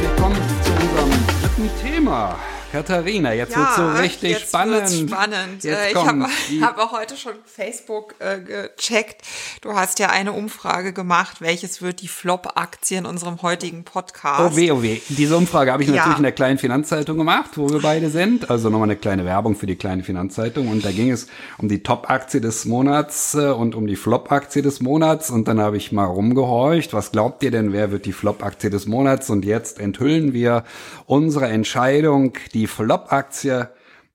willkommen 0.00 0.36
zu 0.62 0.72
unserem 0.72 1.10
dritten 1.40 1.70
Thema. 1.80 2.36
Katharina, 2.76 3.32
jetzt 3.32 3.52
ja, 3.52 3.60
wird 3.60 3.74
so 3.74 4.02
richtig 4.02 4.30
jetzt 4.32 4.48
spannend. 4.48 4.90
spannend. 4.90 5.64
Jetzt 5.64 5.78
äh, 5.78 5.92
ich 5.92 5.96
habe 5.96 6.26
hab 6.60 6.78
auch 6.78 6.92
heute 6.92 7.16
schon 7.16 7.32
Facebook 7.46 8.14
äh, 8.18 8.38
gecheckt. 8.40 9.22
Du 9.62 9.72
hast 9.72 9.98
ja 9.98 10.10
eine 10.10 10.34
Umfrage 10.34 10.92
gemacht, 10.92 11.40
welches 11.40 11.80
wird 11.80 12.02
die 12.02 12.08
Flop-Aktie 12.08 12.98
in 12.98 13.06
unserem 13.06 13.40
heutigen 13.40 13.84
Podcast. 13.84 14.52
Oh 14.52 14.56
weh, 14.58 14.70
oh 14.72 14.82
weh. 14.82 15.00
Diese 15.08 15.38
Umfrage 15.38 15.72
habe 15.72 15.84
ich 15.84 15.88
ja. 15.88 15.96
natürlich 15.96 16.18
in 16.18 16.24
der 16.24 16.32
kleinen 16.32 16.58
Finanzzeitung 16.58 17.16
gemacht, 17.16 17.52
wo 17.54 17.70
wir 17.70 17.80
beide 17.80 18.10
sind. 18.10 18.50
Also 18.50 18.68
nochmal 18.68 18.90
eine 18.90 18.96
kleine 18.96 19.24
Werbung 19.24 19.56
für 19.56 19.66
die 19.66 19.76
kleine 19.76 20.02
Finanzzeitung. 20.02 20.68
Und 20.68 20.84
da 20.84 20.92
ging 20.92 21.10
es 21.10 21.28
um 21.56 21.70
die 21.70 21.82
Top-Aktie 21.82 22.42
des 22.42 22.66
Monats 22.66 23.34
äh, 23.34 23.52
und 23.52 23.74
um 23.74 23.86
die 23.86 23.96
Flop-Aktie 23.96 24.60
des 24.60 24.82
Monats. 24.82 25.30
Und 25.30 25.48
dann 25.48 25.60
habe 25.60 25.78
ich 25.78 25.92
mal 25.92 26.04
rumgehorcht. 26.04 26.92
Was 26.92 27.10
glaubt 27.10 27.42
ihr 27.42 27.50
denn, 27.50 27.72
wer 27.72 27.90
wird 27.90 28.04
die 28.04 28.12
Flop-Aktie 28.12 28.68
des 28.68 28.84
Monats? 28.84 29.30
Und 29.30 29.46
jetzt 29.46 29.80
enthüllen 29.80 30.34
wir 30.34 30.64
unsere 31.06 31.46
Entscheidung. 31.46 32.34
Die 32.52 32.65
Flop-Aktie 32.66 33.64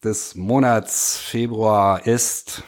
des 0.04 0.36
Monats 0.36 1.18
Februar 1.18 2.06
ist 2.06 2.64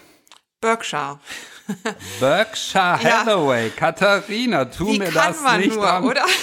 Berkshire. 0.62 1.20
Berkshire 2.20 3.00
Hathaway, 3.02 3.68
ja. 3.68 3.74
Katharina, 3.76 4.66
tu 4.66 4.88
Wie 4.88 5.00
mir 5.00 5.12
das 5.12 5.38
nicht 5.58 5.76
nur, 5.76 5.90
an. 5.90 6.04
Oder? 6.04 6.24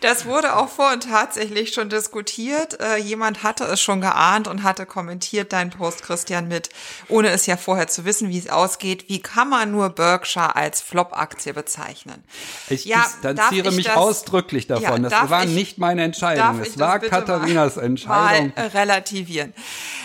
Das 0.00 0.26
wurde 0.26 0.54
auch 0.56 0.68
vor 0.68 0.92
und 0.92 1.02
tatsächlich 1.02 1.74
schon 1.74 1.88
diskutiert. 1.88 2.80
Äh, 2.80 2.98
jemand 2.98 3.42
hatte 3.42 3.64
es 3.64 3.80
schon 3.80 4.00
geahnt 4.00 4.46
und 4.46 4.62
hatte 4.62 4.86
kommentiert 4.86 5.52
deinen 5.52 5.70
Post, 5.70 6.02
Christian, 6.02 6.46
mit, 6.46 6.68
ohne 7.08 7.30
es 7.30 7.46
ja 7.46 7.56
vorher 7.56 7.88
zu 7.88 8.04
wissen, 8.04 8.28
wie 8.28 8.38
es 8.38 8.48
ausgeht. 8.48 9.08
Wie 9.08 9.20
kann 9.20 9.48
man 9.48 9.72
nur 9.72 9.90
Berkshire 9.90 10.54
als 10.54 10.80
Flop-Aktie 10.80 11.52
bezeichnen? 11.52 12.22
Ich 12.68 12.84
ja, 12.84 13.02
distanziere 13.02 13.72
mich 13.72 13.86
das, 13.86 13.96
ausdrücklich 13.96 14.68
davon. 14.68 15.02
Ja, 15.02 15.10
das 15.10 15.30
war 15.30 15.44
ich, 15.44 15.50
nicht 15.50 15.78
meine 15.78 16.04
Entscheidung. 16.04 16.60
Es 16.60 16.78
war 16.78 17.00
Katharinas 17.00 17.76
Entscheidung. 17.76 18.52
Mal 18.54 18.68
relativieren. 18.68 19.52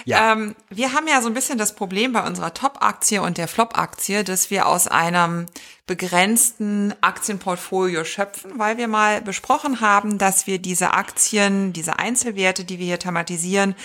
Ja. 0.06 0.32
Ähm, 0.32 0.56
wir 0.70 0.94
haben 0.94 1.08
ja 1.08 1.22
so 1.22 1.28
ein 1.28 1.34
bisschen 1.36 1.60
das 1.60 1.76
Problem 1.76 2.14
bei 2.14 2.26
unserer 2.26 2.54
Top-Aktie 2.54 3.22
und 3.22 3.38
der 3.38 3.48
Flop-Aktie, 3.74 4.24
dass 4.24 4.50
wir 4.50 4.68
aus 4.68 4.88
einem 4.88 5.48
begrenzten 5.86 6.94
Aktienportfolio 7.02 8.04
schöpfen, 8.04 8.58
weil 8.58 8.78
wir 8.78 8.88
mal 8.88 9.22
besprochen 9.22 9.82
haben, 9.82 10.18
dass 10.18 10.48
wir 10.48 10.60
diese 10.60 10.94
Aktien, 10.94 11.74
diese 11.74 12.00
Einzelwerte, 12.00 12.64
die 12.64 12.80
wir 12.80 12.86
hier 12.86 13.00
thematisieren, 13.00 13.76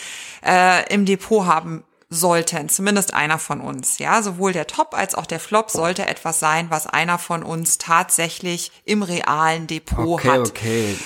äh, 0.45 0.93
im 0.93 1.07
Depot 1.07 1.47
haben 1.47 1.84
sollten, 2.11 2.68
zumindest 2.68 3.12
einer 3.14 3.39
von 3.39 3.61
uns. 3.61 3.99
Ja, 3.99 4.22
sowohl 4.22 4.53
der 4.53 4.66
Top 4.66 4.95
als 4.95 5.14
auch 5.14 5.26
der 5.26 5.41
Flop 5.41 5.70
sollte 5.70 6.07
etwas 6.07 6.39
sein, 6.39 6.70
was 6.70 6.86
einer 6.86 7.18
von 7.18 7.43
uns 7.43 7.78
tatsächlich 7.78 8.70
im 8.84 9.03
realen 9.03 9.66
Depot 9.66 10.20
okay, 10.20 10.28
hat. 10.28 10.49
Okay. 10.49 10.97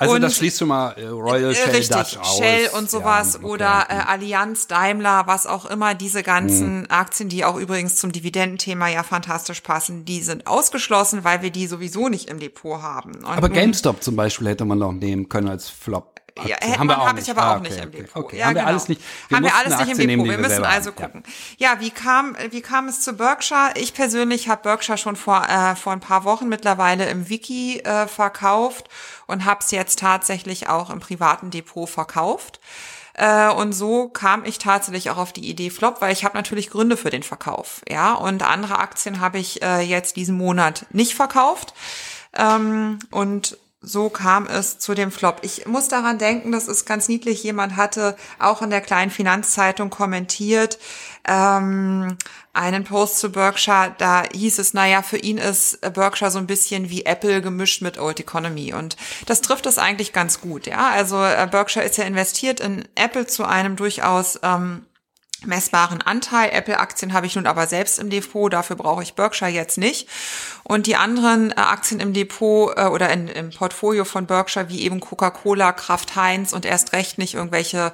Also 0.00 0.14
und, 0.14 0.20
das 0.20 0.36
schließt 0.36 0.60
schon 0.60 0.68
mal 0.68 0.92
äh, 0.92 1.08
Royal 1.08 1.52
Shell 1.52 1.70
richtig, 1.70 1.96
Dutch 1.96 2.16
aus. 2.18 2.38
Shell 2.38 2.70
und 2.78 2.88
sowas 2.88 3.34
ja, 3.34 3.40
okay, 3.40 3.48
oder 3.48 3.86
äh, 3.88 3.94
Allianz, 3.94 4.68
Daimler, 4.68 5.24
was 5.26 5.46
auch 5.46 5.66
immer, 5.66 5.96
diese 5.96 6.22
ganzen 6.22 6.82
hm. 6.82 6.86
Aktien, 6.88 7.28
die 7.28 7.44
auch 7.44 7.56
übrigens 7.56 7.96
zum 7.96 8.12
Dividendenthema 8.12 8.88
ja 8.88 9.02
fantastisch 9.02 9.60
passen, 9.60 10.04
die 10.04 10.20
sind 10.20 10.46
ausgeschlossen, 10.46 11.24
weil 11.24 11.42
wir 11.42 11.50
die 11.50 11.66
sowieso 11.66 12.08
nicht 12.08 12.30
im 12.30 12.38
Depot 12.38 12.80
haben. 12.80 13.16
Und 13.16 13.24
aber 13.24 13.48
GameStop 13.48 14.00
zum 14.00 14.14
Beispiel 14.14 14.46
hätte 14.46 14.64
man 14.64 14.78
noch 14.78 14.92
nehmen 14.92 15.28
können 15.28 15.48
als 15.48 15.68
Flop. 15.68 16.17
Ja, 16.46 16.56
hätte 16.60 16.78
haben 16.78 16.88
wir 16.88 17.00
auch 17.00 17.06
habe 17.08 17.20
ich 17.20 17.30
aber 17.30 17.42
ah, 17.42 17.52
auch 17.52 17.60
okay, 17.60 17.70
nicht 17.70 17.84
im 17.84 17.90
Depot. 17.90 18.24
Okay, 18.24 18.38
ja, 18.38 18.46
haben 18.46 18.54
wir 18.54 18.60
genau. 18.60 18.68
alles 18.68 18.88
nicht. 18.88 19.00
Wir 19.28 19.36
haben 19.36 19.44
wir 19.44 19.54
alles 19.54 19.78
nicht 19.78 19.80
im 19.80 19.98
Depot. 19.98 20.06
Nehmen, 20.06 20.24
wir 20.24 20.38
müssen 20.38 20.64
also 20.64 20.92
gucken. 20.92 21.22
Ja. 21.56 21.74
ja, 21.74 21.80
wie 21.80 21.90
kam 21.90 22.36
wie 22.50 22.60
kam 22.60 22.88
es 22.88 23.00
zu 23.00 23.14
Berkshire? 23.14 23.72
Ich 23.74 23.94
persönlich 23.94 24.48
habe 24.48 24.62
Berkshire 24.62 24.98
schon 24.98 25.16
vor 25.16 25.46
äh, 25.48 25.76
vor 25.76 25.92
ein 25.92 26.00
paar 26.00 26.24
Wochen 26.24 26.48
mittlerweile 26.48 27.08
im 27.08 27.28
Wiki 27.28 27.80
äh, 27.80 28.06
verkauft 28.06 28.88
und 29.26 29.44
habe 29.44 29.60
es 29.60 29.70
jetzt 29.70 29.98
tatsächlich 29.98 30.68
auch 30.68 30.90
im 30.90 31.00
privaten 31.00 31.50
Depot 31.50 31.88
verkauft. 31.88 32.60
Äh, 33.18 33.50
und 33.50 33.72
so 33.72 34.08
kam 34.08 34.44
ich 34.44 34.58
tatsächlich 34.58 35.10
auch 35.10 35.16
auf 35.16 35.32
die 35.32 35.48
Idee 35.48 35.70
Flop, 35.70 36.00
weil 36.00 36.12
ich 36.12 36.24
habe 36.24 36.36
natürlich 36.36 36.70
Gründe 36.70 36.96
für 36.96 37.10
den 37.10 37.24
Verkauf. 37.24 37.82
Ja, 37.88 38.14
und 38.14 38.44
andere 38.44 38.78
Aktien 38.78 39.20
habe 39.20 39.38
ich 39.38 39.60
äh, 39.62 39.80
jetzt 39.80 40.16
diesen 40.16 40.36
Monat 40.36 40.86
nicht 40.90 41.14
verkauft. 41.14 41.74
Ähm, 42.32 43.00
und 43.10 43.58
so 43.80 44.10
kam 44.10 44.46
es 44.46 44.78
zu 44.78 44.94
dem 44.94 45.12
Flop. 45.12 45.38
Ich 45.42 45.66
muss 45.66 45.86
daran 45.88 46.18
denken, 46.18 46.50
das 46.50 46.66
ist 46.66 46.84
ganz 46.84 47.08
niedlich. 47.08 47.44
Jemand 47.44 47.76
hatte 47.76 48.16
auch 48.40 48.60
in 48.60 48.70
der 48.70 48.80
kleinen 48.80 49.12
Finanzzeitung 49.12 49.88
kommentiert, 49.88 50.78
ähm, 51.26 52.18
einen 52.52 52.82
Post 52.82 53.18
zu 53.20 53.30
Berkshire, 53.30 53.94
da 53.98 54.24
hieß 54.32 54.58
es, 54.58 54.74
naja, 54.74 55.02
für 55.02 55.18
ihn 55.18 55.38
ist 55.38 55.80
Berkshire 55.92 56.32
so 56.32 56.38
ein 56.38 56.48
bisschen 56.48 56.90
wie 56.90 57.04
Apple 57.04 57.40
gemischt 57.40 57.82
mit 57.82 57.98
Old 57.98 58.18
Economy. 58.18 58.74
Und 58.74 58.96
das 59.26 59.42
trifft 59.42 59.66
es 59.66 59.78
eigentlich 59.78 60.12
ganz 60.12 60.40
gut, 60.40 60.66
ja. 60.66 60.90
Also 60.90 61.22
äh, 61.22 61.46
Berkshire 61.48 61.84
ist 61.84 61.98
ja 61.98 62.04
investiert 62.04 62.58
in 62.58 62.88
Apple 62.96 63.28
zu 63.28 63.44
einem 63.44 63.76
durchaus 63.76 64.40
ähm, 64.42 64.86
messbaren 65.46 66.02
Anteil. 66.02 66.50
Apple-Aktien 66.52 67.12
habe 67.12 67.26
ich 67.26 67.36
nun 67.36 67.46
aber 67.46 67.66
selbst 67.66 67.98
im 67.98 68.10
Depot, 68.10 68.52
dafür 68.52 68.76
brauche 68.76 69.02
ich 69.02 69.14
Berkshire 69.14 69.50
jetzt 69.50 69.78
nicht. 69.78 70.08
Und 70.64 70.86
die 70.86 70.96
anderen 70.96 71.52
äh, 71.52 71.54
Aktien 71.56 72.00
im 72.00 72.12
Depot 72.12 72.76
äh, 72.76 72.86
oder 72.86 73.10
in, 73.10 73.28
im 73.28 73.50
Portfolio 73.50 74.04
von 74.04 74.26
Berkshire, 74.26 74.68
wie 74.68 74.82
eben 74.82 75.00
Coca-Cola, 75.00 75.72
Kraft 75.72 76.16
Heinz 76.16 76.52
und 76.52 76.64
erst 76.64 76.92
recht 76.92 77.18
nicht 77.18 77.34
irgendwelche 77.34 77.92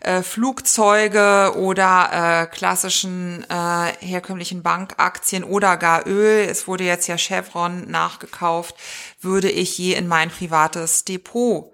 äh, 0.00 0.22
Flugzeuge 0.22 1.52
oder 1.56 2.10
äh, 2.42 2.46
klassischen 2.46 3.44
äh, 3.48 3.92
herkömmlichen 4.04 4.62
Bankaktien 4.62 5.44
oder 5.44 5.76
gar 5.76 6.06
Öl, 6.06 6.46
es 6.48 6.66
wurde 6.66 6.84
jetzt 6.84 7.06
ja 7.06 7.18
Chevron 7.18 7.90
nachgekauft, 7.90 8.74
würde 9.20 9.50
ich 9.50 9.76
je 9.78 9.94
in 9.94 10.08
mein 10.08 10.30
privates 10.30 11.04
Depot 11.04 11.72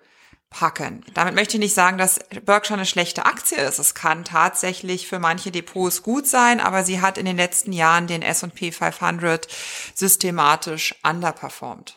packen. 0.52 1.04
Damit 1.14 1.34
möchte 1.34 1.56
ich 1.56 1.60
nicht 1.60 1.74
sagen, 1.74 1.98
dass 1.98 2.20
Berkshire 2.44 2.74
eine 2.74 2.86
schlechte 2.86 3.24
Aktie 3.26 3.58
ist. 3.58 3.78
Es 3.78 3.94
kann 3.94 4.24
tatsächlich 4.24 5.08
für 5.08 5.18
manche 5.18 5.50
Depots 5.50 6.02
gut 6.02 6.26
sein, 6.26 6.60
aber 6.60 6.84
sie 6.84 7.00
hat 7.00 7.18
in 7.18 7.26
den 7.26 7.36
letzten 7.36 7.72
Jahren 7.72 8.06
den 8.06 8.22
S&P 8.22 8.70
500 8.70 9.48
systematisch 9.94 10.94
underperformed. 11.02 11.96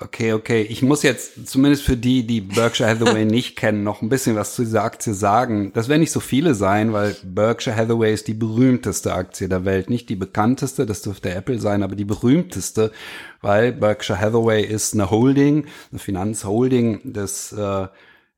Okay, 0.00 0.32
okay. 0.32 0.62
Ich 0.62 0.82
muss 0.82 1.02
jetzt 1.02 1.48
zumindest 1.48 1.82
für 1.82 1.96
die, 1.96 2.24
die 2.24 2.40
Berkshire 2.40 2.88
Hathaway 2.88 3.24
nicht 3.24 3.56
kennen, 3.56 3.82
noch 3.82 4.00
ein 4.00 4.08
bisschen 4.08 4.36
was 4.36 4.54
zu 4.54 4.62
dieser 4.62 4.84
Aktie 4.84 5.12
sagen. 5.12 5.72
Das 5.74 5.88
werden 5.88 6.00
nicht 6.00 6.12
so 6.12 6.20
viele 6.20 6.54
sein, 6.54 6.92
weil 6.92 7.16
Berkshire 7.24 7.74
Hathaway 7.74 8.12
ist 8.12 8.28
die 8.28 8.34
berühmteste 8.34 9.12
Aktie 9.12 9.48
der 9.48 9.64
Welt. 9.64 9.90
Nicht 9.90 10.08
die 10.08 10.16
bekannteste, 10.16 10.86
das 10.86 11.02
dürfte 11.02 11.34
Apple 11.34 11.58
sein, 11.58 11.82
aber 11.82 11.96
die 11.96 12.04
berühmteste, 12.04 12.92
weil 13.40 13.72
Berkshire 13.72 14.20
Hathaway 14.20 14.64
ist 14.64 14.94
eine 14.94 15.10
Holding, 15.10 15.66
eine 15.90 15.98
Finanzholding 15.98 17.12
des 17.12 17.52
äh, 17.52 17.88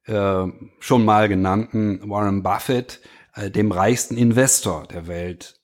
äh, 0.06 0.52
schon 0.78 1.04
mal 1.04 1.28
genannten 1.28 2.08
Warren 2.08 2.42
Buffett, 2.42 3.00
äh, 3.34 3.50
dem 3.50 3.70
reichsten 3.70 4.16
Investor 4.16 4.86
der 4.86 5.06
Welt. 5.08 5.60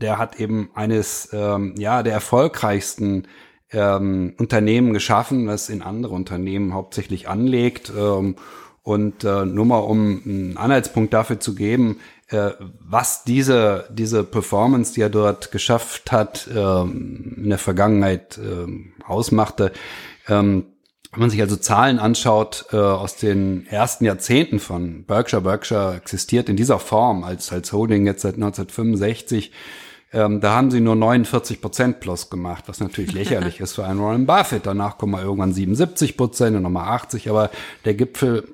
Der 0.00 0.16
hat 0.16 0.40
eben 0.40 0.70
eines 0.74 1.28
ähm, 1.34 1.74
ja 1.76 2.02
der 2.02 2.14
erfolgreichsten 2.14 3.26
ähm, 3.72 4.34
Unternehmen 4.38 4.92
geschaffen, 4.92 5.46
das 5.46 5.68
in 5.68 5.82
andere 5.82 6.14
Unternehmen 6.14 6.74
hauptsächlich 6.74 7.28
anlegt. 7.28 7.92
Ähm, 7.96 8.36
und 8.82 9.24
äh, 9.24 9.44
nur 9.44 9.66
mal 9.66 9.78
um 9.78 10.22
einen 10.24 10.56
Anhaltspunkt 10.56 11.12
dafür 11.12 11.38
zu 11.38 11.54
geben, 11.54 12.00
äh, 12.28 12.52
was 12.80 13.24
diese, 13.24 13.88
diese 13.90 14.24
Performance, 14.24 14.94
die 14.94 15.02
er 15.02 15.10
dort 15.10 15.52
geschafft 15.52 16.12
hat, 16.12 16.48
ähm, 16.54 17.34
in 17.36 17.50
der 17.50 17.58
Vergangenheit 17.58 18.38
äh, 18.38 19.04
ausmachte. 19.04 19.72
Ähm, 20.28 20.66
wenn 21.12 21.20
man 21.20 21.30
sich 21.30 21.40
also 21.40 21.56
Zahlen 21.56 21.98
anschaut 21.98 22.66
äh, 22.72 22.76
aus 22.76 23.16
den 23.16 23.66
ersten 23.66 24.04
Jahrzehnten 24.04 24.60
von 24.60 25.04
Berkshire, 25.04 25.42
Berkshire 25.42 25.96
existiert 25.96 26.48
in 26.48 26.56
dieser 26.56 26.78
Form 26.78 27.24
als, 27.24 27.52
als 27.52 27.72
Holding 27.72 28.06
jetzt 28.06 28.22
seit 28.22 28.34
1965 28.34 29.50
ähm, 30.12 30.40
da 30.40 30.56
haben 30.56 30.70
sie 30.70 30.80
nur 30.80 30.96
49 30.96 31.60
Prozent 31.60 32.00
plus 32.00 32.30
gemacht, 32.30 32.64
was 32.66 32.80
natürlich 32.80 33.12
lächerlich 33.12 33.60
ist 33.60 33.74
für 33.74 33.84
einen 33.84 34.00
Warren 34.00 34.26
Buffett. 34.26 34.66
Danach 34.66 34.98
kommen 34.98 35.12
wir 35.12 35.22
irgendwann 35.22 35.52
77 35.52 36.16
Prozent 36.16 36.56
und 36.56 36.62
nochmal 36.62 36.88
80, 36.88 37.28
aber 37.30 37.50
der 37.84 37.94
Gipfel 37.94 38.44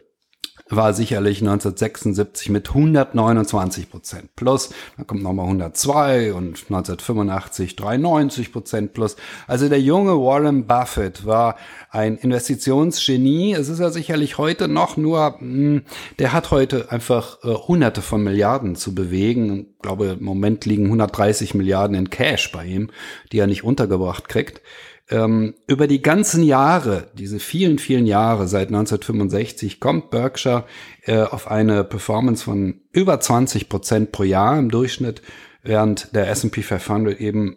war 0.69 0.95
sicherlich 0.95 1.39
1976 1.39 2.51
mit 2.51 2.69
129 2.69 3.89
Prozent 3.91 4.35
plus. 4.35 4.71
Dann 4.97 5.07
kommt 5.07 5.23
nochmal 5.23 5.47
102 5.47 6.33
und 6.33 6.64
1985 6.69 7.77
93 7.77 8.53
Prozent 8.53 8.93
plus. 8.93 9.17
Also 9.47 9.69
der 9.69 9.81
junge 9.81 10.12
Warren 10.12 10.67
Buffett 10.67 11.25
war 11.25 11.57
ein 11.91 12.17
Investitionsgenie. 12.17 13.55
Es 13.55 13.69
ist 13.69 13.79
ja 13.79 13.91
sicherlich 13.91 14.39
heute 14.39 14.67
noch 14.67 14.97
nur, 14.97 15.39
hm, 15.39 15.83
der 16.19 16.33
hat 16.33 16.51
heute 16.51 16.91
einfach 16.91 17.39
äh, 17.45 17.55
hunderte 17.55 18.03
von 18.03 18.23
Milliarden 18.23 18.75
zu 18.75 18.95
bewegen. 18.95 19.69
Ich 19.77 19.83
glaube, 19.83 20.17
im 20.19 20.25
Moment 20.25 20.64
liegen 20.64 20.87
130 20.87 21.55
Milliarden 21.55 21.97
in 21.97 22.11
Cash 22.11 22.51
bei 22.51 22.64
ihm, 22.64 22.91
die 23.31 23.39
er 23.39 23.47
nicht 23.47 23.62
untergebracht 23.62 24.29
kriegt 24.29 24.62
ähm, 25.11 25.54
über 25.66 25.86
die 25.86 26.02
ganzen 26.02 26.42
Jahre, 26.42 27.11
diese 27.14 27.38
vielen, 27.38 27.78
vielen 27.78 28.07
Jahre 28.07 28.48
seit 28.48 28.68
1965, 28.68 29.78
kommt 29.78 30.11
Berkshire 30.11 30.64
äh, 31.02 31.20
auf 31.20 31.50
eine 31.50 31.84
Performance 31.84 32.44
von 32.44 32.80
über 32.92 33.20
20 33.20 33.68
Prozent 33.68 34.12
pro 34.12 34.24
Jahr 34.24 34.59
im 34.59 34.70
Durchschnitt, 34.70 35.22
während 35.62 36.14
der 36.14 36.28
S&P 36.28 36.62
500 36.62 37.20
eben 37.20 37.57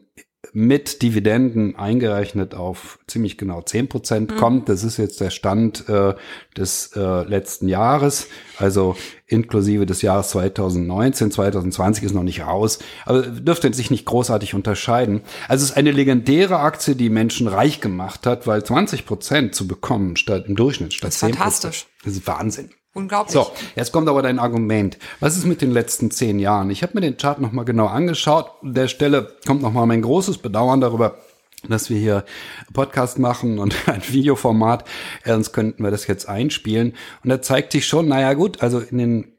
mit 0.53 1.01
Dividenden 1.01 1.75
eingerechnet 1.75 2.55
auf 2.55 2.99
ziemlich 3.07 3.37
genau 3.37 3.61
zehn 3.61 3.87
Prozent 3.87 4.35
kommt. 4.37 4.69
Das 4.69 4.83
ist 4.83 4.97
jetzt 4.97 5.21
der 5.21 5.29
Stand 5.29 5.87
äh, 5.89 6.15
des 6.57 6.91
äh, 6.95 7.23
letzten 7.23 7.67
Jahres, 7.67 8.27
also 8.57 8.95
inklusive 9.27 9.85
des 9.85 10.01
Jahres 10.01 10.29
2019. 10.29 11.31
2020 11.31 12.03
ist 12.03 12.13
noch 12.13 12.23
nicht 12.23 12.41
raus, 12.41 12.79
aber 13.05 13.21
dürfte 13.21 13.73
sich 13.73 13.91
nicht 13.91 14.05
großartig 14.05 14.53
unterscheiden. 14.53 15.21
Also 15.47 15.63
es 15.63 15.71
ist 15.71 15.77
eine 15.77 15.91
legendäre 15.91 16.59
Aktie, 16.59 16.95
die 16.95 17.09
Menschen 17.09 17.47
reich 17.47 17.81
gemacht 17.81 18.25
hat, 18.25 18.47
weil 18.47 18.63
20 18.63 19.05
Prozent 19.05 19.55
zu 19.55 19.67
bekommen 19.67 20.15
statt 20.15 20.45
im 20.47 20.55
Durchschnitt 20.55 20.93
statt 20.93 21.09
Das 21.09 21.15
ist 21.15 21.21
fantastisch. 21.21 21.85
Das 22.03 22.13
ist 22.13 22.27
Wahnsinn. 22.27 22.69
Unglaublich. 22.93 23.33
So, 23.33 23.51
jetzt 23.75 23.91
kommt 23.91 24.09
aber 24.09 24.21
dein 24.21 24.39
Argument. 24.39 24.97
Was 25.19 25.37
ist 25.37 25.45
mit 25.45 25.61
den 25.61 25.71
letzten 25.71 26.09
zehn 26.09 26.39
Jahren? 26.39 26.71
Ich 26.71 26.81
habe 26.81 26.93
mir 26.95 27.01
den 27.01 27.17
Chart 27.17 27.39
nochmal 27.39 27.65
genau 27.65 27.85
angeschaut. 27.85 28.51
An 28.63 28.73
der 28.73 28.87
Stelle 28.87 29.35
kommt 29.45 29.61
nochmal 29.61 29.85
mein 29.85 30.01
großes 30.01 30.39
Bedauern 30.39 30.81
darüber, 30.81 31.19
dass 31.67 31.89
wir 31.89 31.99
hier 31.99 32.25
Podcast 32.73 33.19
machen 33.19 33.59
und 33.59 33.75
ein 33.87 34.01
Videoformat, 34.07 34.85
sonst 35.23 35.53
könnten 35.53 35.83
wir 35.83 35.91
das 35.91 36.07
jetzt 36.07 36.27
einspielen. 36.27 36.95
Und 37.23 37.29
da 37.29 37.41
zeigt 37.41 37.73
sich 37.73 37.85
schon, 37.85 38.07
naja 38.07 38.33
gut, 38.33 38.63
also 38.63 38.79
in 38.79 38.97
den 38.97 39.33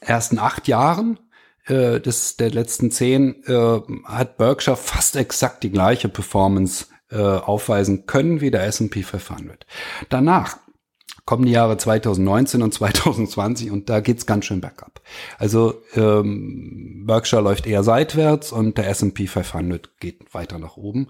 ersten 0.00 0.38
acht 0.38 0.68
Jahren 0.68 1.18
äh, 1.66 2.00
des, 2.00 2.36
der 2.36 2.50
letzten 2.50 2.92
zehn 2.92 3.42
äh, 3.46 3.80
hat 4.04 4.36
Berkshire 4.36 4.76
fast 4.76 5.16
exakt 5.16 5.64
die 5.64 5.70
gleiche 5.70 6.08
Performance 6.08 6.86
äh, 7.10 7.18
aufweisen 7.18 8.06
können 8.06 8.40
wie 8.40 8.50
der 8.50 8.64
S&P 8.64 9.02
500. 9.02 9.66
Danach 10.08 10.58
kommen 11.26 11.44
die 11.44 11.52
Jahre 11.52 11.76
2019 11.76 12.62
und 12.62 12.72
2020 12.72 13.70
und 13.70 13.90
da 13.90 14.00
geht's 14.00 14.26
ganz 14.26 14.46
schön 14.46 14.60
bergab. 14.60 15.02
Also 15.38 15.82
ähm, 15.94 17.04
Berkshire 17.06 17.42
läuft 17.42 17.66
eher 17.66 17.82
seitwärts 17.82 18.52
und 18.52 18.78
der 18.78 18.88
S&P 18.88 19.26
500 19.26 20.00
geht 20.00 20.32
weiter 20.32 20.58
nach 20.58 20.76
oben. 20.76 21.08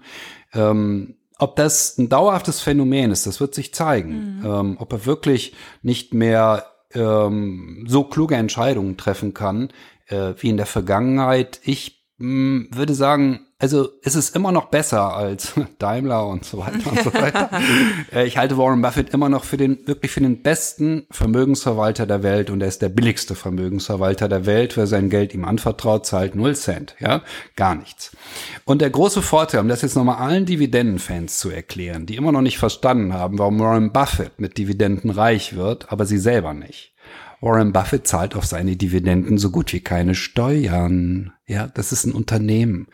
Ähm, 0.53 1.15
ob 1.39 1.55
das 1.55 1.97
ein 1.99 2.09
dauerhaftes 2.09 2.61
Phänomen 2.61 3.11
ist, 3.11 3.27
das 3.27 3.39
wird 3.39 3.53
sich 3.53 3.73
zeigen. 3.73 4.41
Ähm, 4.43 4.77
ob 4.79 4.91
er 4.91 5.05
wirklich 5.05 5.53
nicht 5.83 6.15
mehr 6.15 6.65
ähm, 6.93 7.85
so 7.87 8.03
kluge 8.03 8.35
Entscheidungen 8.35 8.97
treffen 8.97 9.35
kann 9.35 9.69
äh, 10.07 10.33
wie 10.37 10.49
in 10.49 10.57
der 10.57 10.65
Vergangenheit. 10.65 11.61
Ich 11.63 12.03
mh, 12.17 12.75
würde 12.75 12.95
sagen, 12.95 13.46
also 13.59 13.89
es 14.03 14.15
ist 14.15 14.35
immer 14.35 14.51
noch 14.51 14.65
besser 14.65 15.15
als 15.15 15.53
Daimler 15.79 16.27
und 16.27 16.45
so 16.45 16.59
weiter 16.59 16.91
und 16.91 17.03
so 17.03 17.13
weiter. 17.13 17.49
Äh, 18.13 18.25
ich 18.25 18.37
halte 18.37 18.57
Warren 18.57 18.81
Buffett 18.81 19.09
immer 19.09 19.27
noch 19.27 19.43
für 19.43 19.57
den 19.57 19.85
wirklich 19.85 20.11
für 20.11 20.21
den 20.21 20.41
besten 20.41 21.07
Vermögensverwalter 21.11 22.05
der 22.05 22.23
Welt 22.23 22.49
und 22.49 22.61
er 22.61 22.67
ist 22.67 22.81
der 22.81 22.89
billigste 22.89 23.35
Vermögensverwalter 23.35 24.29
der 24.29 24.45
Welt. 24.45 24.77
Wer 24.77 24.87
sein 24.87 25.09
Geld 25.09 25.33
ihm 25.33 25.43
anvertraut, 25.45 26.05
zahlt 26.05 26.35
null 26.35 26.55
Cent, 26.55 26.95
ja, 26.99 27.21
gar 27.55 27.75
nichts. 27.75 28.15
Und 28.65 28.81
der 28.81 28.89
große 28.89 29.21
Vorteil, 29.21 29.61
um 29.61 29.67
das 29.67 29.81
jetzt 29.81 29.95
nochmal 29.95 30.17
allen 30.17 30.45
Dividendenfans 30.45 31.39
zu 31.39 31.49
erklären, 31.49 32.05
die 32.05 32.15
immer 32.15 32.31
noch 32.31 32.41
nicht 32.41 32.57
verstanden 32.57 33.13
haben, 33.13 33.39
warum 33.39 33.59
Warren 33.59 33.91
Buffett 33.91 34.39
mit 34.39 34.57
Dividenden 34.57 35.09
reich 35.09 35.55
wird, 35.55 35.91
aber 35.91 36.05
sie 36.05 36.19
selber 36.19 36.53
nicht. 36.53 36.93
Warren 37.39 37.71
Buffett 37.71 38.07
zahlt 38.07 38.35
auf 38.35 38.45
seine 38.45 38.75
Dividenden 38.75 39.37
so 39.37 39.51
gut 39.51 39.71
wie 39.73 39.79
keine 39.79 40.15
Steuern. 40.15 41.33
Ja, 41.45 41.67
das 41.67 41.91
ist 41.91 42.05
ein 42.05 42.13
Unternehmen. 42.13 42.87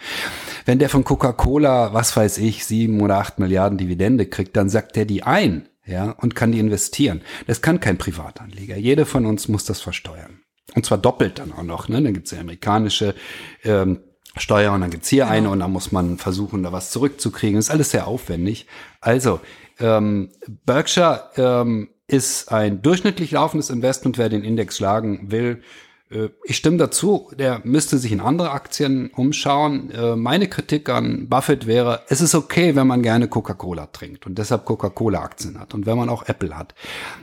Wenn 0.66 0.80
der 0.80 0.90
von 0.90 1.04
Coca-Cola, 1.04 1.94
was 1.94 2.16
weiß 2.16 2.40
ich, 2.40 2.66
sieben 2.66 3.02
oder 3.02 3.18
acht 3.18 3.40
Milliarden 3.40 3.78
Dividende 3.78 4.26
kriegt, 4.26 4.56
dann 4.58 4.70
sagt 4.70 4.98
er 4.98 5.06
die 5.06 5.24
ein, 5.24 5.70
ja, 5.86 6.12
und 6.12 6.36
kann 6.36 6.52
die 6.52 6.60
investieren. 6.60 7.22
Das 7.48 7.62
kann 7.62 7.80
kein 7.80 7.98
Privatanleger. 7.98 8.78
Jeder 8.78 9.06
von 9.06 9.26
uns 9.26 9.48
muss 9.48 9.66
das 9.66 9.82
versteuern. 9.82 10.40
Und 10.76 10.86
zwar 10.86 10.98
doppelt 10.98 11.40
dann 11.40 11.54
auch 11.54 11.64
noch. 11.64 11.88
Ne? 11.88 12.02
Dann 12.02 12.14
gibt's 12.14 12.32
ja 12.32 12.40
amerikanische 12.40 13.16
ähm, 13.64 14.00
Steuer 14.36 14.74
und 14.74 14.82
dann 14.82 14.90
gibt's 14.90 15.10
hier 15.10 15.28
eine 15.28 15.50
und 15.50 15.60
dann 15.60 15.72
muss 15.72 15.92
man 15.92 16.18
versuchen, 16.18 16.64
da 16.64 16.72
was 16.72 16.92
zurückzukriegen. 16.92 17.56
Das 17.58 17.66
ist 17.66 17.72
alles 17.72 17.92
sehr 17.92 18.08
aufwendig. 18.08 18.66
Also, 19.00 19.40
ähm, 19.80 20.30
Berkshire 20.66 21.30
ähm, 21.38 21.90
ist 22.08 22.52
ein 22.52 22.82
durchschnittlich 22.82 23.32
laufendes 23.32 23.70
Investment, 23.70 24.18
wer 24.18 24.30
den 24.30 24.44
Index 24.44 24.78
schlagen 24.78 25.32
will. 25.32 25.62
Äh, 26.10 26.30
Ich 26.44 26.58
stimme 26.58 26.78
dazu, 26.78 27.32
der 27.38 27.62
müsste 27.64 27.98
sich 27.98 28.12
in 28.12 28.20
andere 28.20 28.52
Aktien 28.52 29.10
umschauen. 29.16 29.90
Äh, 29.92 30.16
Meine 30.16 30.48
Kritik 30.48 30.90
an 30.90 31.28
Buffett 31.30 31.66
wäre, 31.66 32.02
es 32.10 32.22
ist 32.22 32.36
okay, 32.36 32.76
wenn 32.76 32.88
man 32.88 33.02
gerne 33.02 33.28
Coca-Cola 33.28 33.88
trinkt 33.88 34.26
und 34.26 34.38
deshalb 34.38 34.66
Coca-Cola-Aktien 34.66 35.60
hat 35.60 35.74
und 35.74 35.86
wenn 35.86 35.98
man 35.98 36.10
auch 36.10 36.28
Apple 36.28 36.58
hat. 36.58 36.76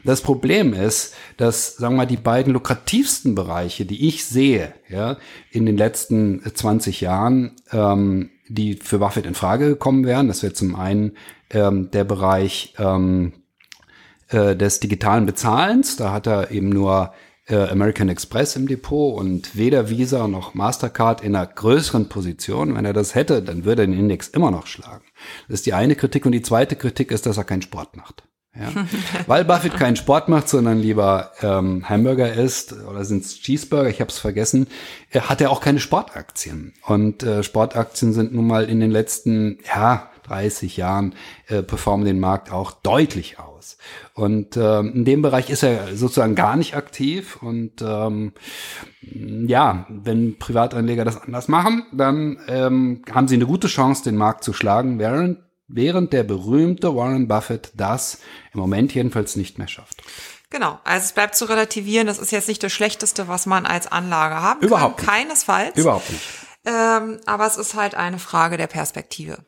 Das 0.05 0.23
Problem 0.23 0.73
ist, 0.73 1.15
dass, 1.37 1.77
sagen 1.77 1.95
wir 1.95 1.99
mal, 1.99 2.07
die 2.07 2.17
beiden 2.17 2.53
lukrativsten 2.53 3.35
Bereiche, 3.35 3.85
die 3.85 4.09
ich 4.09 4.25
sehe, 4.25 4.75
ja, 4.89 5.19
in 5.51 5.67
den 5.67 5.77
letzten 5.77 6.43
20 6.43 7.01
Jahren, 7.01 7.57
ähm, 7.73 8.31
die 8.49 8.75
für 8.75 8.99
Buffett 8.99 9.27
in 9.27 9.35
Frage 9.35 9.69
gekommen 9.69 10.05
wären, 10.05 10.27
das 10.27 10.43
wäre 10.43 10.53
zum 10.53 10.75
einen 10.75 11.13
ähm, 11.51 11.91
der 11.93 12.05
Bereich 12.05 12.75
ähm, 12.79 13.33
äh, 14.31 14.57
des 14.57 14.81
digitalen 14.81 15.27
Bezahlens. 15.27 15.97
Da 15.97 16.13
hat 16.13 16.27
er 16.27 16.51
eben 16.51 16.69
nur 16.69 17.13
äh, 17.47 17.57
American 17.69 18.09
Express 18.09 18.57
im 18.57 18.69
Depot 18.69 19.19
und 19.19 19.57
weder 19.57 19.91
Visa 19.91 20.29
noch 20.29 20.55
Mastercard 20.55 21.23
in 21.23 21.35
einer 21.35 21.47
größeren 21.47 22.09
Position. 22.09 22.75
Wenn 22.75 22.85
er 22.85 22.93
das 22.93 23.15
hätte, 23.15 23.43
dann 23.43 23.65
würde 23.65 23.83
er 23.83 23.87
den 23.87 23.99
Index 23.99 24.29
immer 24.29 24.51
noch 24.51 24.67
schlagen. 24.67 25.05
Das 25.49 25.57
ist 25.61 25.67
die 25.67 25.75
eine 25.75 25.97
Kritik. 25.97 26.27
Und 26.27 26.33
die 26.33 26.43
zweite 26.43 26.77
Kritik 26.77 27.11
ist, 27.11 27.27
dass 27.27 27.37
er 27.37 27.45
keinen 27.45 27.63
Sport 27.63 27.97
macht. 27.97 28.25
Ja. 28.55 28.69
Weil 29.27 29.45
Buffett 29.45 29.77
keinen 29.77 29.97
Sport 29.97 30.29
macht, 30.29 30.49
sondern 30.49 30.81
lieber 30.81 31.33
ähm, 31.41 31.89
Hamburger 31.89 32.33
isst 32.33 32.73
oder 32.73 33.05
sind 33.05 33.25
es 33.25 33.41
Cheeseburger, 33.41 33.89
ich 33.89 34.01
habe 34.01 34.11
es 34.11 34.19
vergessen, 34.19 34.67
er 35.11 35.29
hat 35.29 35.41
er 35.41 35.51
auch 35.51 35.61
keine 35.61 35.79
Sportaktien. 35.79 36.75
Und 36.85 37.23
äh, 37.23 37.43
Sportaktien 37.43 38.13
sind 38.13 38.35
nun 38.35 38.47
mal 38.47 38.69
in 38.69 38.81
den 38.81 38.91
letzten, 38.91 39.59
ja, 39.67 40.11
30 40.25 40.77
Jahren 40.77 41.15
äh, 41.49 41.63
performen 41.63 42.07
den 42.07 42.21
Markt 42.21 42.53
auch 42.53 42.71
deutlich 42.73 43.39
aus. 43.39 43.79
Und 44.21 44.57
ähm, 44.57 44.93
in 44.95 45.05
dem 45.05 45.23
Bereich 45.23 45.49
ist 45.51 45.63
er 45.63 45.97
sozusagen 45.97 46.35
gar 46.35 46.57
nicht 46.57 46.77
aktiv. 46.77 47.39
Und 47.43 47.83
ähm, 47.83 48.33
ja, 49.01 49.87
wenn 49.89 50.39
Privatanleger 50.39 51.05
das 51.05 51.21
anders 51.21 51.49
machen, 51.49 51.87
dann 51.93 52.39
ähm, 52.49 53.03
haben 53.11 53.29
sie 53.29 53.37
eine 53.37 53.47
gute 53.47 53.69
Chance, 53.69 54.05
den 54.05 54.17
Markt 54.17 54.45
zu 54.45 54.53
schlagen, 54.53 54.99
während 54.99 55.39
während 55.73 56.13
der 56.13 56.25
berühmte 56.25 56.95
Warren 56.97 57.29
Buffett 57.29 57.71
das 57.75 58.19
im 58.53 58.61
Moment 58.61 58.93
jedenfalls 58.93 59.37
nicht 59.37 59.59
mehr 59.59 59.69
schafft. 59.69 60.03
Genau, 60.51 60.81
also 60.83 61.05
es 61.05 61.13
bleibt 61.13 61.37
zu 61.37 61.45
relativieren, 61.45 62.09
das 62.09 62.19
ist 62.19 62.33
jetzt 62.33 62.49
nicht 62.49 62.63
das 62.63 62.73
Schlechteste, 62.73 63.29
was 63.29 63.47
man 63.47 63.67
als 63.67 63.87
Anlage 63.87 64.35
haben 64.35 64.61
Überhaupt 64.63 64.97
kann. 64.97 65.07
nicht. 65.07 65.29
Keinesfalls. 65.29 65.77
Überhaupt 65.77 66.11
nicht. 66.11 66.25
Ähm, 66.65 67.21
aber 67.25 67.47
es 67.47 67.57
ist 67.57 67.75
halt 67.75 67.95
eine 67.95 68.19
Frage 68.19 68.57
der 68.57 68.67
Perspektive. 68.67 69.39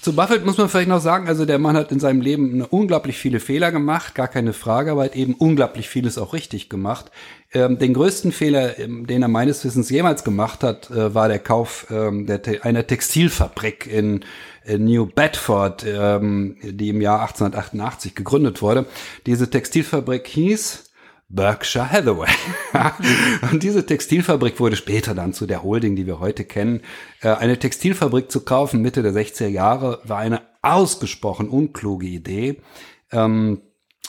Zu 0.00 0.16
Buffett 0.16 0.44
muss 0.44 0.58
man 0.58 0.68
vielleicht 0.68 0.88
noch 0.88 1.00
sagen, 1.00 1.28
also 1.28 1.44
der 1.44 1.60
Mann 1.60 1.76
hat 1.76 1.92
in 1.92 2.00
seinem 2.00 2.22
Leben 2.22 2.62
unglaublich 2.62 3.18
viele 3.18 3.38
Fehler 3.38 3.70
gemacht, 3.70 4.16
gar 4.16 4.26
keine 4.26 4.52
Frage, 4.52 4.90
aber 4.90 5.04
hat 5.04 5.14
eben 5.14 5.34
unglaublich 5.34 5.88
vieles 5.88 6.18
auch 6.18 6.32
richtig 6.32 6.68
gemacht. 6.68 7.12
Ähm, 7.52 7.78
den 7.78 7.94
größten 7.94 8.32
Fehler, 8.32 8.78
ähm, 8.80 9.06
den 9.06 9.22
er 9.22 9.28
meines 9.28 9.64
Wissens 9.64 9.90
jemals 9.90 10.24
gemacht 10.24 10.64
hat, 10.64 10.90
äh, 10.90 11.14
war 11.14 11.28
der 11.28 11.38
Kauf 11.38 11.86
ähm, 11.90 12.26
der, 12.26 12.42
Te 12.42 12.64
einer 12.64 12.84
Textilfabrik 12.84 13.86
in, 13.86 14.24
in 14.64 14.86
New 14.86 15.06
Bedford, 15.06 15.84
ähm, 15.86 16.56
die 16.62 16.88
im 16.88 17.00
Jahr 17.00 17.20
1888 17.20 18.16
gegründet 18.16 18.60
wurde. 18.60 18.86
Diese 19.26 19.50
Textilfabrik 19.50 20.26
hieß 20.26 20.91
Berkshire 21.32 21.90
Hathaway. 21.90 22.28
und 23.52 23.62
diese 23.62 23.86
Textilfabrik 23.86 24.60
wurde 24.60 24.76
später 24.76 25.14
dann 25.14 25.32
zu 25.32 25.46
der 25.46 25.62
Holding, 25.62 25.96
die 25.96 26.06
wir 26.06 26.20
heute 26.20 26.44
kennen. 26.44 26.82
Äh, 27.20 27.30
Eine 27.30 27.58
Textilfabrik 27.58 28.30
zu 28.30 28.44
kaufen 28.44 28.82
Mitte 28.82 29.02
der 29.02 29.12
60er 29.12 29.48
Jahre 29.48 30.00
war 30.04 30.18
eine 30.18 30.42
ausgesprochen 30.60 31.48
unkluge 31.48 32.06
Idee. 32.06 32.60
Ähm, 33.10 33.62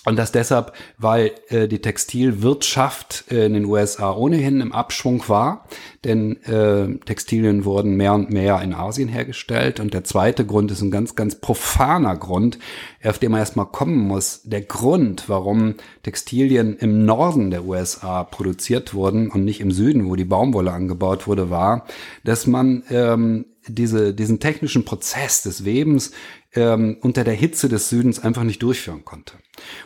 und 0.05 0.17
das 0.17 0.33
deshalb, 0.33 0.73
weil 0.97 1.31
äh, 1.47 1.69
die 1.69 1.79
Textilwirtschaft 1.79 3.25
äh, 3.31 3.45
in 3.45 3.53
den 3.53 3.65
USA 3.65 4.11
ohnehin 4.13 4.59
im 4.59 4.73
Abschwung 4.73 5.23
war, 5.29 5.65
denn 6.03 6.43
äh, 6.43 6.99
Textilien 7.05 7.63
wurden 7.63 7.95
mehr 7.95 8.13
und 8.13 8.29
mehr 8.29 8.61
in 8.61 8.73
Asien 8.73 9.07
hergestellt. 9.07 9.79
Und 9.79 9.93
der 9.93 10.03
zweite 10.03 10.45
Grund 10.45 10.71
ist 10.71 10.81
ein 10.81 10.91
ganz, 10.91 11.15
ganz 11.15 11.35
profaner 11.35 12.17
Grund, 12.17 12.59
auf 13.01 13.17
den 13.17 13.31
man 13.31 13.39
erstmal 13.39 13.67
kommen 13.67 13.97
muss. 13.97 14.41
Der 14.43 14.61
Grund, 14.61 15.29
warum 15.29 15.75
Textilien 16.03 16.75
im 16.75 17.05
Norden 17.05 17.49
der 17.49 17.63
USA 17.63 18.25
produziert 18.25 18.93
wurden 18.93 19.29
und 19.29 19.45
nicht 19.45 19.61
im 19.61 19.71
Süden, 19.71 20.09
wo 20.09 20.17
die 20.17 20.25
Baumwolle 20.25 20.73
angebaut 20.73 21.27
wurde, 21.27 21.49
war, 21.49 21.85
dass 22.25 22.45
man 22.45 22.83
ähm, 22.89 23.45
diese, 23.67 24.13
diesen 24.13 24.41
technischen 24.41 24.83
Prozess 24.83 25.43
des 25.43 25.63
Webens 25.63 26.11
ähm, 26.55 26.97
unter 27.01 27.23
der 27.23 27.33
Hitze 27.33 27.69
des 27.69 27.89
Südens 27.89 28.19
einfach 28.19 28.43
nicht 28.43 28.61
durchführen 28.61 29.05
konnte. 29.05 29.33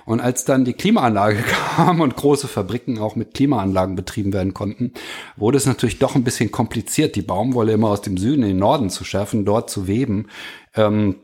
Und 0.06 0.20
als 0.20 0.46
dann 0.46 0.66
die 0.66 0.74
Klimaanlage 0.74 1.44
kam 1.76 2.02
und 2.02 2.16
große 2.16 2.48
Fabriken 2.48 3.00
auch 3.00 3.16
mit 3.16 3.34
Klimaanlagen 3.34 3.96
betrieben 3.96 4.34
werden 4.34 4.54
konnten, 4.54 4.94
wurde 5.36 5.58
es 5.58 5.66
natürlich 5.66 6.00
doch 6.00 6.16
ein 6.16 6.24
bisschen 6.24 6.52
kompliziert, 6.52 7.16
die 7.16 7.22
Baumwolle 7.22 7.74
immer 7.74 7.90
aus 7.90 8.02
dem 8.02 8.18
Süden 8.18 8.44
in 8.44 8.50
den 8.50 8.60
Norden 8.60 8.90
zu 8.90 9.04
schärfen, 9.04 9.46
dort 9.46 9.70
zu 9.70 9.88
weben. 9.88 10.28
Ähm, 10.76 11.16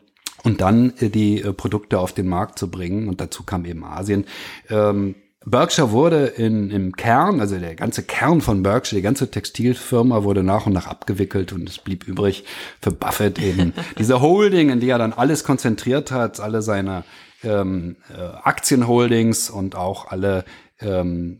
und 0.43 0.61
dann 0.61 0.93
äh, 0.99 1.09
die 1.09 1.41
äh, 1.41 1.53
Produkte 1.53 1.99
auf 1.99 2.13
den 2.13 2.27
Markt 2.27 2.59
zu 2.59 2.69
bringen. 2.69 3.07
Und 3.07 3.21
dazu 3.21 3.43
kam 3.43 3.65
eben 3.65 3.83
Asien. 3.83 4.25
Ähm, 4.69 5.15
Berkshire 5.45 5.91
wurde 5.91 6.25
in, 6.25 6.69
im 6.69 6.95
Kern, 6.95 7.39
also 7.39 7.57
der 7.57 7.75
ganze 7.75 8.03
Kern 8.03 8.41
von 8.41 8.63
Berkshire, 8.63 8.97
die 8.97 9.03
ganze 9.03 9.29
Textilfirma 9.29 10.23
wurde 10.23 10.43
nach 10.43 10.65
und 10.65 10.73
nach 10.73 10.87
abgewickelt 10.87 11.51
und 11.51 11.67
es 11.67 11.79
blieb 11.79 12.07
übrig 12.07 12.45
für 12.81 12.91
Buffett 12.91 13.39
eben. 13.39 13.73
Diese 13.97 14.21
Holding, 14.21 14.69
in 14.69 14.79
die 14.79 14.89
er 14.89 14.97
dann 14.97 15.13
alles 15.13 15.43
konzentriert 15.43 16.11
hat, 16.11 16.39
alle 16.39 16.61
seine 16.61 17.03
ähm, 17.43 17.97
äh, 18.09 18.21
Aktienholdings 18.21 19.49
und 19.49 19.75
auch 19.75 20.07
alle 20.07 20.45
ähm, 20.83 21.39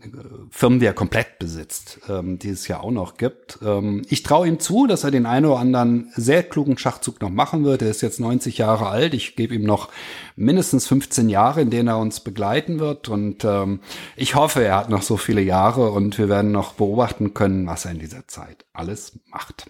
Firmen, 0.49 0.79
die 0.79 0.85
er 0.85 0.93
komplett 0.93 1.39
besitzt, 1.39 1.99
ähm, 2.09 2.39
die 2.39 2.49
es 2.49 2.67
ja 2.67 2.79
auch 2.79 2.91
noch 2.91 3.17
gibt. 3.17 3.59
Ähm, 3.63 4.03
ich 4.09 4.23
traue 4.23 4.47
ihm 4.47 4.59
zu, 4.59 4.87
dass 4.87 5.03
er 5.03 5.11
den 5.11 5.25
einen 5.25 5.45
oder 5.45 5.59
anderen 5.59 6.11
sehr 6.15 6.43
klugen 6.43 6.77
Schachzug 6.77 7.21
noch 7.21 7.29
machen 7.29 7.63
wird. 7.63 7.81
Er 7.81 7.89
ist 7.89 8.01
jetzt 8.01 8.19
90 8.19 8.57
Jahre 8.57 8.87
alt. 8.87 9.13
Ich 9.13 9.35
gebe 9.35 9.55
ihm 9.55 9.63
noch 9.63 9.89
mindestens 10.35 10.87
15 10.87 11.29
Jahre, 11.29 11.61
in 11.61 11.69
denen 11.69 11.87
er 11.87 11.99
uns 11.99 12.19
begleiten 12.19 12.79
wird. 12.79 13.09
Und 13.09 13.43
ähm, 13.45 13.79
ich 14.15 14.35
hoffe, 14.35 14.63
er 14.63 14.77
hat 14.77 14.89
noch 14.89 15.01
so 15.01 15.17
viele 15.17 15.41
Jahre 15.41 15.91
und 15.91 16.17
wir 16.17 16.29
werden 16.29 16.51
noch 16.51 16.73
beobachten 16.73 17.33
können, 17.33 17.67
was 17.67 17.85
er 17.85 17.91
in 17.91 17.99
dieser 17.99 18.27
Zeit 18.27 18.65
alles 18.73 19.19
macht. 19.29 19.69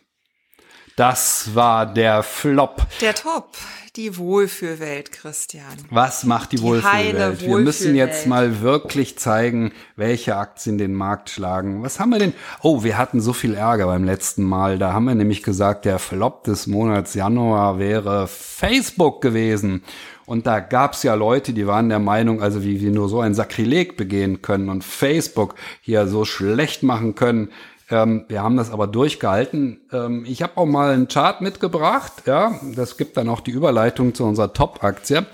Das 0.96 1.56
war 1.56 1.92
der 1.92 2.22
Flop. 2.22 2.86
Der 3.02 3.16
Top. 3.16 3.58
Die 3.96 4.18
Wohlfühlwelt, 4.18 5.12
Christian. 5.12 5.66
Was 5.92 6.24
macht 6.24 6.52
die, 6.52 6.56
die 6.56 6.64
Wohlfühlwelt? 6.64 7.42
Wir 7.42 7.58
müssen 7.60 7.96
jetzt 7.96 8.26
mal 8.26 8.62
wirklich 8.62 9.20
zeigen, 9.20 9.72
welche 9.96 10.36
Aktien 10.36 10.80
den 10.80 10.96
Markt 10.96 11.30
schlagen. 11.30 11.84
Was 11.84 12.00
haben 12.00 12.10
wir 12.10 12.18
denn? 12.18 12.34
Oh, 12.64 12.84
wir 12.84 12.98
hatten 12.98 13.22
so 13.22 13.34
viel 13.34 13.54
Ärger 13.54 13.86
beim 13.86 14.04
letzten 14.04 14.46
Mal. 14.46 14.80
Da 14.80 14.94
haben 14.94 15.06
wir 15.06 15.14
nämlich 15.14 15.44
gesagt, 15.44 15.86
der 15.86 16.00
Flop 16.00 16.44
des 16.44 16.66
Monats 16.66 17.14
Januar 17.14 17.78
wäre 17.78 18.28
Facebook 18.28 19.22
gewesen. 19.22 19.84
Und 20.26 20.48
da 20.48 20.60
gab's 20.60 21.04
ja 21.04 21.14
Leute, 21.14 21.54
die 21.54 21.68
waren 21.68 21.90
der 21.90 22.00
Meinung, 22.00 22.42
also 22.42 22.64
wie 22.64 22.82
wir 22.82 22.90
nur 22.90 23.10
so 23.10 23.20
ein 23.20 23.36
Sakrileg 23.36 23.96
begehen 23.96 24.42
können 24.42 24.70
und 24.70 24.84
Facebook 24.84 25.54
hier 25.82 26.08
so 26.08 26.26
schlecht 26.26 26.82
machen 26.82 27.14
können. 27.14 27.50
Ähm, 27.90 28.26
wir 28.30 28.42
haben 28.42 28.58
das 28.58 28.72
aber 28.72 28.88
durchgehalten. 28.88 29.82
Ähm, 29.92 30.26
ich 30.26 30.42
habe 30.42 30.58
auch 30.58 30.66
mal 30.66 30.94
einen 30.94 31.08
Chart 31.08 31.42
mitgebracht. 31.42 32.24
Ja, 32.26 32.60
das 32.76 32.98
gibt 32.98 33.18
dann 33.18 33.30
auch 33.30 33.42
die 33.42 33.52
Überleitung 33.52 34.16
zu 34.16 34.26
unserer 34.26 34.54
Top-Aktie. 34.54 35.26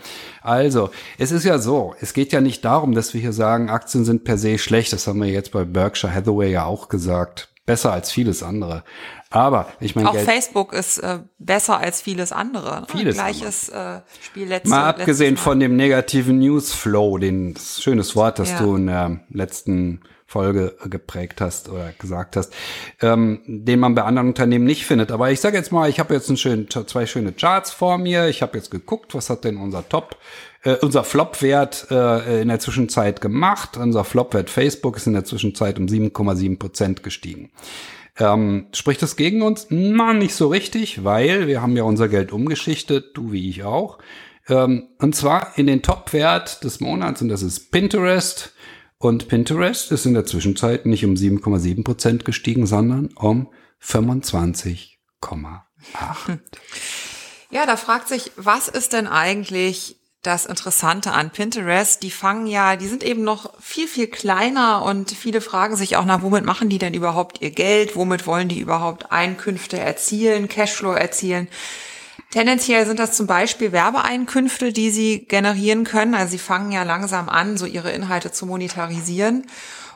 Also, 0.41 0.89
es 1.17 1.31
ist 1.31 1.43
ja 1.43 1.59
so, 1.59 1.95
es 1.99 2.13
geht 2.13 2.31
ja 2.31 2.41
nicht 2.41 2.65
darum, 2.65 2.93
dass 2.93 3.13
wir 3.13 3.21
hier 3.21 3.33
sagen, 3.33 3.69
Aktien 3.69 4.05
sind 4.05 4.23
per 4.23 4.37
se 4.37 4.57
schlecht. 4.57 4.93
Das 4.93 5.05
haben 5.07 5.21
wir 5.21 5.29
jetzt 5.29 5.51
bei 5.51 5.63
Berkshire 5.63 6.13
Hathaway 6.13 6.51
ja 6.51 6.65
auch 6.65 6.89
gesagt. 6.89 7.49
Besser 7.65 7.93
als 7.93 8.11
vieles 8.11 8.41
andere. 8.41 8.83
Aber 9.29 9.67
ich 9.79 9.95
meine, 9.95 10.09
auch 10.09 10.13
Geld 10.13 10.25
Facebook 10.25 10.73
ist 10.73 10.97
äh, 10.97 11.19
besser 11.37 11.77
als 11.77 12.01
vieles 12.01 12.31
andere. 12.31 12.81
Ne? 12.81 12.87
Vieles 12.89 13.15
Gleiches 13.15 13.69
Äh, 13.69 13.99
Spiel 14.21 14.47
letzte, 14.47 14.69
Mal 14.69 14.85
abgesehen 14.85 15.37
von 15.37 15.59
dem 15.59 15.75
negativen 15.75 16.39
Newsflow, 16.39 17.19
den 17.19 17.55
schönes 17.55 18.15
Wort, 18.15 18.39
das 18.39 18.51
ja. 18.51 18.59
du 18.59 18.75
in 18.75 18.87
der 18.87 19.19
letzten 19.29 20.01
Folge 20.29 20.75
geprägt 20.85 21.41
hast 21.41 21.69
oder 21.69 21.91
gesagt 21.97 22.35
hast, 22.35 22.53
ähm, 23.01 23.41
den 23.47 23.79
man 23.79 23.95
bei 23.95 24.03
anderen 24.03 24.27
Unternehmen 24.27 24.65
nicht 24.65 24.85
findet. 24.85 25.11
Aber 25.11 25.31
ich 25.31 25.41
sage 25.41 25.57
jetzt 25.57 25.71
mal, 25.71 25.89
ich 25.89 25.99
habe 25.99 26.13
jetzt 26.13 26.29
einen 26.29 26.37
schönen, 26.37 26.69
zwei 26.69 27.07
schöne 27.07 27.31
Charts 27.31 27.71
vor 27.71 27.97
mir. 27.97 28.27
Ich 28.27 28.43
habe 28.43 28.55
jetzt 28.55 28.69
geguckt, 28.69 29.15
was 29.15 29.31
hat 29.31 29.43
denn 29.43 29.57
unser 29.57 29.89
Top, 29.89 30.17
äh, 30.61 30.75
unser 30.75 31.03
Flop-Wert 31.03 31.87
äh, 31.89 32.43
in 32.43 32.47
der 32.47 32.59
Zwischenzeit 32.59 33.21
gemacht. 33.21 33.75
Unser 33.75 34.03
Flop-Wert 34.03 34.51
Facebook 34.51 34.97
ist 34.97 35.07
in 35.07 35.13
der 35.13 35.25
Zwischenzeit 35.25 35.79
um 35.79 35.87
7,7 35.87 36.59
Prozent 36.59 37.01
gestiegen. 37.01 37.49
Ähm, 38.19 38.67
spricht 38.71 39.01
das 39.01 39.15
gegen 39.15 39.41
uns? 39.41 39.65
Na, 39.69 40.13
nicht 40.13 40.35
so 40.35 40.49
richtig, 40.49 41.03
weil 41.03 41.47
wir 41.47 41.63
haben 41.63 41.75
ja 41.75 41.83
unser 41.83 42.07
Geld 42.07 42.31
umgeschichtet, 42.31 43.17
du 43.17 43.31
wie 43.31 43.49
ich 43.49 43.63
auch. 43.63 43.97
Ähm, 44.47 44.89
und 44.99 45.15
zwar 45.15 45.57
in 45.57 45.65
den 45.65 45.81
Top-Wert 45.81 46.63
des 46.63 46.81
Monats 46.81 47.23
und 47.23 47.29
das 47.29 47.41
ist 47.41 47.71
Pinterest. 47.71 48.53
Und 49.01 49.29
Pinterest 49.29 49.93
ist 49.93 50.05
in 50.05 50.13
der 50.13 50.25
Zwischenzeit 50.25 50.85
nicht 50.85 51.05
um 51.05 51.13
7,7 51.13 51.85
Prozent 51.85 52.25
gestiegen, 52.25 52.67
sondern 52.67 53.07
um 53.15 53.49
25,8. 53.81 54.89
Ja, 57.51 57.65
da 57.65 57.77
fragt 57.77 58.07
sich, 58.07 58.31
was 58.35 58.67
ist 58.67 58.93
denn 58.93 59.07
eigentlich 59.07 59.95
das 60.21 60.45
Interessante 60.45 61.13
an 61.13 61.31
Pinterest? 61.31 62.03
Die 62.03 62.11
fangen 62.11 62.45
ja, 62.45 62.75
die 62.75 62.85
sind 62.85 63.03
eben 63.03 63.23
noch 63.23 63.59
viel, 63.59 63.87
viel 63.87 64.05
kleiner 64.05 64.83
und 64.83 65.09
viele 65.09 65.41
fragen 65.41 65.75
sich 65.75 65.95
auch 65.95 66.05
nach, 66.05 66.21
womit 66.21 66.45
machen 66.45 66.69
die 66.69 66.77
denn 66.77 66.93
überhaupt 66.93 67.41
ihr 67.41 67.49
Geld? 67.49 67.95
Womit 67.95 68.27
wollen 68.27 68.49
die 68.49 68.59
überhaupt 68.59 69.11
Einkünfte 69.11 69.79
erzielen, 69.79 70.47
Cashflow 70.47 70.91
erzielen? 70.91 71.47
Tendenziell 72.31 72.85
sind 72.85 72.99
das 72.99 73.13
zum 73.13 73.25
Beispiel 73.25 73.71
Werbeeinkünfte, 73.71 74.71
die 74.71 74.91
sie 74.91 75.25
generieren 75.25 75.83
können. 75.83 76.13
Also 76.13 76.31
sie 76.31 76.37
fangen 76.37 76.71
ja 76.71 76.83
langsam 76.83 77.27
an, 77.27 77.57
so 77.57 77.65
ihre 77.65 77.91
Inhalte 77.91 78.31
zu 78.31 78.45
monetarisieren. 78.45 79.47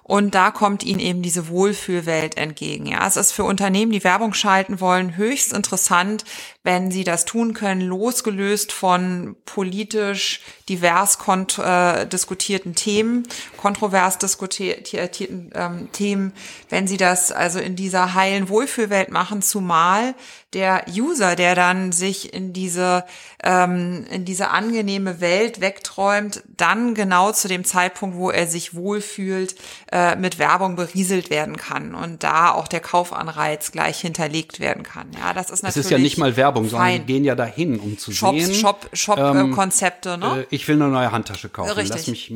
Und 0.05 0.35
da 0.35 0.51
kommt 0.51 0.83
ihnen 0.83 0.99
eben 0.99 1.21
diese 1.21 1.47
Wohlfühlwelt 1.47 2.35
entgegen. 2.35 2.87
Ja, 2.87 3.07
es 3.07 3.15
ist 3.15 3.31
für 3.31 3.45
Unternehmen, 3.45 3.93
die 3.93 4.03
Werbung 4.03 4.33
schalten 4.33 4.81
wollen, 4.81 5.15
höchst 5.15 5.53
interessant, 5.53 6.25
wenn 6.61 6.91
sie 6.91 7.05
das 7.05 7.23
tun 7.23 7.53
können, 7.53 7.79
losgelöst 7.79 8.73
von 8.73 9.37
politisch 9.45 10.41
divers 10.67 11.17
äh, 11.57 12.05
diskutierten 12.05 12.75
Themen, 12.75 13.25
kontrovers 13.55 14.17
diskutierten 14.17 15.51
ähm, 15.55 15.89
Themen, 15.93 16.33
wenn 16.67 16.85
sie 16.85 16.97
das 16.97 17.31
also 17.31 17.59
in 17.59 17.77
dieser 17.77 18.13
heilen 18.13 18.49
Wohlfühlwelt 18.49 19.09
machen, 19.09 19.41
zumal 19.41 20.15
der 20.53 20.85
User, 20.89 21.35
der 21.35 21.55
dann 21.55 21.91
sich 21.91 22.33
in 22.33 22.53
diese 22.53 23.03
ähm, 23.43 24.05
in 24.09 24.25
diese 24.25 24.49
angenehme 24.49 25.19
Welt 25.19 25.59
wegträumt, 25.59 26.43
dann 26.55 26.95
genau 26.95 27.31
zu 27.31 27.47
dem 27.47 27.65
Zeitpunkt, 27.65 28.15
wo 28.15 28.29
er 28.29 28.47
sich 28.47 28.73
wohlfühlt, 28.73 29.55
äh, 29.91 30.15
mit 30.15 30.39
Werbung 30.39 30.75
berieselt 30.75 31.29
werden 31.29 31.57
kann 31.57 31.93
und 31.93 32.23
da 32.23 32.51
auch 32.51 32.67
der 32.67 32.79
Kaufanreiz 32.79 33.71
gleich 33.71 33.99
hinterlegt 33.99 34.59
werden 34.59 34.83
kann. 34.83 35.07
Ja, 35.19 35.33
das 35.33 35.49
ist 35.49 35.63
natürlich. 35.63 35.77
Es 35.77 35.85
ist 35.85 35.91
ja 35.91 35.97
nicht 35.97 36.17
mal 36.17 36.37
Werbung, 36.37 36.69
sondern 36.69 36.91
die 36.91 36.99
gehen 36.99 37.25
ja 37.25 37.35
dahin, 37.35 37.79
um 37.79 37.97
zu 37.97 38.11
Shops, 38.11 38.45
sehen. 38.45 38.55
Shop, 38.55 38.89
Shop 38.93 39.17
ähm, 39.17 39.51
Konzepte, 39.51 40.17
ne? 40.17 40.45
Äh, 40.49 40.55
ich 40.55 40.67
will 40.67 40.81
eine 40.81 40.91
neue 40.91 41.11
Handtasche 41.11 41.49
kaufen. 41.49 41.71
Richtig. 41.71 41.89
Lass 41.89 42.07
mich 42.07 42.31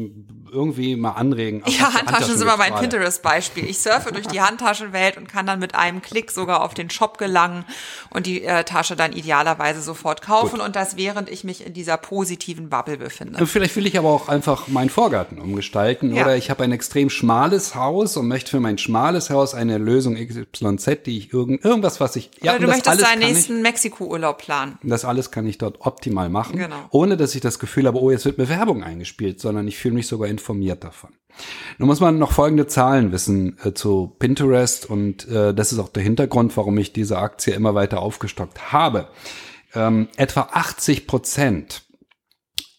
irgendwie 0.52 0.96
mal 0.96 1.12
anregen. 1.12 1.64
Ja, 1.68 1.94
Handtaschen 1.94 2.38
sind 2.38 2.42
immer 2.42 2.58
mein 2.58 2.74
Pinterest-Beispiel. 2.74 3.66
Ich 3.66 3.80
surfe 3.80 4.12
durch 4.12 4.28
die 4.28 4.42
Handtaschenwelt 4.42 5.18
und 5.18 5.28
kann 5.28 5.46
dann 5.46 5.60
mit 5.60 5.76
einem 5.76 6.02
Klick 6.02 6.32
sogar 6.32 6.64
auf 6.64 6.74
den 6.74 6.90
Shop 6.90 7.18
gelangen 7.18 7.66
und 8.10 8.26
die 8.26 8.44
äh, 8.44 8.64
Tasche 8.64 8.96
dann 8.96 9.14
idealerweise 9.14 9.82
sofort 9.82 10.22
kaufen 10.22 10.58
Gut. 10.58 10.62
und 10.62 10.76
das 10.76 10.98
während 10.98 11.30
ich 11.30 11.44
mich 11.44 11.66
in 11.66 11.74
dieser 11.74 11.98
positiven 11.98 12.70
Bubble 12.70 12.98
befinde. 12.98 13.40
Und 13.40 13.48
vielleicht 13.48 13.76
will 13.76 13.86
ich 13.86 13.98
aber 13.98 14.10
auch 14.10 14.30
einfach 14.30 14.68
meinen 14.68 14.90
Vorgarten 14.90 15.40
umgestalten 15.40 16.14
ja. 16.14 16.24
oder 16.24 16.36
ich 16.36 16.50
habe 16.50 16.64
ein 16.64 16.72
extrem 16.72 17.10
schmales 17.10 17.76
Haus 17.76 18.18
und 18.18 18.28
möchte 18.28 18.52
für 18.52 18.60
mein 18.60 18.78
schmales 18.78 19.30
Haus 19.30 19.54
eine 19.54 19.78
Lösung 19.78 20.16
XYZ, 20.16 21.06
die 21.06 21.18
ich 21.18 21.34
irgend, 21.34 21.64
irgendwas, 21.64 22.00
was 22.00 22.16
ich 22.16 22.32
ja, 22.42 22.54
oder 22.54 22.62
du 22.62 22.68
möchtest 22.68 23.02
deinen 23.02 23.20
nächsten 23.20 23.62
Mexiko-Urlaub 23.62 24.38
planen. 24.38 24.78
Das 24.84 25.06
alles 25.06 25.32
kann 25.32 25.46
ich 25.48 25.58
dort 25.58 25.82
optimal 25.82 26.30
machen, 26.30 26.58
genau. 26.58 26.76
ohne 26.92 27.18
dass 27.18 27.36
ich 27.36 27.42
das 27.42 27.60
Gefühl 27.60 27.88
habe, 27.88 28.00
oh, 28.00 28.12
jetzt 28.12 28.26
wird 28.26 28.38
mir 28.38 28.50
Werbung 28.50 28.84
eingespielt, 28.84 29.40
sondern 29.40 29.68
ich 29.68 29.78
fühle 29.78 29.96
mich 29.96 30.08
sogar 30.08 30.28
informiert 30.38 30.84
davon. 30.84 31.12
Nun 31.78 31.88
muss 31.88 32.00
man 32.00 32.18
noch 32.18 32.32
folgende 32.32 32.68
Zahlen 32.68 33.12
wissen 33.12 33.58
äh, 33.64 33.74
zu 33.74 34.16
Pinterest 34.20 34.90
und 34.90 35.28
äh, 35.28 35.54
das 35.54 35.72
ist 35.72 35.80
auch 35.80 35.90
der 35.90 36.04
Hintergrund, 36.04 36.56
warum 36.58 36.78
ich 36.78 36.94
diese 36.94 37.20
Aktie 37.20 37.54
immer 37.54 37.76
weiter 37.76 38.02
aufgestockt 38.02 38.72
habe. 38.72 39.08
Ähm, 39.74 40.08
etwa 40.16 40.50
80 40.52 41.08
Prozent 41.08 41.84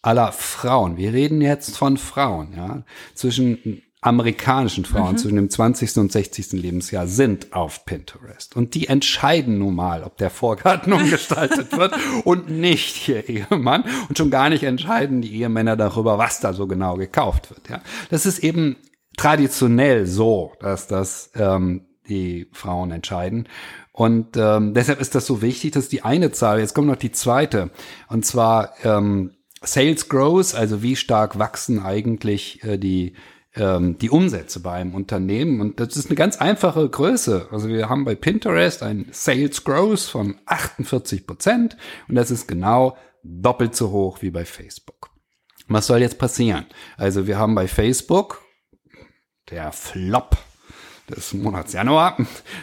aller 0.02 0.32
Frauen, 0.32 0.96
wir 0.96 1.12
reden 1.12 1.40
jetzt 1.40 1.76
von 1.76 1.96
Frauen, 1.96 2.54
ja, 2.56 2.82
zwischen 3.14 3.82
amerikanischen 4.00 4.84
Frauen 4.84 5.12
mhm. 5.12 5.18
zwischen 5.18 5.36
dem 5.36 5.50
20. 5.50 5.96
und 5.96 6.12
60. 6.12 6.52
Lebensjahr 6.52 7.08
sind 7.08 7.52
auf 7.52 7.84
Pinterest. 7.84 8.54
Und 8.54 8.74
die 8.74 8.86
entscheiden 8.86 9.58
nun 9.58 9.74
mal, 9.74 10.04
ob 10.04 10.16
der 10.18 10.30
Vorgarten 10.30 10.92
umgestaltet 10.92 11.72
wird 11.76 11.94
und 12.24 12.48
nicht 12.48 13.08
ihr 13.08 13.28
Ehemann. 13.28 13.84
Und 14.08 14.16
schon 14.16 14.30
gar 14.30 14.50
nicht 14.50 14.62
entscheiden 14.62 15.20
die 15.20 15.34
Ehemänner 15.34 15.76
darüber, 15.76 16.16
was 16.16 16.40
da 16.40 16.52
so 16.52 16.68
genau 16.68 16.94
gekauft 16.94 17.50
wird. 17.50 17.68
Ja, 17.68 17.80
Das 18.10 18.24
ist 18.24 18.38
eben 18.38 18.76
traditionell 19.16 20.06
so, 20.06 20.52
dass 20.60 20.86
das 20.86 21.32
ähm, 21.34 21.86
die 22.08 22.48
Frauen 22.52 22.92
entscheiden. 22.92 23.48
Und 23.92 24.36
ähm, 24.36 24.74
deshalb 24.74 25.00
ist 25.00 25.16
das 25.16 25.26
so 25.26 25.42
wichtig, 25.42 25.72
dass 25.72 25.88
die 25.88 26.02
eine 26.02 26.30
Zahl, 26.30 26.60
jetzt 26.60 26.72
kommt 26.72 26.86
noch 26.86 26.94
die 26.94 27.10
zweite, 27.10 27.70
und 28.08 28.24
zwar 28.24 28.74
ähm, 28.84 29.32
Sales 29.60 30.08
Growth, 30.08 30.54
also 30.54 30.82
wie 30.82 30.94
stark 30.94 31.40
wachsen 31.40 31.82
eigentlich 31.82 32.62
äh, 32.62 32.78
die 32.78 33.14
ähm, 33.58 33.98
die 33.98 34.10
Umsätze 34.10 34.60
bei 34.60 34.72
einem 34.72 34.94
Unternehmen. 34.94 35.60
Und 35.60 35.80
das 35.80 35.96
ist 35.96 36.06
eine 36.06 36.14
ganz 36.14 36.36
einfache 36.36 36.88
Größe. 36.88 37.48
Also 37.50 37.68
wir 37.68 37.88
haben 37.88 38.04
bei 38.04 38.14
Pinterest 38.14 38.82
ein 38.82 39.06
Sales 39.12 39.64
Growth 39.64 40.00
von 40.00 40.36
48 40.46 41.26
Prozent 41.26 41.76
und 42.08 42.14
das 42.14 42.30
ist 42.30 42.48
genau 42.48 42.96
doppelt 43.22 43.74
so 43.74 43.90
hoch 43.90 44.22
wie 44.22 44.30
bei 44.30 44.44
Facebook. 44.44 45.10
Was 45.68 45.86
soll 45.86 46.00
jetzt 46.00 46.18
passieren? 46.18 46.66
Also 46.96 47.26
wir 47.26 47.38
haben 47.38 47.54
bei 47.54 47.68
Facebook 47.68 48.42
der 49.50 49.72
Flop 49.72 50.36
des 51.10 51.32
Monats 51.34 51.72
Januar. 51.72 52.16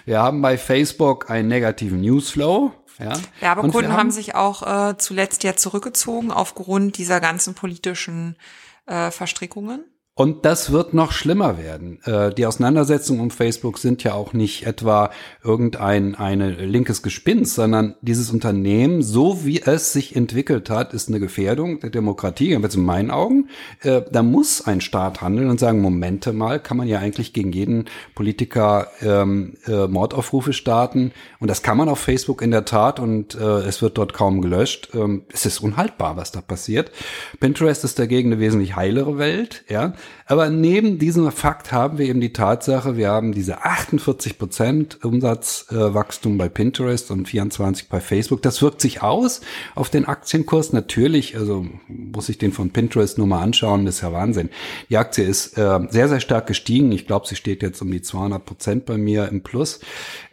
Wir 0.06 0.22
haben 0.22 0.42
bei 0.42 0.58
Facebook 0.58 1.30
einen 1.30 1.48
negativen 1.48 2.02
Newsflow. 2.02 2.72
Ja. 3.00 3.14
Werbekunden 3.42 3.92
haben, 3.92 4.00
haben, 4.00 4.12
sich 4.12 4.36
auch 4.36 4.92
äh, 4.92 4.98
zuletzt 4.98 5.44
ja 5.44 5.56
zurückgezogen 5.56 6.32
aufgrund 6.32 6.98
dieser 6.98 7.20
ganzen 7.20 7.54
politischen 7.54 8.38
äh, 8.86 9.12
Verstrickungen. 9.12 9.84
Und 10.18 10.46
das 10.46 10.72
wird 10.72 10.94
noch 10.94 11.12
schlimmer 11.12 11.58
werden. 11.58 12.00
Äh, 12.06 12.34
die 12.34 12.46
Auseinandersetzungen 12.46 13.20
um 13.20 13.32
Facebook 13.32 13.78
sind 13.78 14.02
ja 14.06 14.14
auch 14.14 14.32
nicht 14.32 14.66
etwa 14.66 15.10
irgendein 15.44 16.16
eine 16.16 16.52
linkes 16.52 17.04
Gespinst, 17.04 17.56
sondern 17.56 17.96
dieses 18.00 18.32
Unternehmen, 18.32 19.02
so 19.02 19.44
wie 19.44 19.62
es 19.62 19.92
sich 19.92 20.16
entwickelt 20.16 20.70
hat, 20.70 20.94
ist 20.94 21.10
eine 21.10 21.20
Gefährdung 21.20 21.82
der 21.82 21.90
Demokratie, 21.90 22.52
jetzt 22.52 22.76
in 22.76 22.86
meinen 22.86 23.12
Augen. 23.12 23.50
Äh, 23.82 24.04
da 24.10 24.24
muss 24.24 24.66
ein 24.66 24.80
Staat 24.80 25.22
handeln 25.22 25.50
und 25.50 25.60
sagen, 25.60 25.82
Momente 25.82 26.32
mal, 26.32 26.62
kann 26.62 26.78
man 26.78 26.88
ja 26.88 27.00
eigentlich 27.00 27.34
gegen 27.34 27.52
jeden 27.52 27.84
Politiker 28.16 28.88
ähm, 29.02 29.58
äh, 29.68 29.86
Mordaufrufe 29.88 30.54
starten. 30.54 31.12
Und 31.42 31.50
das 31.50 31.62
kann 31.62 31.76
man 31.76 31.90
auf 31.90 32.00
Facebook 32.00 32.42
in 32.42 32.52
der 32.52 32.64
Tat 32.64 33.02
und 33.02 33.36
es 33.36 33.82
wird 33.82 33.98
dort 33.98 34.14
kaum 34.14 34.42
gelöscht. 34.42 34.90
Ähm, 34.94 35.24
es 35.32 35.46
ist 35.46 35.60
unhaltbar, 35.60 36.16
was 36.16 36.32
da 36.32 36.40
passiert. 36.40 36.92
Pinterest 37.40 37.84
ist 37.84 38.00
dagegen 38.00 38.32
eine 38.32 38.40
wesentlich 38.40 38.76
heilere 38.78 39.18
Welt, 39.18 39.66
ja. 39.68 39.94
Aber 40.28 40.50
neben 40.50 40.98
diesem 40.98 41.32
Fakt 41.32 41.72
haben 41.72 42.00
wir 42.00 42.08
eben 42.08 42.20
die 42.20 42.34
Tatsache, 42.34 42.98
wir 42.98 43.10
haben 43.10 43.32
diese 43.32 43.64
48 43.64 44.40
Prozent 44.40 45.06
Umsatzwachstum 45.06 46.40
bei 46.40 46.50
Pinterest 46.50 47.12
und 47.12 47.28
24 47.28 47.90
bei 47.90 48.00
Facebook. 48.00 48.42
Das 48.42 48.62
wirkt 48.64 48.82
sich 48.82 49.04
aus 49.04 49.42
auf 49.76 49.90
den 49.90 50.06
Aktienkurs. 50.06 50.74
Natürlich, 50.74 51.38
also 51.38 51.68
muss 51.88 52.30
ich 52.30 52.40
den 52.40 52.54
von 52.54 52.72
Pinterest 52.72 53.20
nur 53.20 53.28
mal 53.28 53.42
anschauen, 53.42 53.86
das 53.86 53.96
ist 53.96 54.02
ja 54.02 54.14
Wahnsinn. 54.14 54.50
Die 54.90 54.98
Aktie 54.98 55.24
ist 55.24 55.60
äh, 55.60 55.80
sehr, 55.90 56.10
sehr 56.10 56.20
stark 56.20 56.48
gestiegen. 56.48 56.92
Ich 56.92 57.06
glaube, 57.06 57.28
sie 57.28 57.36
steht 57.36 57.62
jetzt 57.62 57.82
um 57.84 57.92
die 57.92 58.02
200 58.02 58.44
Prozent 58.44 58.86
bei 58.86 58.98
mir 58.98 59.28
im 59.28 59.44
Plus. 59.44 59.80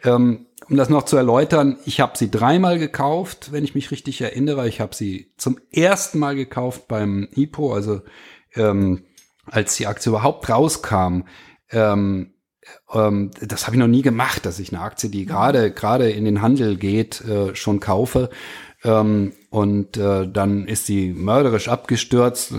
Ähm, 0.03 0.47
um 0.69 0.77
das 0.77 0.89
noch 0.89 1.03
zu 1.03 1.17
erläutern, 1.17 1.77
ich 1.85 1.99
habe 1.99 2.17
sie 2.17 2.31
dreimal 2.31 2.79
gekauft, 2.79 3.51
wenn 3.51 3.63
ich 3.63 3.75
mich 3.75 3.91
richtig 3.91 4.21
erinnere. 4.21 4.67
Ich 4.67 4.79
habe 4.79 4.95
sie 4.95 5.31
zum 5.37 5.59
ersten 5.71 6.19
Mal 6.19 6.35
gekauft 6.35 6.87
beim 6.87 7.27
IPO, 7.35 7.73
also 7.73 8.01
ähm, 8.55 9.03
als 9.45 9.75
die 9.75 9.87
Aktie 9.87 10.09
überhaupt 10.09 10.49
rauskam, 10.49 11.23
ähm, 11.71 12.33
ähm, 12.91 13.31
das 13.41 13.65
habe 13.65 13.75
ich 13.75 13.79
noch 13.79 13.87
nie 13.87 14.01
gemacht, 14.01 14.45
dass 14.45 14.59
ich 14.59 14.73
eine 14.73 14.81
Aktie, 14.81 15.09
die 15.09 15.25
gerade 15.25 15.71
gerade 15.71 16.09
in 16.09 16.25
den 16.25 16.41
Handel 16.41 16.77
geht, 16.77 17.21
äh, 17.21 17.55
schon 17.55 17.79
kaufe. 17.79 18.29
Ähm, 18.83 19.33
und 19.53 19.97
äh, 19.97 20.27
dann 20.27 20.67
ist 20.67 20.87
sie 20.87 21.13
mörderisch 21.13 21.69
abgestürzt. 21.69 22.53
Äh, 22.53 22.55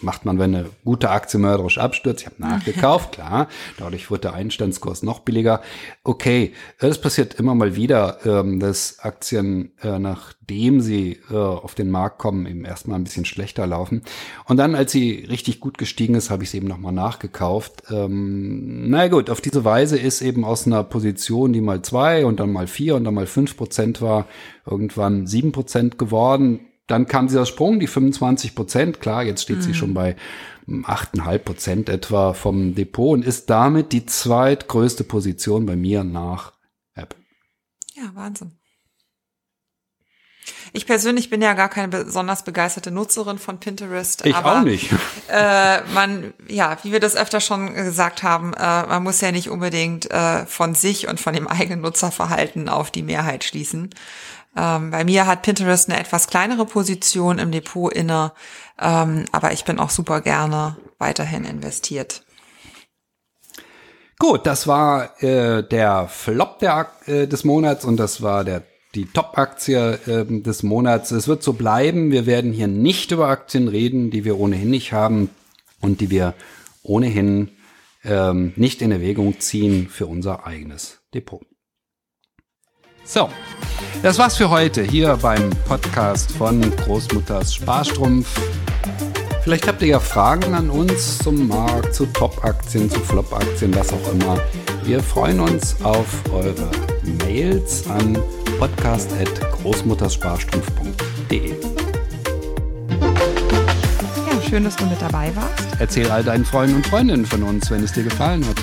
macht 0.00 0.24
man, 0.24 0.38
wenn 0.38 0.54
eine 0.54 0.70
gute 0.84 1.10
Aktie 1.10 1.40
mörderisch 1.40 1.76
abstürzt. 1.76 2.20
Ich 2.20 2.26
habe 2.28 2.36
nachgekauft, 2.38 3.12
klar. 3.14 3.48
Dadurch 3.78 4.12
wird 4.12 4.22
der 4.22 4.34
Einstandskurs 4.34 5.02
noch 5.02 5.18
billiger. 5.18 5.60
Okay, 6.04 6.52
das 6.78 7.00
passiert 7.00 7.34
immer 7.34 7.56
mal 7.56 7.74
wieder, 7.74 8.18
ähm, 8.24 8.60
dass 8.60 9.00
Aktien, 9.00 9.72
äh, 9.82 9.98
nachdem 9.98 10.80
sie 10.80 11.18
äh, 11.32 11.34
auf 11.34 11.74
den 11.74 11.90
Markt 11.90 12.18
kommen, 12.18 12.46
eben 12.46 12.64
erstmal 12.64 13.00
ein 13.00 13.02
bisschen 13.04 13.24
schlechter 13.24 13.66
laufen. 13.66 14.02
Und 14.44 14.58
dann, 14.58 14.76
als 14.76 14.92
sie 14.92 15.26
richtig 15.28 15.58
gut 15.58 15.78
gestiegen 15.78 16.14
ist, 16.14 16.30
habe 16.30 16.44
ich 16.44 16.50
sie 16.50 16.58
eben 16.58 16.68
nochmal 16.68 16.92
nachgekauft. 16.92 17.82
Ähm, 17.90 18.88
na 18.88 19.08
gut, 19.08 19.30
auf 19.30 19.40
diese 19.40 19.64
Weise 19.64 19.98
ist 19.98 20.22
eben 20.22 20.44
aus 20.44 20.64
einer 20.64 20.84
Position, 20.84 21.52
die 21.52 21.60
mal 21.60 21.82
zwei 21.82 22.24
und 22.24 22.38
dann 22.38 22.52
mal 22.52 22.68
vier 22.68 22.94
und 22.94 23.02
dann 23.02 23.14
mal 23.14 23.26
fünf 23.26 23.56
Prozent 23.56 24.00
war, 24.00 24.26
irgendwann 24.64 25.26
sieben 25.26 25.52
Prozent 25.52 25.98
geworden 25.98 26.35
geworden. 26.36 26.60
Dann 26.86 27.06
kam 27.08 27.26
dieser 27.26 27.46
Sprung, 27.46 27.80
die 27.80 27.88
25 27.88 28.54
Prozent. 28.54 29.00
Klar, 29.00 29.24
jetzt 29.24 29.42
steht 29.42 29.56
mhm. 29.56 29.62
sie 29.62 29.74
schon 29.74 29.92
bei 29.92 30.14
8,5 30.68 31.38
Prozent 31.38 31.88
etwa 31.88 32.32
vom 32.32 32.76
Depot 32.76 33.14
und 33.14 33.24
ist 33.24 33.50
damit 33.50 33.92
die 33.92 34.06
zweitgrößte 34.06 35.02
Position 35.02 35.66
bei 35.66 35.74
mir 35.74 36.04
nach 36.04 36.52
Apple. 36.94 37.18
Ja, 37.94 38.10
Wahnsinn. 38.14 38.52
Ich 40.72 40.86
persönlich 40.86 41.30
bin 41.30 41.42
ja 41.42 41.54
gar 41.54 41.68
keine 41.68 41.88
besonders 41.88 42.44
begeisterte 42.44 42.90
Nutzerin 42.92 43.38
von 43.38 43.58
Pinterest. 43.58 44.24
Ich 44.26 44.34
aber, 44.34 44.60
auch 44.60 44.62
nicht. 44.62 44.90
Äh, 45.28 45.80
man, 45.92 46.34
ja, 46.46 46.78
wie 46.82 46.92
wir 46.92 47.00
das 47.00 47.16
öfter 47.16 47.40
schon 47.40 47.74
gesagt 47.74 48.22
haben, 48.22 48.54
äh, 48.54 48.86
man 48.86 49.02
muss 49.02 49.20
ja 49.20 49.32
nicht 49.32 49.50
unbedingt 49.50 50.08
äh, 50.10 50.46
von 50.46 50.74
sich 50.74 51.08
und 51.08 51.18
von 51.18 51.34
dem 51.34 51.48
eigenen 51.48 51.80
Nutzerverhalten 51.80 52.68
auf 52.68 52.92
die 52.92 53.02
Mehrheit 53.02 53.42
schließen. 53.42 53.90
Ähm, 54.56 54.90
bei 54.90 55.04
mir 55.04 55.26
hat 55.26 55.42
Pinterest 55.42 55.88
eine 55.88 56.00
etwas 56.00 56.26
kleinere 56.28 56.64
Position 56.64 57.38
im 57.38 57.52
Depot 57.52 57.92
inne, 57.92 58.32
ähm, 58.80 59.24
aber 59.32 59.52
ich 59.52 59.64
bin 59.64 59.78
auch 59.78 59.90
super 59.90 60.20
gerne 60.20 60.76
weiterhin 60.98 61.44
investiert. 61.44 62.22
Gut, 64.18 64.46
das 64.46 64.66
war 64.66 65.22
äh, 65.22 65.62
der 65.62 66.08
Flop 66.08 66.58
der, 66.60 66.90
äh, 67.06 67.26
des 67.26 67.44
Monats 67.44 67.84
und 67.84 67.98
das 67.98 68.22
war 68.22 68.44
der 68.44 68.62
die 68.94 69.04
Top-Aktie 69.04 69.98
äh, 70.06 70.24
des 70.24 70.62
Monats. 70.62 71.10
Es 71.10 71.28
wird 71.28 71.42
so 71.42 71.52
bleiben. 71.52 72.10
Wir 72.10 72.24
werden 72.24 72.52
hier 72.52 72.66
nicht 72.66 73.10
über 73.10 73.28
Aktien 73.28 73.68
reden, 73.68 74.10
die 74.10 74.24
wir 74.24 74.38
ohnehin 74.38 74.70
nicht 74.70 74.92
haben 74.92 75.28
und 75.80 76.00
die 76.00 76.08
wir 76.08 76.32
ohnehin 76.82 77.50
ähm, 78.04 78.54
nicht 78.56 78.80
in 78.80 78.90
Erwägung 78.90 79.38
ziehen 79.38 79.88
für 79.88 80.06
unser 80.06 80.46
eigenes 80.46 81.00
Depot. 81.12 81.44
So, 83.06 83.30
das 84.02 84.18
war's 84.18 84.36
für 84.36 84.50
heute 84.50 84.82
hier 84.82 85.16
beim 85.22 85.50
Podcast 85.68 86.32
von 86.32 86.60
Großmutters 86.60 87.54
Sparstrumpf. 87.54 88.26
Vielleicht 89.44 89.68
habt 89.68 89.80
ihr 89.82 89.88
ja 89.88 90.00
Fragen 90.00 90.54
an 90.54 90.70
uns 90.70 91.18
zum 91.18 91.46
Markt, 91.46 91.94
zu 91.94 92.06
Top-Aktien, 92.06 92.90
zu 92.90 92.98
Flop-Aktien, 92.98 93.72
was 93.76 93.92
auch 93.92 94.12
immer. 94.12 94.40
Wir 94.82 95.00
freuen 95.00 95.38
uns 95.38 95.76
auf 95.84 96.08
eure 96.32 96.68
Mails 97.24 97.88
an 97.88 98.18
podcast.großmuttersparstrumpf.de. 98.58 101.54
Ja, 104.26 104.42
schön, 104.50 104.64
dass 104.64 104.74
du 104.74 104.84
mit 104.86 105.00
dabei 105.00 105.30
warst. 105.36 105.68
Erzähl 105.78 106.10
all 106.10 106.24
deinen 106.24 106.44
Freunden 106.44 106.74
und 106.74 106.86
Freundinnen 106.88 107.24
von 107.24 107.44
uns, 107.44 107.70
wenn 107.70 107.84
es 107.84 107.92
dir 107.92 108.02
gefallen 108.02 108.44
hat. 108.48 108.56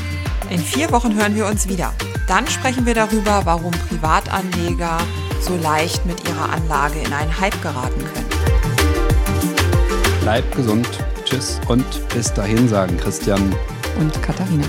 In 0.50 0.60
vier 0.60 0.91
Wochen 0.91 1.16
hören 1.16 1.34
wir 1.34 1.46
uns 1.46 1.70
wieder. 1.70 1.94
Dann 2.28 2.48
sprechen 2.48 2.86
wir 2.86 2.94
darüber, 2.94 3.42
warum 3.46 3.72
Privatanleger 3.72 4.98
so 5.42 5.56
leicht 5.58 6.06
mit 6.06 6.28
ihrer 6.28 6.54
Anlage 6.54 7.00
in 7.00 7.12
einen 7.12 7.40
Hype 7.40 7.62
geraten 7.62 8.04
können. 8.14 8.30
Bleibt 10.22 10.56
gesund. 10.56 10.88
Tschüss 11.26 11.60
und 11.68 11.86
bis 12.10 12.34
dahin 12.34 12.68
sagen 12.68 12.98
Christian 12.98 13.54
und 14.00 14.22
Katharina. 14.22 14.66